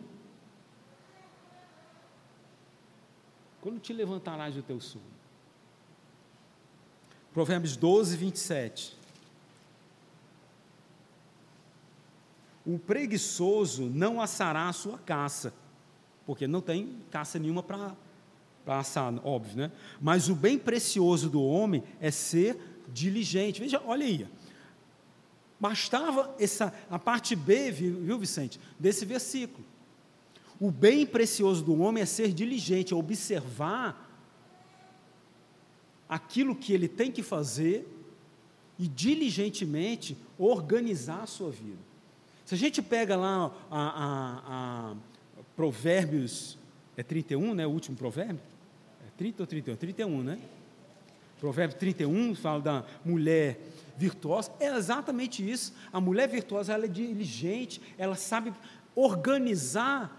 Quando 3.68 3.82
te 3.82 3.92
levantarás 3.92 4.56
do 4.56 4.64
teu 4.64 4.80
sono? 4.80 5.04
Provérbios 7.34 7.76
12, 7.76 8.16
27. 8.16 8.98
O 12.66 12.80
preguiçoso 12.80 13.88
não 13.88 14.22
assará 14.22 14.70
a 14.70 14.72
sua 14.72 14.98
caça, 14.98 15.54
porque 16.26 16.48
não 16.48 16.62
tem 16.62 16.98
caça 17.12 17.38
nenhuma 17.38 17.62
para 17.62 17.94
assar, 18.68 19.14
óbvio, 19.28 19.58
né? 19.58 19.72
Mas 20.00 20.30
o 20.30 20.36
bem 20.36 20.58
precioso 20.58 21.30
do 21.30 21.44
homem 21.44 21.84
é 22.00 22.10
ser 22.10 22.58
diligente. 22.88 23.60
Veja, 23.60 23.84
olha 23.86 24.06
aí. 24.06 24.26
Bastava 25.60 26.34
essa, 26.40 26.74
a 26.90 26.98
parte 26.98 27.36
B, 27.36 27.70
viu, 27.70 28.18
Vicente, 28.18 28.62
desse 28.80 29.04
versículo. 29.04 29.67
O 30.60 30.72
bem 30.72 31.06
precioso 31.06 31.64
do 31.64 31.80
homem 31.80 32.02
é 32.02 32.06
ser 32.06 32.34
diligente, 32.34 32.94
é 32.94 32.96
observar 32.96 34.06
aquilo 36.10 36.56
que 36.56 36.74
ele 36.74 36.88
tem 36.88 37.12
que 37.12 37.22
fazer 37.22 37.88
e 38.80 38.88
diligentemente 38.88 40.18
organizar 40.38 41.24
a 41.24 41.28
sua 41.28 41.52
vida. 41.52 41.80
Se 42.46 42.56
a 42.56 42.58
gente 42.58 42.82
pega 42.82 43.16
lá 43.16 43.52
a, 43.70 43.80
a, 43.80 44.92
a 44.92 44.96
Provérbios, 45.56 46.58
é 46.96 47.04
31, 47.04 47.54
né? 47.54 47.68
O 47.68 47.72
último 47.72 47.98
provérbio? 47.98 48.40
É 49.06 49.10
30 49.18 49.44
ou 49.44 49.48
31? 49.48 49.76
31, 49.76 50.24
né? 50.24 50.40
Provérbio 51.40 51.78
31 51.78 52.34
fala 52.36 52.62
da 52.62 52.86
mulher 53.06 53.60
virtuosa. 53.98 54.52
É 54.60 54.76
exatamente 54.76 55.48
isso. 55.48 55.74
A 55.92 56.00
mulher 56.02 56.28
virtuosa 56.28 56.74
ela 56.74 56.86
é 56.86 56.88
diligente, 56.88 57.82
ela 57.98 58.16
sabe 58.16 58.54
organizar 58.96 60.17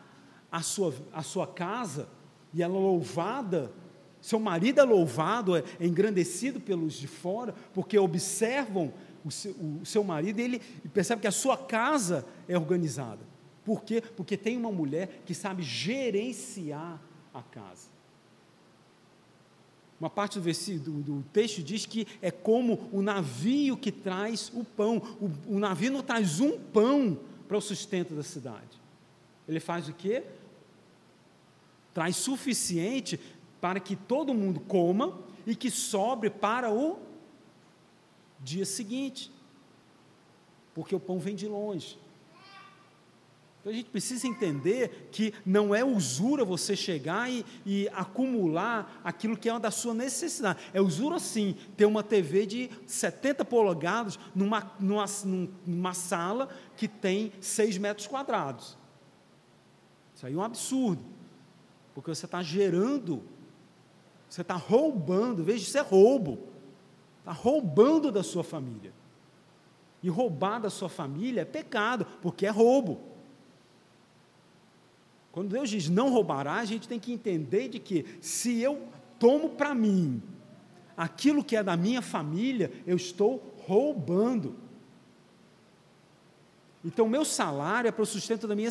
a 0.50 0.62
sua, 0.62 0.94
a 1.12 1.22
sua 1.22 1.46
casa, 1.46 2.08
e 2.52 2.62
ela 2.62 2.74
é 2.74 2.78
louvada, 2.78 3.72
seu 4.20 4.38
marido 4.38 4.80
é 4.80 4.84
louvado, 4.84 5.56
é 5.56 5.62
engrandecido 5.80 6.60
pelos 6.60 6.94
de 6.94 7.06
fora, 7.06 7.54
porque 7.72 7.98
observam 7.98 8.92
o 9.24 9.30
seu, 9.30 9.52
o 9.52 9.84
seu 9.84 10.02
marido 10.02 10.40
e 10.40 10.42
ele 10.42 10.58
percebe 10.92 11.22
que 11.22 11.26
a 11.26 11.32
sua 11.32 11.56
casa 11.56 12.26
é 12.48 12.56
organizada. 12.56 13.20
Por 13.64 13.84
quê? 13.84 14.00
Porque 14.00 14.36
tem 14.36 14.56
uma 14.56 14.72
mulher 14.72 15.22
que 15.24 15.34
sabe 15.34 15.62
gerenciar 15.62 17.00
a 17.32 17.42
casa. 17.42 17.88
Uma 20.00 20.08
parte 20.08 20.38
do, 20.38 20.42
versículo, 20.42 21.02
do, 21.02 21.22
texto 21.32 21.62
diz 21.62 21.84
que 21.84 22.06
é 22.22 22.30
como 22.30 22.88
o 22.92 23.02
navio 23.02 23.76
que 23.76 23.90
traz 23.90 24.50
o 24.54 24.64
pão. 24.64 24.98
O, 25.20 25.56
o 25.56 25.58
navio 25.58 25.90
não 25.90 26.02
traz 26.02 26.40
um 26.40 26.58
pão 26.58 27.18
para 27.48 27.56
o 27.56 27.60
sustento 27.60 28.14
da 28.14 28.22
cidade. 28.22 28.80
Ele 29.48 29.58
faz 29.58 29.88
o 29.88 29.92
quê? 29.92 30.22
Traz 31.92 32.16
suficiente 32.16 33.18
para 33.60 33.80
que 33.80 33.96
todo 33.96 34.34
mundo 34.34 34.60
coma 34.60 35.18
e 35.46 35.54
que 35.54 35.70
sobre 35.70 36.30
para 36.30 36.70
o 36.72 36.98
dia 38.40 38.64
seguinte. 38.64 39.32
Porque 40.74 40.94
o 40.94 41.00
pão 41.00 41.18
vem 41.18 41.34
de 41.34 41.48
longe. 41.48 41.98
Então 43.60 43.72
a 43.72 43.76
gente 43.76 43.90
precisa 43.90 44.26
entender 44.26 45.08
que 45.10 45.34
não 45.44 45.74
é 45.74 45.84
usura 45.84 46.44
você 46.44 46.76
chegar 46.76 47.30
e, 47.30 47.44
e 47.66 47.88
acumular 47.92 49.00
aquilo 49.02 49.36
que 49.36 49.48
é 49.48 49.58
da 49.58 49.70
sua 49.70 49.92
necessidade. 49.92 50.60
É 50.72 50.80
usura 50.80 51.18
sim 51.18 51.56
ter 51.76 51.84
uma 51.84 52.02
TV 52.02 52.46
de 52.46 52.70
70 52.86 53.44
polegadas 53.44 54.18
numa, 54.34 54.72
numa, 54.78 55.04
numa 55.66 55.92
sala 55.92 56.48
que 56.76 56.86
tem 56.86 57.32
6 57.40 57.78
metros 57.78 58.06
quadrados. 58.06 58.78
Isso 60.14 60.26
aí 60.26 60.32
é 60.32 60.36
um 60.36 60.42
absurdo. 60.42 61.17
Porque 61.98 62.14
você 62.14 62.26
está 62.26 62.44
gerando, 62.44 63.24
você 64.30 64.42
está 64.42 64.54
roubando, 64.54 65.42
veja, 65.42 65.64
isso 65.64 65.76
é 65.76 65.80
roubo. 65.80 66.38
Está 67.18 67.32
roubando 67.32 68.12
da 68.12 68.22
sua 68.22 68.44
família. 68.44 68.92
E 70.00 70.08
roubar 70.08 70.60
da 70.60 70.70
sua 70.70 70.88
família 70.88 71.40
é 71.40 71.44
pecado, 71.44 72.06
porque 72.22 72.46
é 72.46 72.50
roubo. 72.50 73.00
Quando 75.32 75.48
Deus 75.48 75.68
diz 75.70 75.88
não 75.88 76.12
roubará, 76.12 76.58
a 76.58 76.64
gente 76.64 76.86
tem 76.86 77.00
que 77.00 77.12
entender 77.12 77.66
de 77.68 77.80
que 77.80 78.06
se 78.20 78.60
eu 78.60 78.80
tomo 79.18 79.50
para 79.50 79.74
mim 79.74 80.22
aquilo 80.96 81.42
que 81.42 81.56
é 81.56 81.64
da 81.64 81.76
minha 81.76 82.00
família, 82.00 82.70
eu 82.86 82.94
estou 82.94 83.42
roubando. 83.66 84.54
Então, 86.84 87.08
meu 87.08 87.24
salário 87.24 87.88
é 87.88 87.92
para 87.92 88.02
o 88.02 88.06
sustento 88.06 88.46
da 88.46 88.54
minha, 88.54 88.70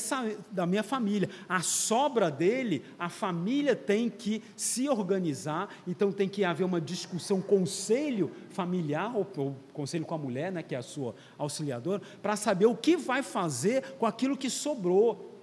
da 0.50 0.66
minha 0.66 0.84
família. 0.84 1.30
A 1.48 1.62
sobra 1.62 2.32
dele, 2.32 2.86
a 2.98 3.10
família 3.10 3.76
tem 3.76 4.10
que 4.10 4.42
se 4.56 4.88
organizar, 4.88 5.70
então 5.86 6.12
tem 6.12 6.30
que 6.30 6.46
haver 6.46 6.64
uma 6.64 6.80
discussão, 6.80 7.42
conselho 7.42 8.32
familiar, 8.50 9.14
ou, 9.14 9.28
ou 9.36 9.56
conselho 9.74 10.06
com 10.06 10.16
a 10.16 10.18
mulher, 10.18 10.52
né, 10.52 10.64
que 10.64 10.74
é 10.74 10.78
a 10.78 10.82
sua 10.82 11.16
auxiliadora, 11.38 12.02
para 12.22 12.38
saber 12.38 12.66
o 12.66 12.76
que 12.76 12.96
vai 12.96 13.22
fazer 13.22 13.84
com 14.00 14.06
aquilo 14.06 14.38
que 14.38 14.50
sobrou. 14.50 15.34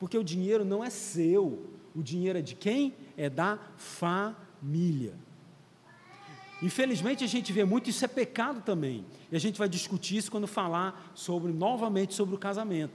Porque 0.00 0.18
o 0.18 0.24
dinheiro 0.24 0.64
não 0.64 0.82
é 0.82 0.90
seu, 0.90 1.66
o 1.94 2.02
dinheiro 2.02 2.40
é 2.40 2.42
de 2.42 2.56
quem? 2.56 2.94
É 3.16 3.30
da 3.30 3.58
família. 3.76 5.14
Infelizmente 6.62 7.22
a 7.22 7.26
gente 7.26 7.52
vê 7.52 7.64
muito, 7.64 7.88
isso 7.88 8.04
é 8.04 8.08
pecado 8.08 8.60
também. 8.62 9.04
E 9.30 9.36
a 9.36 9.38
gente 9.38 9.58
vai 9.58 9.68
discutir 9.68 10.16
isso 10.16 10.30
quando 10.30 10.46
falar 10.46 11.12
sobre 11.14 11.52
novamente 11.52 12.14
sobre 12.14 12.34
o 12.34 12.38
casamento. 12.38 12.92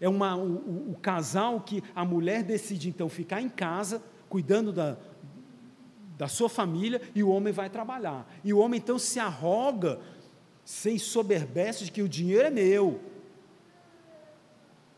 É 0.00 0.08
uma, 0.08 0.34
o, 0.34 0.56
o, 0.56 0.92
o 0.92 0.96
casal 1.00 1.60
que 1.60 1.82
a 1.94 2.04
mulher 2.04 2.42
decide 2.42 2.88
então 2.88 3.08
ficar 3.08 3.40
em 3.40 3.48
casa, 3.48 4.02
cuidando 4.28 4.72
da, 4.72 4.96
da 6.16 6.26
sua 6.26 6.48
família, 6.48 7.00
e 7.14 7.22
o 7.22 7.28
homem 7.28 7.52
vai 7.52 7.70
trabalhar. 7.70 8.28
E 8.42 8.52
o 8.52 8.58
homem 8.58 8.78
então 8.78 8.98
se 8.98 9.20
arroga, 9.20 10.00
sem 10.64 10.98
soberbece, 10.98 11.84
de 11.84 11.92
que 11.92 12.02
o 12.02 12.08
dinheiro 12.08 12.46
é 12.46 12.50
meu. 12.50 13.00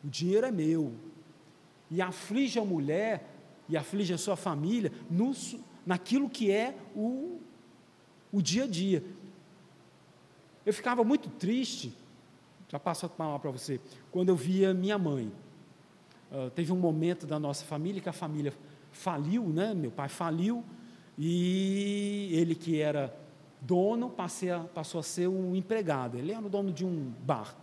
O 0.03 0.09
dinheiro 0.09 0.47
é 0.47 0.51
meu 0.51 0.95
e 1.93 2.01
aflige 2.01 2.59
a 2.59 2.64
mulher 2.64 3.28
e 3.68 3.76
aflige 3.76 4.14
a 4.14 4.18
sua 4.18 4.34
família 4.34 4.90
no, 5.11 5.32
naquilo 5.84 6.28
que 6.28 6.51
é 6.51 6.74
o, 6.97 7.38
o 8.33 8.41
dia 8.41 8.64
a 8.64 8.66
dia. 8.66 9.05
Eu 10.64 10.72
ficava 10.72 11.05
muito 11.05 11.28
triste, 11.28 11.93
já 12.68 12.78
passo 12.78 13.07
a 13.07 13.09
palavra 13.09 13.41
para 13.41 13.51
você, 13.51 13.80
quando 14.11 14.30
eu 14.30 14.37
via 14.37 14.72
minha 14.72 14.97
mãe. 14.97 15.30
Uh, 16.30 16.49
teve 16.51 16.72
um 16.72 16.76
momento 16.76 17.26
da 17.26 17.39
nossa 17.39 17.64
família 17.64 18.01
que 18.01 18.09
a 18.09 18.12
família 18.12 18.55
faliu, 18.91 19.45
né? 19.49 19.74
meu 19.74 19.91
pai 19.91 20.09
faliu, 20.09 20.64
e 21.18 22.30
ele 22.33 22.55
que 22.55 22.80
era 22.80 23.14
dono 23.61 24.12
a, 24.16 24.61
passou 24.74 24.99
a 24.99 25.03
ser 25.03 25.28
um 25.28 25.55
empregado, 25.55 26.16
ele 26.16 26.33
era 26.33 26.45
o 26.45 26.49
dono 26.49 26.72
de 26.72 26.85
um 26.85 27.12
bar. 27.20 27.55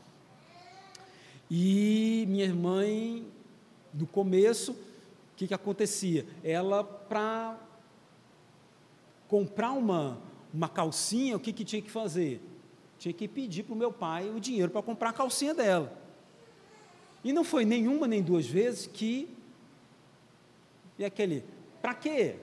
E 1.49 2.25
minha 2.27 2.53
mãe 2.53 3.25
no 3.93 4.05
começo, 4.05 4.73
o 4.73 4.77
que, 5.35 5.47
que 5.47 5.53
acontecia? 5.53 6.25
Ela, 6.43 6.83
para 6.83 7.57
comprar 9.27 9.71
uma, 9.71 10.19
uma 10.53 10.67
calcinha, 10.67 11.35
o 11.35 11.39
que, 11.39 11.53
que 11.53 11.63
tinha 11.63 11.81
que 11.81 11.91
fazer? 11.91 12.41
Tinha 12.97 13.13
que 13.13 13.27
pedir 13.27 13.63
para 13.63 13.73
o 13.73 13.77
meu 13.77 13.91
pai 13.91 14.29
o 14.29 14.39
dinheiro 14.39 14.71
para 14.71 14.81
comprar 14.81 15.09
a 15.09 15.13
calcinha 15.13 15.53
dela. 15.53 15.97
E 17.23 17.31
não 17.31 17.43
foi 17.43 17.65
nenhuma 17.65 18.07
nem 18.07 18.21
duas 18.21 18.45
vezes 18.45 18.87
que. 18.87 19.29
E 20.97 21.05
aquele, 21.05 21.43
para 21.81 21.93
quê? 21.93 22.35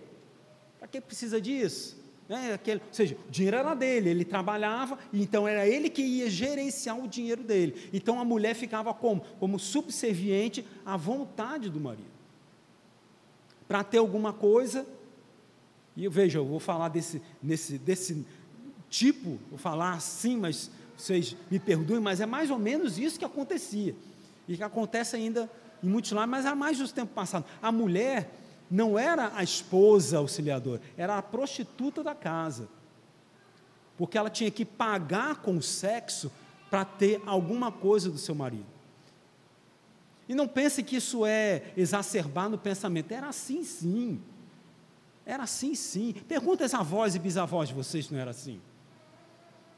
Para 0.79 0.89
que 0.89 1.01
precisa 1.01 1.41
disso? 1.41 1.97
Né? 2.29 2.55
Aquele, 2.55 2.81
ou 2.87 2.93
seja, 2.93 3.17
o 3.29 3.31
dinheiro 3.31 3.57
era 3.57 3.75
dele, 3.75 4.11
ele 4.11 4.25
trabalhava, 4.25 4.99
então 5.13 5.47
era 5.47 5.67
ele 5.67 5.89
que 5.89 6.03
ia 6.03 6.29
gerenciar 6.29 6.99
o 6.99 7.07
dinheiro 7.07 7.43
dele. 7.43 7.89
Então 7.93 8.19
a 8.19 8.25
mulher 8.25 8.55
ficava 8.55 8.93
como? 8.93 9.23
Como 9.39 9.59
subserviente 9.59 10.67
à 10.85 10.97
vontade 10.97 11.71
do 11.71 11.81
marido. 11.81 12.17
Para 13.69 13.85
ter 13.85 13.99
alguma 13.99 14.33
coisa, 14.33 14.87
e 15.97 16.07
veja, 16.09 16.39
eu 16.39 16.45
vou 16.45 16.61
falar 16.61 16.89
desse, 16.91 17.23
nesse, 17.43 17.79
desse 17.79 18.27
tipo, 18.91 19.39
vou 19.49 19.59
falar 19.59 19.95
assim, 19.95 20.37
mas 20.37 20.71
vocês 20.97 21.37
me 21.51 21.59
perdoem, 21.59 22.01
mas 22.01 22.21
é 22.21 22.27
mais 22.27 22.51
ou 22.51 22.59
menos 22.59 22.99
isso 22.99 23.19
que 23.19 23.25
acontecia. 23.25 23.95
E 24.47 24.57
que 24.57 24.63
acontece 24.63 25.17
ainda 25.17 25.51
em 25.83 25.89
muitos 25.89 26.13
lares, 26.13 26.31
mas 26.31 26.47
há 26.47 26.55
mais 26.55 26.79
do 26.79 26.89
tempo 26.89 27.15
passado. 27.15 27.45
A 27.63 27.73
mulher 27.73 28.31
não 28.71 28.99
era 28.99 29.33
a 29.35 29.43
esposa 29.43 30.19
auxiliadora, 30.19 30.83
era 30.97 31.17
a 31.17 31.23
prostituta 31.23 32.03
da 32.03 32.15
casa. 32.15 32.69
Porque 33.97 34.19
ela 34.19 34.29
tinha 34.29 34.51
que 34.51 34.65
pagar 34.65 35.37
com 35.37 35.57
o 35.57 35.63
sexo 35.63 36.31
para 36.71 36.85
ter 36.85 37.23
alguma 37.25 37.73
coisa 37.73 38.11
do 38.11 38.19
seu 38.19 38.35
marido. 38.35 38.67
E 40.29 40.35
não 40.35 40.47
pense 40.47 40.83
que 40.83 40.97
isso 40.97 41.25
é 41.25 41.73
exacerbar 41.77 42.51
no 42.51 42.59
pensamento. 42.59 43.13
Era 43.13 43.29
assim 43.29 43.63
sim. 43.65 44.21
Era 45.27 45.43
assim 45.43 45.75
sim. 45.75 46.15
Pergunta 46.29 46.65
as 46.65 46.73
avós 46.73 47.17
e 47.17 47.19
bisavós 47.19 47.69
de 47.69 47.75
vocês 47.75 48.09
não 48.09 48.19
era 48.19 48.31
assim. 48.31 48.61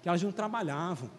Que 0.03 0.09
elas 0.09 0.23
não 0.23 0.31
trabalhavam. 0.31 1.11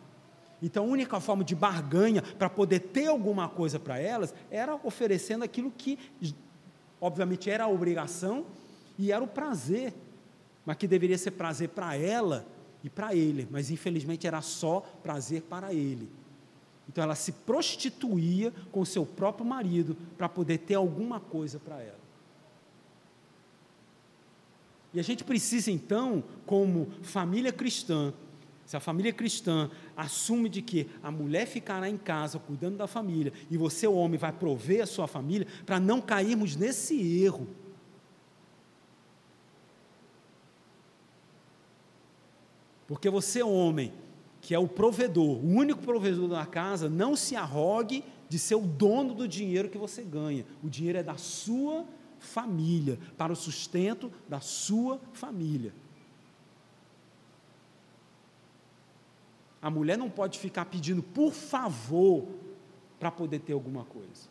Então 0.61 0.85
a 0.85 0.87
única 0.87 1.19
forma 1.19 1.43
de 1.43 1.55
barganha 1.55 2.21
para 2.21 2.49
poder 2.49 2.79
ter 2.79 3.07
alguma 3.07 3.49
coisa 3.49 3.79
para 3.79 3.97
elas 3.97 4.33
era 4.51 4.79
oferecendo 4.83 5.43
aquilo 5.43 5.71
que 5.71 5.97
obviamente 7.01 7.49
era 7.49 7.63
a 7.63 7.67
obrigação 7.67 8.45
e 8.97 9.11
era 9.11 9.23
o 9.23 9.27
prazer, 9.27 9.93
mas 10.65 10.75
que 10.75 10.87
deveria 10.87 11.17
ser 11.17 11.31
prazer 11.31 11.69
para 11.69 11.95
ela 11.95 12.45
e 12.83 12.89
para 12.89 13.15
ele, 13.15 13.47
mas 13.49 13.71
infelizmente 13.71 14.27
era 14.27 14.41
só 14.41 14.81
prazer 15.01 15.41
para 15.43 15.73
ele. 15.73 16.09
Então 16.87 17.03
ela 17.03 17.15
se 17.15 17.31
prostituía 17.31 18.53
com 18.71 18.83
seu 18.83 19.05
próprio 19.05 19.45
marido 19.45 19.95
para 20.17 20.27
poder 20.27 20.57
ter 20.59 20.75
alguma 20.75 21.19
coisa 21.19 21.57
para 21.57 21.81
ela. 21.81 22.08
E 24.93 24.99
a 24.99 25.03
gente 25.03 25.23
precisa 25.23 25.71
então, 25.71 26.23
como 26.45 26.89
família 27.01 27.51
cristã, 27.51 28.13
se 28.65 28.77
a 28.77 28.79
família 28.79 29.11
cristã 29.11 29.69
assume 29.97 30.47
de 30.47 30.61
que 30.61 30.87
a 31.01 31.09
mulher 31.11 31.47
ficará 31.47 31.89
em 31.89 31.97
casa 31.97 32.37
cuidando 32.37 32.77
da 32.77 32.87
família 32.87 33.33
e 33.49 33.57
você, 33.57 33.87
homem, 33.87 34.19
vai 34.19 34.31
prover 34.31 34.83
a 34.83 34.85
sua 34.85 35.07
família, 35.07 35.47
para 35.65 35.79
não 35.79 35.99
cairmos 35.99 36.55
nesse 36.55 37.23
erro. 37.23 37.47
Porque 42.87 43.09
você, 43.09 43.43
homem, 43.43 43.93
que 44.41 44.53
é 44.55 44.59
o 44.59 44.67
provedor, 44.67 45.37
o 45.37 45.47
único 45.47 45.81
provedor 45.81 46.27
da 46.27 46.45
casa, 46.45 46.89
não 46.89 47.15
se 47.15 47.35
arrogue 47.35 48.03
de 48.27 48.37
ser 48.39 48.55
o 48.55 48.61
dono 48.61 49.13
do 49.13 49.27
dinheiro 49.27 49.69
que 49.69 49.77
você 49.77 50.03
ganha. 50.03 50.45
O 50.63 50.69
dinheiro 50.69 50.97
é 50.97 51.03
da 51.03 51.17
sua 51.17 51.85
família, 52.19 52.99
para 53.17 53.33
o 53.33 53.35
sustento 53.35 54.11
da 54.27 54.39
sua 54.39 54.99
família. 55.13 55.73
A 59.61 59.69
mulher 59.69 59.97
não 59.97 60.09
pode 60.09 60.39
ficar 60.39 60.65
pedindo 60.65 61.03
por 61.03 61.33
favor 61.33 62.27
para 62.99 63.11
poder 63.11 63.39
ter 63.39 63.53
alguma 63.53 63.83
coisa. 63.83 64.29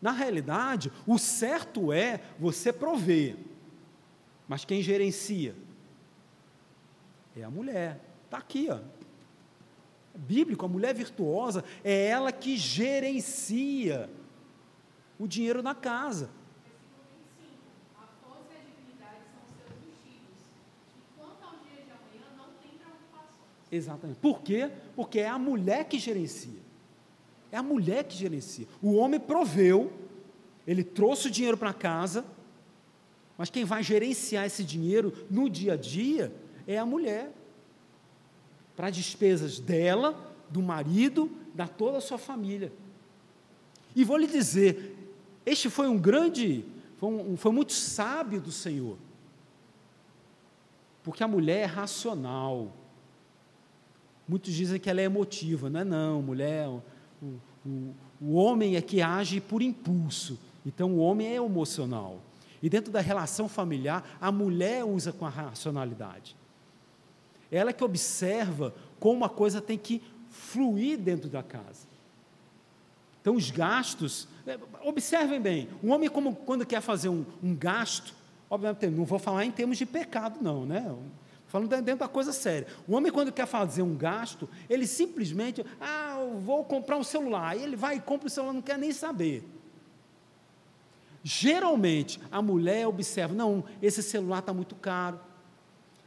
Na 0.00 0.12
realidade, 0.12 0.92
o 1.06 1.18
certo 1.18 1.92
é 1.92 2.20
você 2.38 2.72
prover, 2.72 3.36
mas 4.46 4.64
quem 4.64 4.82
gerencia 4.82 5.54
é 7.36 7.42
a 7.42 7.50
mulher. 7.50 8.00
Está 8.24 8.38
aqui, 8.38 8.68
ó. 8.70 8.78
É 10.14 10.18
bíblico, 10.18 10.64
a 10.64 10.68
mulher 10.68 10.94
virtuosa 10.94 11.62
é 11.84 12.06
ela 12.06 12.32
que 12.32 12.56
gerencia 12.56 14.08
o 15.18 15.26
dinheiro 15.26 15.62
da 15.62 15.74
casa. 15.74 16.30
Exatamente. 23.70 24.18
Por 24.18 24.42
quê? 24.42 24.70
Porque 24.94 25.20
é 25.20 25.28
a 25.28 25.38
mulher 25.38 25.84
que 25.84 25.98
gerencia. 25.98 26.60
É 27.50 27.56
a 27.56 27.62
mulher 27.62 28.04
que 28.04 28.16
gerencia. 28.16 28.66
O 28.82 28.94
homem 28.94 29.18
proveu, 29.18 29.92
ele 30.66 30.84
trouxe 30.84 31.28
o 31.28 31.30
dinheiro 31.30 31.56
para 31.56 31.72
casa, 31.72 32.24
mas 33.36 33.50
quem 33.50 33.64
vai 33.64 33.82
gerenciar 33.82 34.46
esse 34.46 34.64
dinheiro 34.64 35.12
no 35.30 35.48
dia 35.48 35.74
a 35.74 35.76
dia 35.76 36.32
é 36.66 36.78
a 36.78 36.86
mulher. 36.86 37.32
Para 38.74 38.90
despesas 38.90 39.58
dela, 39.58 40.34
do 40.48 40.62
marido, 40.62 41.30
da 41.54 41.66
toda 41.66 41.98
a 41.98 42.00
sua 42.00 42.18
família. 42.18 42.72
E 43.94 44.04
vou 44.04 44.16
lhe 44.16 44.26
dizer, 44.26 44.94
este 45.44 45.70
foi 45.70 45.88
um 45.88 45.98
grande, 45.98 46.64
foi, 46.98 47.08
um, 47.08 47.36
foi 47.36 47.52
muito 47.52 47.72
sábio 47.72 48.40
do 48.40 48.52
Senhor. 48.52 48.98
Porque 51.02 51.22
a 51.22 51.28
mulher 51.28 51.60
é 51.60 51.64
racional 51.64 52.72
Muitos 54.28 54.52
dizem 54.52 54.80
que 54.80 54.90
ela 54.90 55.00
é 55.00 55.04
emotiva, 55.04 55.70
não 55.70 55.80
é 55.80 55.84
não, 55.84 56.22
mulher, 56.22 56.68
o, 56.68 56.82
o, 57.64 57.94
o 58.20 58.34
homem 58.34 58.76
é 58.76 58.82
que 58.82 59.00
age 59.00 59.40
por 59.40 59.62
impulso, 59.62 60.38
então 60.64 60.92
o 60.94 60.98
homem 60.98 61.28
é 61.28 61.36
emocional. 61.36 62.20
E 62.62 62.68
dentro 62.68 62.90
da 62.92 63.00
relação 63.00 63.48
familiar, 63.48 64.16
a 64.20 64.32
mulher 64.32 64.84
usa 64.84 65.12
com 65.12 65.26
a 65.26 65.28
racionalidade. 65.28 66.34
Ela 67.50 67.72
que 67.72 67.84
observa 67.84 68.74
como 68.98 69.24
a 69.24 69.28
coisa 69.28 69.60
tem 69.60 69.78
que 69.78 70.02
fluir 70.28 70.98
dentro 70.98 71.28
da 71.28 71.42
casa. 71.42 71.86
Então, 73.20 73.34
os 73.34 73.50
gastos, 73.50 74.28
é, 74.46 74.58
observem 74.84 75.40
bem, 75.40 75.68
um 75.82 75.92
homem, 75.92 76.08
como, 76.08 76.34
quando 76.34 76.64
quer 76.64 76.80
fazer 76.80 77.08
um, 77.08 77.24
um 77.42 77.54
gasto, 77.54 78.14
obviamente, 78.48 78.86
não 78.86 79.04
vou 79.04 79.18
falar 79.18 79.44
em 79.44 79.50
termos 79.50 79.78
de 79.78 79.84
pecado, 79.84 80.38
não, 80.40 80.64
né? 80.64 80.94
Falando 81.56 81.70
dentro 81.70 82.00
da 82.00 82.08
coisa 82.08 82.34
séria. 82.34 82.66
O 82.86 82.94
homem, 82.94 83.10
quando 83.10 83.32
quer 83.32 83.46
fazer 83.46 83.80
um 83.80 83.96
gasto, 83.96 84.46
ele 84.68 84.86
simplesmente, 84.86 85.64
ah, 85.80 86.18
eu 86.20 86.38
vou 86.38 86.62
comprar 86.66 86.98
um 86.98 87.02
celular. 87.02 87.52
Aí 87.52 87.62
ele 87.62 87.76
vai 87.76 87.96
e 87.96 88.00
compra 88.00 88.26
o 88.26 88.30
celular, 88.30 88.52
não 88.52 88.60
quer 88.60 88.76
nem 88.76 88.92
saber. 88.92 89.42
Geralmente, 91.24 92.20
a 92.30 92.42
mulher 92.42 92.86
observa, 92.86 93.32
não, 93.34 93.64
esse 93.80 94.02
celular 94.02 94.40
está 94.40 94.52
muito 94.52 94.74
caro, 94.74 95.18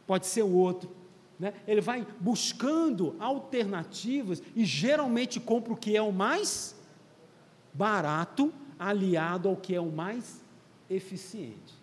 pode 0.06 0.28
ser 0.28 0.44
o 0.44 0.54
outro. 0.54 0.96
Né? 1.40 1.52
Ele 1.68 1.82
vai 1.82 2.06
buscando 2.20 3.16
alternativas 3.20 4.44
e 4.56 4.64
geralmente 4.64 5.40
compra 5.40 5.74
o 5.74 5.78
que 5.78 5.98
é 5.98 6.02
o 6.02 6.12
mais 6.12 6.76
barato, 7.74 8.54
aliado 8.78 9.50
ao 9.50 9.58
que 9.58 9.74
é 9.74 9.82
o 9.82 9.92
mais 9.92 10.44
eficiente. 10.88 11.74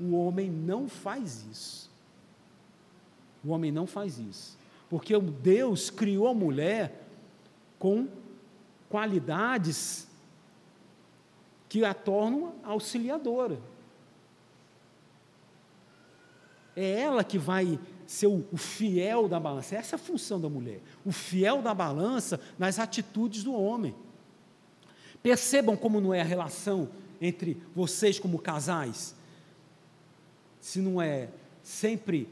O 0.00 0.14
homem 0.16 0.50
não 0.50 0.88
faz 0.88 1.44
isso. 1.52 1.85
O 3.46 3.50
homem 3.50 3.70
não 3.70 3.86
faz 3.86 4.18
isso. 4.18 4.58
Porque 4.90 5.16
Deus 5.18 5.88
criou 5.88 6.26
a 6.26 6.34
mulher 6.34 7.06
com 7.78 8.08
qualidades 8.88 10.08
que 11.68 11.84
a 11.84 11.94
tornam 11.94 12.54
auxiliadora. 12.64 13.58
É 16.74 17.00
ela 17.00 17.22
que 17.22 17.38
vai 17.38 17.78
ser 18.06 18.26
o, 18.26 18.44
o, 18.52 18.56
fiel 18.56 19.28
da 19.28 19.38
balança. 19.38 19.76
Essa 19.76 19.94
é 19.94 19.96
a 19.96 19.98
função 19.98 20.40
da 20.40 20.48
mulher. 20.48 20.80
O 21.04 21.12
fiel 21.12 21.62
da 21.62 21.72
balança 21.72 22.40
nas 22.58 22.78
atitudes 22.78 23.44
do 23.44 23.54
homem. 23.54 23.94
Percebam 25.22 25.76
como 25.76 26.00
não 26.00 26.12
é 26.12 26.20
a 26.20 26.24
relação 26.24 26.88
entre 27.20 27.60
vocês 27.74 28.18
como 28.18 28.38
casais. 28.38 29.14
Se 30.60 30.80
não 30.80 31.00
é 31.00 31.30
sempre 31.62 32.28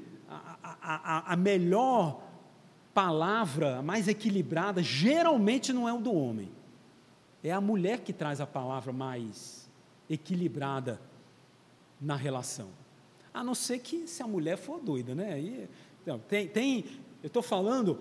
a, 0.65 1.33
a, 1.33 1.37
melhor 1.37 2.23
palavra, 2.95 3.79
a 3.79 3.83
mais 3.83 4.09
equilibrada, 4.09 4.83
geralmente 4.83 5.73
não 5.73 5.89
é 5.89 5.93
o 5.93 6.01
do 6.01 6.13
homem. 6.13 6.51
É 7.43 7.53
a 7.53 7.61
mulher 7.61 8.01
que 8.01 8.13
traz 8.13 8.41
a 8.41 8.47
palavra 8.47 8.93
mais 8.93 9.69
equilibrada 10.09 11.01
na 12.01 12.17
relação. 12.17 12.69
A 13.33 13.45
não 13.45 13.55
ser 13.55 13.81
que 13.81 14.07
se 14.07 14.23
a 14.23 14.27
mulher 14.27 14.57
for 14.57 14.81
doida, 14.81 15.15
né? 15.15 15.35
Aí, 15.35 15.69
então, 16.03 16.19
tem, 16.21 16.49
tem, 16.49 16.85
eu 17.23 17.27
estou 17.27 17.43
falando 17.43 17.99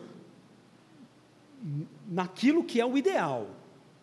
naquilo 2.08 2.64
que 2.64 2.80
é 2.80 2.86
o 2.86 2.98
ideal. 2.98 3.50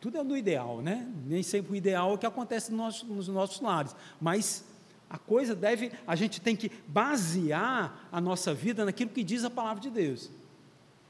Tudo 0.01 0.19
é 0.19 0.23
no 0.23 0.37
ideal, 0.37 0.81
né? 0.81 1.11
Nem 1.27 1.43
sempre 1.43 1.73
o 1.73 1.77
ideal 1.77 2.11
é 2.11 2.15
o 2.15 2.19
que 2.19 2.27
acontece 2.27 2.71
nos 2.71 2.79
nossos, 2.79 3.09
nos 3.09 3.29
nossos 3.29 3.61
lares. 3.61 3.95
Mas 4.21 4.65
A 5.11 5.19
coisa 5.19 5.57
deve, 5.57 5.91
a 6.07 6.15
gente 6.15 6.41
tem 6.41 6.55
que 6.55 6.71
basear 6.87 8.09
a 8.13 8.21
nossa 8.21 8.55
vida 8.55 8.85
naquilo 8.85 9.11
que 9.11 9.25
diz 9.25 9.43
a 9.43 9.51
palavra 9.51 9.83
de 9.83 9.91
Deus. 9.91 10.31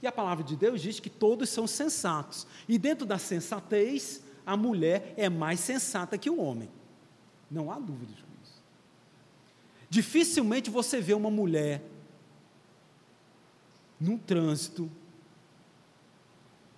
E 0.03 0.07
a 0.07 0.13
palavra 0.13 0.43
de 0.43 0.57
Deus 0.57 0.81
diz 0.81 0.99
que 0.99 1.11
todos 1.11 1.51
são 1.51 1.67
sensatos. 1.67 2.47
E 2.67 2.79
dentro 2.79 3.05
da 3.05 3.19
sensatez, 3.19 4.25
a 4.47 4.57
mulher 4.57 5.13
é 5.19 5.29
mais 5.29 5.61
sensata 5.61 6.17
que 6.17 6.31
o 6.31 6.41
homem. 6.41 6.71
Não 7.51 7.71
há 7.71 7.79
dúvidas 7.79 8.17
com 8.17 8.43
isso. 8.43 8.63
Dificilmente 9.91 10.71
você 10.71 10.99
vê 10.99 11.13
uma 11.13 11.31
mulher 11.31 11.83
num 14.01 14.17
trânsito 14.17 14.91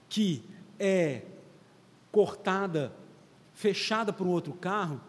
que 0.09 0.43
é 0.77 1.23
cortada, 2.11 2.93
fechada 3.55 4.13
por 4.13 4.27
um 4.27 4.31
outro 4.31 4.53
carro, 4.55 5.01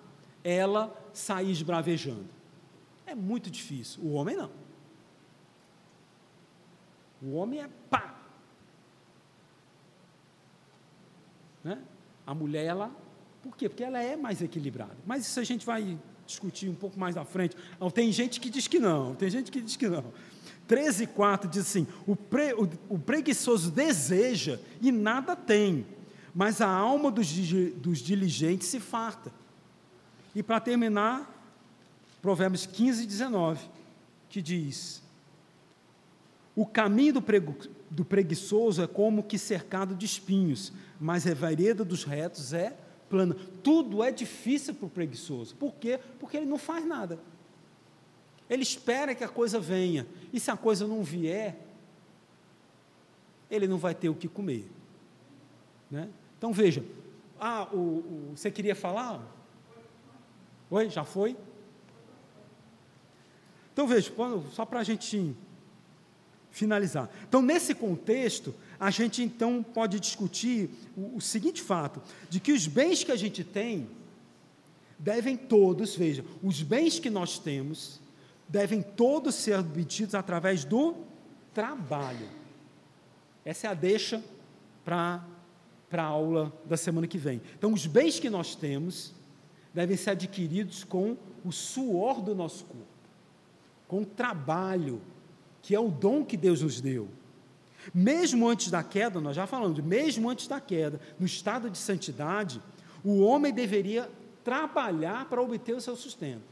ela 0.43 0.95
sair 1.13 1.51
esbravejando. 1.51 2.27
É 3.05 3.15
muito 3.15 3.49
difícil. 3.49 4.01
O 4.03 4.13
homem 4.13 4.35
não. 4.35 4.51
O 7.21 7.35
homem 7.35 7.61
é 7.61 7.69
pá. 7.89 8.15
Né? 11.63 11.81
A 12.25 12.33
mulher, 12.33 12.65
ela. 12.65 12.91
Por 13.41 13.55
quê? 13.55 13.69
Porque 13.69 13.83
ela 13.83 14.01
é 14.01 14.15
mais 14.15 14.41
equilibrada. 14.41 14.97
Mas 15.05 15.27
isso 15.27 15.39
a 15.39 15.43
gente 15.43 15.65
vai 15.65 15.97
discutir 16.25 16.69
um 16.69 16.75
pouco 16.75 16.99
mais 16.99 17.15
à 17.17 17.25
frente. 17.25 17.55
tem 17.93 18.11
gente 18.11 18.39
que 18.39 18.49
diz 18.49 18.67
que 18.67 18.79
não, 18.79 19.15
tem 19.15 19.29
gente 19.29 19.51
que 19.51 19.61
diz 19.61 19.75
que 19.75 19.87
não. 19.87 20.05
13, 20.67 21.07
4 21.07 21.49
diz 21.49 21.61
assim: 21.61 21.87
o, 22.07 22.15
pre, 22.15 22.53
o, 22.53 22.69
o 22.89 22.99
preguiçoso 22.99 23.69
deseja 23.69 24.59
e 24.81 24.91
nada 24.91 25.35
tem, 25.35 25.85
mas 26.33 26.61
a 26.61 26.67
alma 26.67 27.11
dos, 27.11 27.31
dos 27.75 27.99
diligentes 27.99 28.67
se 28.67 28.79
farta. 28.79 29.31
E 30.35 30.41
para 30.41 30.59
terminar, 30.59 31.29
Provérbios 32.21 32.65
15, 32.65 33.05
19, 33.05 33.69
que 34.29 34.41
diz: 34.41 35.03
O 36.55 36.65
caminho 36.65 37.13
do, 37.13 37.23
do 37.89 38.05
preguiçoso 38.05 38.81
é 38.81 38.87
como 38.87 39.23
que 39.23 39.37
cercado 39.37 39.95
de 39.95 40.05
espinhos, 40.05 40.71
mas 40.99 41.27
a 41.27 41.33
vereda 41.33 41.83
dos 41.85 42.03
retos 42.03 42.53
é 42.53 42.75
plana. 43.09 43.35
Tudo 43.61 44.03
é 44.03 44.11
difícil 44.11 44.73
para 44.73 44.87
o 44.87 44.89
preguiçoso. 44.89 45.55
Por 45.55 45.75
quê? 45.75 45.99
Porque 46.19 46.37
ele 46.37 46.45
não 46.45 46.57
faz 46.57 46.85
nada. 46.85 47.19
Ele 48.49 48.63
espera 48.63 49.13
que 49.13 49.23
a 49.23 49.29
coisa 49.29 49.59
venha. 49.59 50.07
E 50.31 50.39
se 50.39 50.49
a 50.49 50.57
coisa 50.57 50.87
não 50.87 51.03
vier, 51.03 51.59
ele 53.49 53.67
não 53.67 53.77
vai 53.77 53.93
ter 53.93 54.09
o 54.09 54.15
que 54.15 54.27
comer. 54.27 54.69
Né? 55.89 56.09
Então 56.37 56.51
veja, 56.51 56.83
ah, 57.39 57.67
o, 57.71 57.77
o, 57.77 58.33
você 58.35 58.49
queria 58.49 58.75
falar? 58.75 59.21
Oi, 60.73 60.89
já 60.89 61.03
foi? 61.03 61.37
Então 63.71 63.85
veja, 63.85 64.11
só 64.51 64.65
para 64.65 64.79
a 64.79 64.83
gente 64.83 65.35
finalizar. 66.49 67.11
Então, 67.29 67.43
nesse 67.43 67.75
contexto, 67.75 68.55
a 68.79 68.89
gente 68.89 69.21
então 69.21 69.61
pode 69.61 69.99
discutir 69.99 70.71
o, 70.97 71.17
o, 71.17 71.21
seguinte 71.21 71.61
fato: 71.61 72.01
de 72.27 72.39
que 72.39 72.51
os 72.51 72.65
bens 72.65 73.03
que 73.03 73.11
a 73.11 73.15
gente 73.15 73.43
tem 73.43 73.87
devem 74.97 75.37
todos, 75.37 75.95
veja, 75.95 76.25
os 76.41 76.63
bens 76.63 76.97
que 76.97 77.11
nós 77.11 77.37
temos 77.37 78.01
devem 78.49 78.81
todos 78.81 79.35
ser 79.35 79.59
obtidos 79.59 80.15
através 80.15 80.65
do 80.65 80.95
trabalho. 81.53 82.27
Essa 83.45 83.67
é 83.67 83.69
a 83.69 83.75
deixa 83.75 84.23
para 84.83 85.23
a 85.91 86.01
aula 86.01 86.51
da 86.65 86.77
semana 86.77 87.05
que 87.05 87.19
vem. 87.19 87.43
Então, 87.59 87.71
os 87.71 87.85
bens 87.85 88.19
que 88.19 88.27
nós 88.27 88.55
temos 88.55 89.13
devem 89.73 89.97
ser 89.97 90.11
adquiridos 90.11 90.83
com 90.83 91.17
o 91.43 91.51
suor 91.51 92.21
do 92.21 92.35
nosso 92.35 92.65
corpo, 92.65 92.87
com 93.87 94.01
o 94.01 94.05
trabalho, 94.05 95.01
que 95.61 95.73
é 95.73 95.79
o 95.79 95.89
dom 95.89 96.23
que 96.23 96.37
Deus 96.37 96.61
nos 96.61 96.79
deu. 96.79 97.07
Mesmo 97.93 98.47
antes 98.47 98.69
da 98.69 98.83
queda, 98.83 99.19
nós 99.19 99.35
já 99.35 99.47
falamos, 99.47 99.79
mesmo 99.79 100.29
antes 100.29 100.47
da 100.47 100.61
queda, 100.61 101.01
no 101.19 101.25
estado 101.25 101.69
de 101.69 101.77
santidade, 101.77 102.61
o 103.03 103.19
homem 103.21 103.51
deveria 103.51 104.09
trabalhar 104.43 105.25
para 105.25 105.41
obter 105.41 105.75
o 105.75 105.81
seu 105.81 105.95
sustento. 105.95 106.43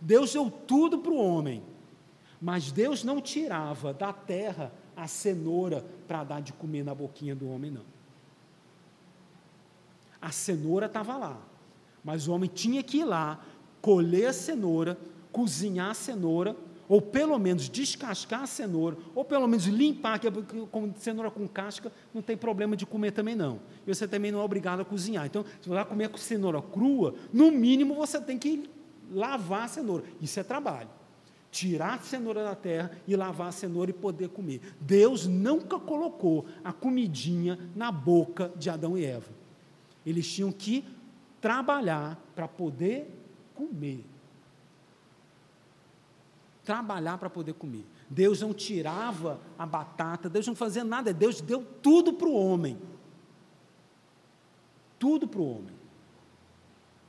Deus 0.00 0.32
deu 0.32 0.50
tudo 0.50 0.98
para 0.98 1.10
o 1.10 1.16
homem, 1.16 1.62
mas 2.40 2.70
Deus 2.70 3.02
não 3.02 3.20
tirava 3.20 3.92
da 3.92 4.12
terra 4.12 4.72
a 4.96 5.06
cenoura 5.06 5.84
para 6.06 6.24
dar 6.24 6.40
de 6.40 6.52
comer 6.52 6.84
na 6.84 6.94
boquinha 6.94 7.34
do 7.34 7.48
homem, 7.48 7.70
não. 7.70 7.84
A 10.20 10.30
cenoura 10.30 10.86
estava 10.86 11.16
lá, 11.16 11.40
mas 12.08 12.26
o 12.26 12.32
homem 12.32 12.48
tinha 12.48 12.82
que 12.82 13.00
ir 13.00 13.04
lá, 13.04 13.38
colher 13.82 14.28
a 14.28 14.32
cenoura, 14.32 14.96
cozinhar 15.30 15.90
a 15.90 15.94
cenoura, 15.94 16.56
ou 16.88 17.02
pelo 17.02 17.38
menos 17.38 17.68
descascar 17.68 18.44
a 18.44 18.46
cenoura, 18.46 18.96
ou 19.14 19.26
pelo 19.26 19.46
menos 19.46 19.66
limpar, 19.66 20.18
que 20.18 20.26
é 20.26 20.30
como 20.70 20.94
cenoura 20.96 21.30
com 21.30 21.46
casca, 21.46 21.92
não 22.14 22.22
tem 22.22 22.34
problema 22.34 22.74
de 22.74 22.86
comer 22.86 23.10
também 23.10 23.36
não. 23.36 23.60
E 23.86 23.94
você 23.94 24.08
também 24.08 24.32
não 24.32 24.40
é 24.40 24.42
obrigado 24.42 24.80
a 24.80 24.86
cozinhar. 24.86 25.26
Então, 25.26 25.44
se 25.60 25.68
você 25.68 25.74
vai 25.74 25.84
comer 25.84 26.08
com 26.08 26.16
cenoura 26.16 26.62
crua, 26.62 27.14
no 27.30 27.52
mínimo 27.52 27.94
você 27.94 28.18
tem 28.18 28.38
que 28.38 28.70
lavar 29.12 29.64
a 29.64 29.68
cenoura. 29.68 30.04
Isso 30.18 30.40
é 30.40 30.42
trabalho. 30.42 30.88
Tirar 31.50 31.96
a 31.96 31.98
cenoura 31.98 32.42
da 32.42 32.54
terra 32.54 32.90
e 33.06 33.14
lavar 33.16 33.48
a 33.48 33.52
cenoura 33.52 33.90
e 33.90 33.92
poder 33.92 34.30
comer. 34.30 34.62
Deus 34.80 35.26
nunca 35.26 35.78
colocou 35.78 36.46
a 36.64 36.72
comidinha 36.72 37.58
na 37.76 37.92
boca 37.92 38.50
de 38.56 38.70
Adão 38.70 38.96
e 38.96 39.04
Eva. 39.04 39.36
Eles 40.06 40.26
tinham 40.26 40.50
que 40.50 40.82
trabalhar 41.40 42.18
para 42.34 42.48
poder 42.48 43.10
comer. 43.54 44.04
Trabalhar 46.64 47.18
para 47.18 47.30
poder 47.30 47.54
comer. 47.54 47.84
Deus 48.10 48.40
não 48.40 48.54
tirava 48.54 49.40
a 49.58 49.66
batata, 49.66 50.28
Deus 50.28 50.46
não 50.46 50.54
fazia 50.54 50.84
nada, 50.84 51.12
Deus 51.12 51.40
deu 51.40 51.64
tudo 51.64 52.12
para 52.12 52.28
o 52.28 52.34
homem. 52.34 52.78
Tudo 54.98 55.26
para 55.28 55.40
o 55.40 55.58
homem. 55.58 55.74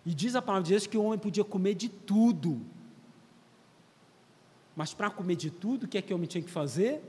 E 0.06 0.14
diz 0.14 0.36
a 0.36 0.42
palavra 0.42 0.64
de 0.64 0.72
Deus 0.72 0.88
que 0.88 0.98
o 0.98 1.04
homem 1.04 1.20
podia 1.20 1.44
comer 1.44 1.76
de 1.76 1.90
tudo. 1.90 2.62
Mas 4.76 4.94
para 4.94 5.10
comer 5.10 5.36
de 5.36 5.52
tudo, 5.52 5.84
o 5.84 5.88
que 5.88 5.98
é 5.98 6.02
que 6.02 6.14
o 6.14 6.16
homem 6.16 6.28
tinha 6.28 6.44
que 6.44 6.50
fazer? 6.50 7.04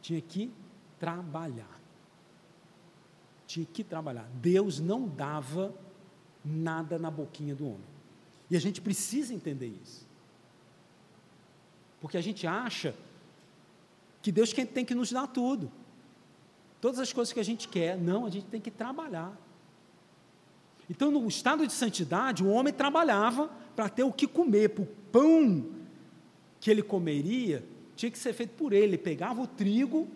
Tinha 0.00 0.20
que 0.20 0.52
trabalhar. 0.98 1.80
Tinha 3.46 3.64
que 3.64 3.84
trabalhar. 3.84 4.28
Deus 4.34 4.80
não 4.80 5.06
dava 5.06 5.72
nada 6.44 6.98
na 6.98 7.10
boquinha 7.10 7.54
do 7.54 7.66
homem. 7.66 7.98
E 8.50 8.56
a 8.56 8.60
gente 8.60 8.80
precisa 8.80 9.34
entender 9.34 9.72
isso. 9.82 10.06
Porque 12.00 12.16
a 12.16 12.20
gente 12.20 12.46
acha 12.46 12.94
que 14.22 14.32
Deus 14.32 14.52
tem 14.52 14.84
que 14.84 14.94
nos 14.94 15.12
dar 15.12 15.26
tudo. 15.26 15.70
Todas 16.80 16.98
as 17.00 17.12
coisas 17.12 17.32
que 17.32 17.40
a 17.40 17.44
gente 17.44 17.68
quer. 17.68 17.98
Não, 17.98 18.24
a 18.24 18.30
gente 18.30 18.46
tem 18.46 18.60
que 18.60 18.70
trabalhar. 18.70 19.36
Então, 20.88 21.10
no 21.10 21.26
estado 21.28 21.66
de 21.66 21.72
santidade, 21.72 22.42
o 22.42 22.48
homem 22.48 22.72
trabalhava 22.72 23.50
para 23.76 23.88
ter 23.88 24.04
o 24.04 24.12
que 24.12 24.26
comer, 24.26 24.70
para 24.70 24.84
o 24.84 24.86
pão 24.86 25.66
que 26.60 26.70
ele 26.70 26.82
comeria, 26.82 27.64
tinha 27.94 28.10
que 28.10 28.18
ser 28.18 28.32
feito 28.32 28.50
por 28.50 28.72
ele. 28.72 28.84
Ele 28.84 28.98
pegava 28.98 29.40
o 29.42 29.46
trigo, 29.46 30.08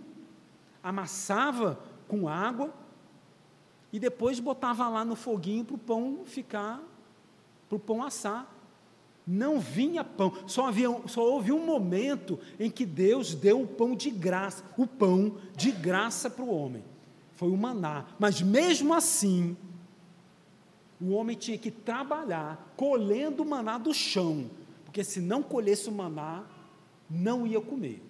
amassava 0.82 1.78
com 2.08 2.28
água 2.28 2.72
e 3.92 3.98
depois 3.98 4.40
botava 4.40 4.88
lá 4.88 5.04
no 5.04 5.14
foguinho 5.14 5.64
para 5.64 5.74
o 5.74 5.78
pão 5.78 6.20
ficar, 6.24 6.82
para 7.68 7.76
o 7.76 7.80
pão 7.80 8.02
assar. 8.02 8.50
Não 9.24 9.60
vinha 9.60 10.02
pão, 10.02 10.32
só, 10.48 10.66
havia, 10.66 10.88
só 11.06 11.22
houve 11.22 11.52
um 11.52 11.64
momento 11.64 12.40
em 12.58 12.70
que 12.70 12.84
Deus 12.84 13.34
deu 13.34 13.60
o 13.60 13.66
pão 13.66 13.94
de 13.94 14.10
graça, 14.10 14.64
o 14.76 14.86
pão 14.86 15.36
de 15.54 15.70
graça 15.70 16.28
para 16.28 16.44
o 16.44 16.52
homem. 16.52 16.82
Foi 17.34 17.48
o 17.48 17.56
maná. 17.56 18.06
Mas 18.18 18.42
mesmo 18.42 18.92
assim, 18.92 19.56
o 21.00 21.10
homem 21.10 21.36
tinha 21.36 21.58
que 21.58 21.70
trabalhar 21.70 22.72
colhendo 22.76 23.42
o 23.42 23.46
maná 23.48 23.78
do 23.78 23.92
chão, 23.92 24.50
porque 24.84 25.04
se 25.04 25.20
não 25.20 25.42
colhesse 25.42 25.88
o 25.88 25.92
maná, 25.92 26.44
não 27.08 27.46
ia 27.46 27.60
comer. 27.60 28.02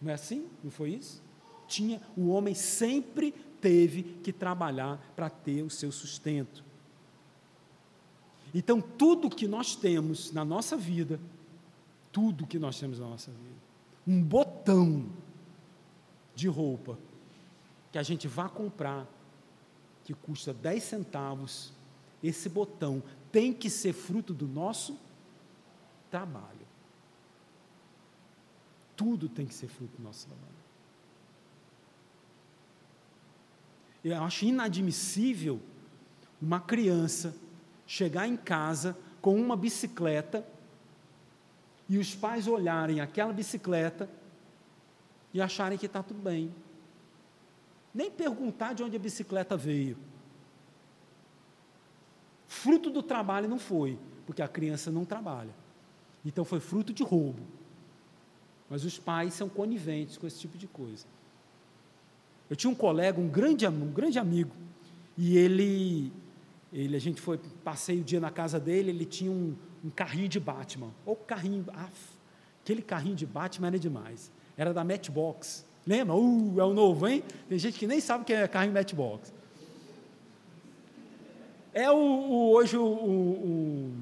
Não 0.00 0.10
é 0.10 0.14
assim? 0.14 0.46
Não 0.62 0.70
foi 0.70 0.90
isso? 0.90 1.22
Tinha, 1.66 2.00
o 2.16 2.28
homem 2.28 2.54
sempre 2.54 3.34
teve 3.62 4.02
que 4.02 4.32
trabalhar 4.32 4.98
para 5.16 5.30
ter 5.30 5.62
o 5.62 5.70
seu 5.70 5.90
sustento. 5.90 6.62
Então, 8.52 8.80
tudo 8.82 9.30
que 9.30 9.46
nós 9.48 9.74
temos 9.74 10.32
na 10.32 10.44
nossa 10.44 10.76
vida, 10.76 11.18
tudo 12.10 12.46
que 12.46 12.58
nós 12.58 12.78
temos 12.78 12.98
na 12.98 13.06
nossa 13.06 13.30
vida, 13.30 13.62
um 14.06 14.20
botão 14.22 15.06
de 16.34 16.48
roupa 16.48 16.98
que 17.90 17.98
a 17.98 18.02
gente 18.02 18.26
vá 18.26 18.48
comprar, 18.48 19.06
que 20.04 20.12
custa 20.12 20.52
10 20.52 20.82
centavos, 20.82 21.72
esse 22.22 22.48
botão 22.48 23.02
tem 23.30 23.52
que 23.52 23.70
ser 23.70 23.92
fruto 23.92 24.34
do 24.34 24.46
nosso 24.46 24.98
trabalho. 26.10 26.66
Tudo 28.96 29.28
tem 29.28 29.46
que 29.46 29.54
ser 29.54 29.68
fruto 29.68 29.96
do 29.96 30.02
nosso 30.02 30.26
trabalho. 30.26 30.61
Eu 34.04 34.22
acho 34.22 34.44
inadmissível 34.44 35.60
uma 36.40 36.60
criança 36.60 37.34
chegar 37.86 38.26
em 38.26 38.36
casa 38.36 38.96
com 39.20 39.40
uma 39.40 39.56
bicicleta 39.56 40.44
e 41.88 41.98
os 41.98 42.14
pais 42.14 42.48
olharem 42.48 43.00
aquela 43.00 43.32
bicicleta 43.32 44.08
e 45.32 45.40
acharem 45.40 45.78
que 45.78 45.86
está 45.86 46.02
tudo 46.02 46.20
bem. 46.20 46.52
Nem 47.94 48.10
perguntar 48.10 48.72
de 48.72 48.82
onde 48.82 48.96
a 48.96 48.98
bicicleta 48.98 49.56
veio. 49.56 49.96
Fruto 52.46 52.90
do 52.90 53.02
trabalho 53.02 53.48
não 53.48 53.58
foi, 53.58 53.98
porque 54.26 54.42
a 54.42 54.48
criança 54.48 54.90
não 54.90 55.04
trabalha. 55.04 55.54
Então 56.24 56.44
foi 56.44 56.60
fruto 56.60 56.92
de 56.92 57.02
roubo. 57.02 57.42
Mas 58.68 58.84
os 58.84 58.98
pais 58.98 59.34
são 59.34 59.48
coniventes 59.48 60.16
com 60.16 60.26
esse 60.26 60.38
tipo 60.38 60.56
de 60.56 60.66
coisa. 60.66 61.06
Eu 62.52 62.56
tinha 62.56 62.70
um 62.70 62.74
colega, 62.74 63.18
um 63.18 63.28
grande, 63.28 63.66
um 63.66 63.90
grande 63.90 64.18
amigo, 64.18 64.54
e 65.16 65.38
ele, 65.38 66.12
ele, 66.70 66.94
a 66.94 66.98
gente 66.98 67.18
foi, 67.18 67.40
passei 67.64 67.98
o 67.98 68.04
dia 68.04 68.20
na 68.20 68.30
casa 68.30 68.60
dele, 68.60 68.90
ele 68.90 69.06
tinha 69.06 69.30
um, 69.30 69.56
um 69.82 69.88
carrinho 69.88 70.28
de 70.28 70.38
Batman. 70.38 70.90
Ou 71.06 71.16
carrinho, 71.16 71.64
af, 71.72 72.10
aquele 72.62 72.82
carrinho 72.82 73.16
de 73.16 73.24
Batman 73.24 73.68
era 73.68 73.78
demais. 73.78 74.30
Era 74.54 74.74
da 74.74 74.84
Matchbox. 74.84 75.64
Lembra? 75.86 76.14
Uh, 76.14 76.60
é 76.60 76.64
o 76.64 76.74
novo, 76.74 77.08
hein? 77.08 77.24
Tem 77.48 77.58
gente 77.58 77.78
que 77.78 77.86
nem 77.86 78.00
sabe 78.00 78.24
o 78.24 78.26
que 78.26 78.34
é 78.34 78.46
carrinho 78.46 78.74
Matchbox. 78.74 79.32
É 81.72 81.90
o, 81.90 81.96
o 81.96 82.52
hoje 82.52 82.76
o, 82.76 82.84
o, 82.84 83.94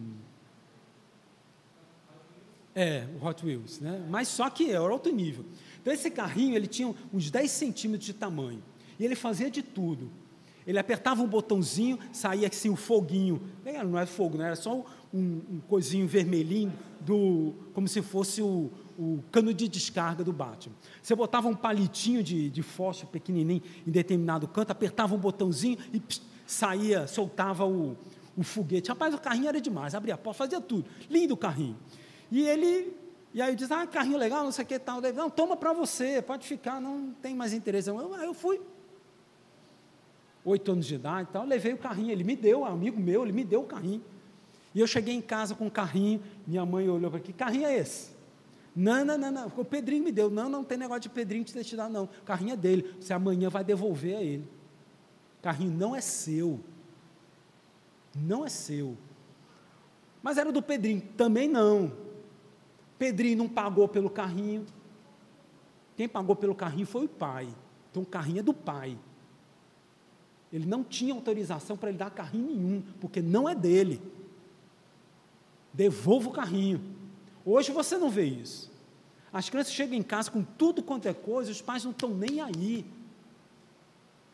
é, 2.75 3.07
o 3.15 3.25
Hot 3.25 3.47
Wheels, 3.47 3.79
né? 3.79 4.05
Mas 4.11 4.27
só 4.27 4.51
que 4.51 4.73
era 4.73 4.83
outro 4.83 5.13
nível. 5.13 5.45
Então 5.81 5.93
esse 5.93 6.11
carrinho, 6.11 6.57
ele 6.57 6.67
tinha 6.67 6.95
uns 7.13 7.31
10 7.31 7.51
centímetros 7.51 8.07
de 8.07 8.15
tamanho. 8.15 8.63
E 8.99 9.05
ele 9.05 9.15
fazia 9.15 9.51
de 9.51 9.63
tudo. 9.63 10.11
Ele 10.67 10.79
apertava 10.79 11.23
um 11.23 11.27
botãozinho, 11.27 11.99
saía 12.13 12.49
assim 12.49 12.69
o 12.69 12.75
um 12.75 12.77
foguinho. 12.77 13.43
Não 13.65 13.99
era 13.99 14.07
fogo, 14.07 14.37
não 14.37 14.45
era 14.45 14.57
só 14.57 14.85
um, 15.13 15.41
um 15.51 15.61
coisinho 15.67 16.07
vermelhinho, 16.07 16.73
do, 17.01 17.55
como 17.73 17.89
se 17.89 18.03
fosse 18.03 18.43
o, 18.43 18.71
o 18.99 19.25
cano 19.33 19.55
de 19.55 19.67
descarga 19.67 20.23
do 20.23 20.33
Batman. 20.33 20.75
Você 21.03 21.15
botava 21.15 21.49
um 21.49 21.55
palitinho 21.55 22.23
de, 22.23 22.51
de 22.51 22.63
fósforo 22.63 23.11
pequenininho 23.11 23.63
em 23.87 23.91
determinado 23.91 24.47
canto, 24.47 24.71
apertava 24.71 25.15
um 25.15 25.19
botãozinho 25.19 25.79
e 25.93 25.99
pss, 25.99 26.21
saía, 26.47 27.07
soltava 27.07 27.65
o, 27.65 27.97
o 28.37 28.43
foguete. 28.43 28.91
Rapaz, 28.91 29.15
o 29.15 29.19
carrinho 29.19 29.49
era 29.49 29.61
demais, 29.61 29.95
abria 29.95 30.15
a 30.15 30.19
porta, 30.19 30.39
fazia 30.39 30.61
tudo. 30.61 30.85
Lindo 31.09 31.35
o 31.35 31.37
carrinho. 31.37 31.77
E 32.31 32.43
ele, 32.43 32.93
e 33.33 33.41
aí 33.41 33.53
eu 33.53 33.57
disse, 33.57 33.73
ah, 33.73 33.87
carrinho 33.87 34.19
legal, 34.19 34.43
não 34.43 34.51
sei 34.51 34.65
o 34.65 34.69
que 34.69 34.79
tal. 34.79 35.01
Não, 35.01 35.31
toma 35.31 35.57
para 35.57 35.73
você, 35.73 36.21
pode 36.21 36.47
ficar, 36.47 36.81
não 36.81 37.13
tem 37.23 37.35
mais 37.35 37.53
interesse. 37.53 37.89
Eu, 37.89 38.17
eu 38.17 38.35
fui. 38.35 38.61
Oito 40.45 40.73
anos 40.73 40.87
de 40.87 40.95
idade 40.95 41.29
e 41.29 41.33
tal, 41.33 41.45
levei 41.45 41.73
o 41.73 41.79
carrinho, 41.79 42.11
ele 42.11 42.25
me 42.25 42.35
deu, 42.35 42.65
amigo 42.65 42.99
meu, 42.99 43.23
ele 43.23 43.33
me 43.33 43.45
deu 43.45 43.61
o 43.61 43.67
carrinho. 43.67 44.03
E 44.75 44.81
eu 44.81 44.87
cheguei 44.87 45.15
em 45.15 45.21
casa 45.21 45.55
com 45.55 45.67
o 45.67 45.71
carrinho, 45.71 46.23
minha 46.47 46.65
mãe 46.65 46.89
olhou 46.89 47.11
para 47.11 47.19
aqui, 47.19 47.33
que 47.33 47.39
carrinho 47.39 47.67
é 47.67 47.77
esse? 47.77 48.11
Não, 48.75 49.05
não, 49.05 49.19
não, 49.19 49.31
não, 49.31 49.53
o 49.57 49.65
Pedrinho 49.65 50.05
me 50.05 50.13
deu. 50.13 50.31
Não, 50.31 50.49
não 50.49 50.63
tem 50.63 50.79
negócio 50.79 51.03
de 51.03 51.09
Pedrinho 51.09 51.45
te 51.45 51.77
dar, 51.77 51.91
não. 51.91 52.05
O 52.05 52.25
carrinho 52.25 52.53
é 52.53 52.57
dele. 52.57 52.95
Você 53.01 53.13
amanhã 53.13 53.49
vai 53.49 53.65
devolver 53.65 54.17
a 54.17 54.23
ele. 54.23 54.49
O 55.39 55.43
carrinho 55.43 55.77
não 55.77 55.95
é 55.95 56.01
seu. 56.01 56.61
Não 58.15 58.45
é 58.45 58.49
seu. 58.49 58.97
Mas 60.23 60.39
era 60.39 60.53
do 60.53 60.63
Pedrinho. 60.63 61.03
Também 61.17 61.49
não. 61.49 61.93
Pedrinho 63.01 63.39
não 63.39 63.49
pagou 63.49 63.89
pelo 63.89 64.11
carrinho. 64.11 64.67
Quem 65.97 66.07
pagou 66.07 66.37
pelo 66.37 66.55
carrinho 66.55 66.87
foi 66.87 67.07
o 67.07 67.09
pai. 67.09 67.49
Então 67.91 68.03
o 68.03 68.07
carrinho 68.07 68.41
é 68.41 68.43
do 68.43 68.53
pai. 68.53 68.99
Ele 70.53 70.67
não 70.67 70.85
tinha 70.85 71.15
autorização 71.15 71.79
para 71.79 71.89
ele 71.89 71.97
dar 71.97 72.11
carrinho 72.11 72.49
nenhum, 72.49 72.83
porque 73.01 73.23
não 73.23 73.49
é 73.49 73.55
dele. 73.55 74.03
Devolva 75.73 76.29
o 76.29 76.33
carrinho. 76.33 76.79
Hoje 77.43 77.73
você 77.73 77.97
não 77.97 78.11
vê 78.11 78.27
isso. 78.27 78.71
As 79.33 79.49
crianças 79.49 79.73
chegam 79.73 79.97
em 79.97 80.03
casa 80.03 80.31
com 80.31 80.43
tudo 80.43 80.83
quanto 80.83 81.09
é 81.09 81.15
coisa, 81.15 81.51
os 81.51 81.63
pais 81.63 81.85
não 81.85 81.93
estão 81.93 82.11
nem 82.11 82.43
aí. 82.43 82.85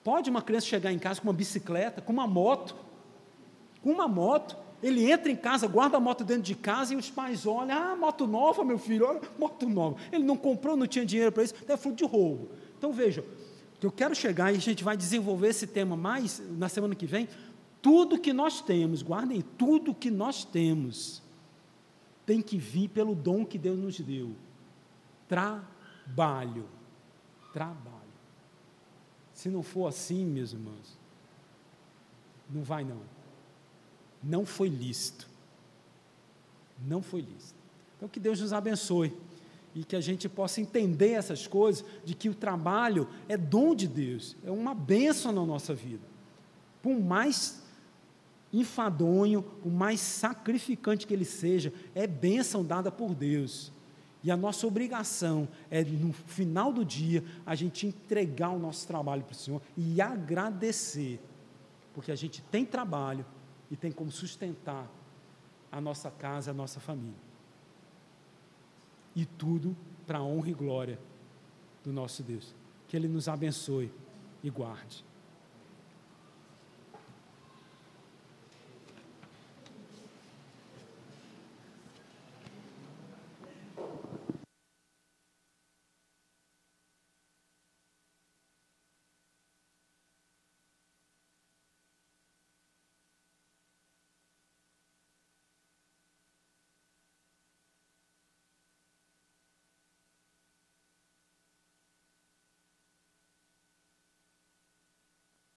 Pode 0.03 0.29
uma 0.29 0.43
criança 0.43 0.67
chegar 0.67 0.91
em 0.91 0.99
casa 0.99 1.21
com 1.21 1.29
uma 1.29 1.35
bicicleta, 1.35 2.03
com 2.03 2.13
uma 2.13 2.27
moto, 2.27 2.75
com 3.81 3.93
uma 3.93 4.09
moto, 4.09 4.57
ele 4.83 5.11
entra 5.11 5.31
em 5.31 5.37
casa, 5.37 5.67
guarda 5.67 5.97
a 5.97 6.01
moto 6.01 6.25
dentro 6.25 6.43
de 6.43 6.55
casa 6.55 6.95
e 6.95 6.97
os 6.97 7.11
pais 7.11 7.47
olham, 7.47 7.77
ah, 7.77 7.97
moto 7.97 8.27
nova, 8.27 8.65
meu 8.65 8.79
filho, 8.79 9.07
olha, 9.07 9.21
moto 9.39 9.69
nova. 9.69 9.97
Ele 10.13 10.25
não 10.25 10.37
comprou, 10.37 10.77
não 10.77 10.87
tinha 10.87 11.05
dinheiro 11.05 11.33
para 11.33 11.43
isso, 11.43 11.55
é 11.67 11.77
fruto 11.77 11.97
de 11.97 12.05
roubo. 12.05 12.49
Então 12.77 12.93
veja, 12.93 13.25
eu 13.83 13.91
quero 13.91 14.15
chegar 14.15 14.53
e 14.53 14.57
a 14.57 14.61
gente 14.61 14.83
vai 14.83 14.97
desenvolver 14.97 15.49
esse 15.49 15.67
tema 15.67 15.97
mais 15.97 16.43
na 16.59 16.69
semana 16.69 16.95
que 16.95 17.07
vem. 17.07 17.29
Tudo 17.81 18.19
que 18.19 18.33
nós 18.33 18.61
temos, 18.61 19.03
guardem, 19.03 19.43
tudo 19.57 19.95
que 19.95 20.11
nós 20.11 20.45
temos 20.45 21.23
tem 22.25 22.43
que 22.43 22.59
vir 22.59 22.89
pelo 22.89 23.15
dom 23.15 23.45
que 23.45 23.57
Deus 23.57 23.79
nos 23.79 24.01
deu. 24.01 24.33
Trabalho. 25.29 26.69
Trabalho. 27.53 27.97
Se 29.33 29.49
não 29.49 29.63
for 29.63 29.87
assim, 29.87 30.25
meus 30.25 30.53
irmãos, 30.53 30.99
não 32.51 32.63
vai 32.63 32.85
não. 32.85 33.16
Não 34.23 34.45
foi 34.45 34.69
lícito. 34.69 35.29
Não 36.87 37.03
foi 37.03 37.21
lícito. 37.21 37.59
Então 37.97 38.09
que 38.09 38.21
Deus 38.21 38.41
nos 38.41 38.53
abençoe 38.53 39.13
e 39.75 39.85
que 39.85 39.95
a 39.95 40.01
gente 40.01 40.29
possa 40.29 40.61
entender 40.61 41.11
essas 41.11 41.47
coisas 41.47 41.85
de 42.05 42.15
que 42.15 42.29
o 42.29 42.35
trabalho 42.35 43.09
é 43.29 43.37
dom 43.37 43.75
de 43.75 43.87
Deus, 43.87 44.35
é 44.45 44.51
uma 44.51 44.75
bênção 44.75 45.33
na 45.33 45.45
nossa 45.45 45.75
vida. 45.75 46.03
Por 46.83 46.99
mais 46.99 47.63
enfadonho, 48.53 49.45
o 49.63 49.69
mais 49.69 50.01
sacrificante 50.01 51.07
que 51.07 51.13
ele 51.13 51.25
seja, 51.25 51.73
é 51.95 52.07
bênção 52.07 52.65
dada 52.65 52.91
por 52.91 53.15
Deus. 53.15 53.73
E 54.25 54.31
a 54.31 54.37
nossa 54.37 54.67
obrigação 54.67 55.47
é, 55.71 55.85
no 55.85 56.13
final 56.13 56.73
do 56.73 56.85
dia, 56.85 57.23
a 57.45 57.55
gente 57.55 57.87
entregar 57.87 58.51
o 58.51 58.59
nosso 58.59 58.87
trabalho 58.87 59.23
para 59.25 59.33
o 59.33 59.37
Senhor 59.37 59.61
e 59.77 60.01
agradecer, 60.01 61.21
porque 61.95 62.11
a 62.11 62.17
gente 62.17 62.43
tem 62.51 62.65
trabalho 62.65 63.27
e 63.71 63.77
tem 63.77 63.93
como 63.93 64.11
sustentar 64.11 64.91
a 65.71 65.81
nossa 65.81 66.11
casa, 66.11 66.51
a 66.51 66.55
nossa 66.55 66.81
família. 66.81 67.15
E 69.15 69.25
tudo 69.25 69.77
para 70.07 70.19
a 70.19 70.23
honra 70.23 70.51
e 70.51 70.55
glória 70.55 70.99
do 71.83 71.93
nosso 71.93 72.23
Deus. 72.23 72.55
Que 72.89 72.97
Ele 72.97 73.09
nos 73.09 73.29
abençoe 73.29 73.93
e 74.43 74.51
guarde. 74.51 75.05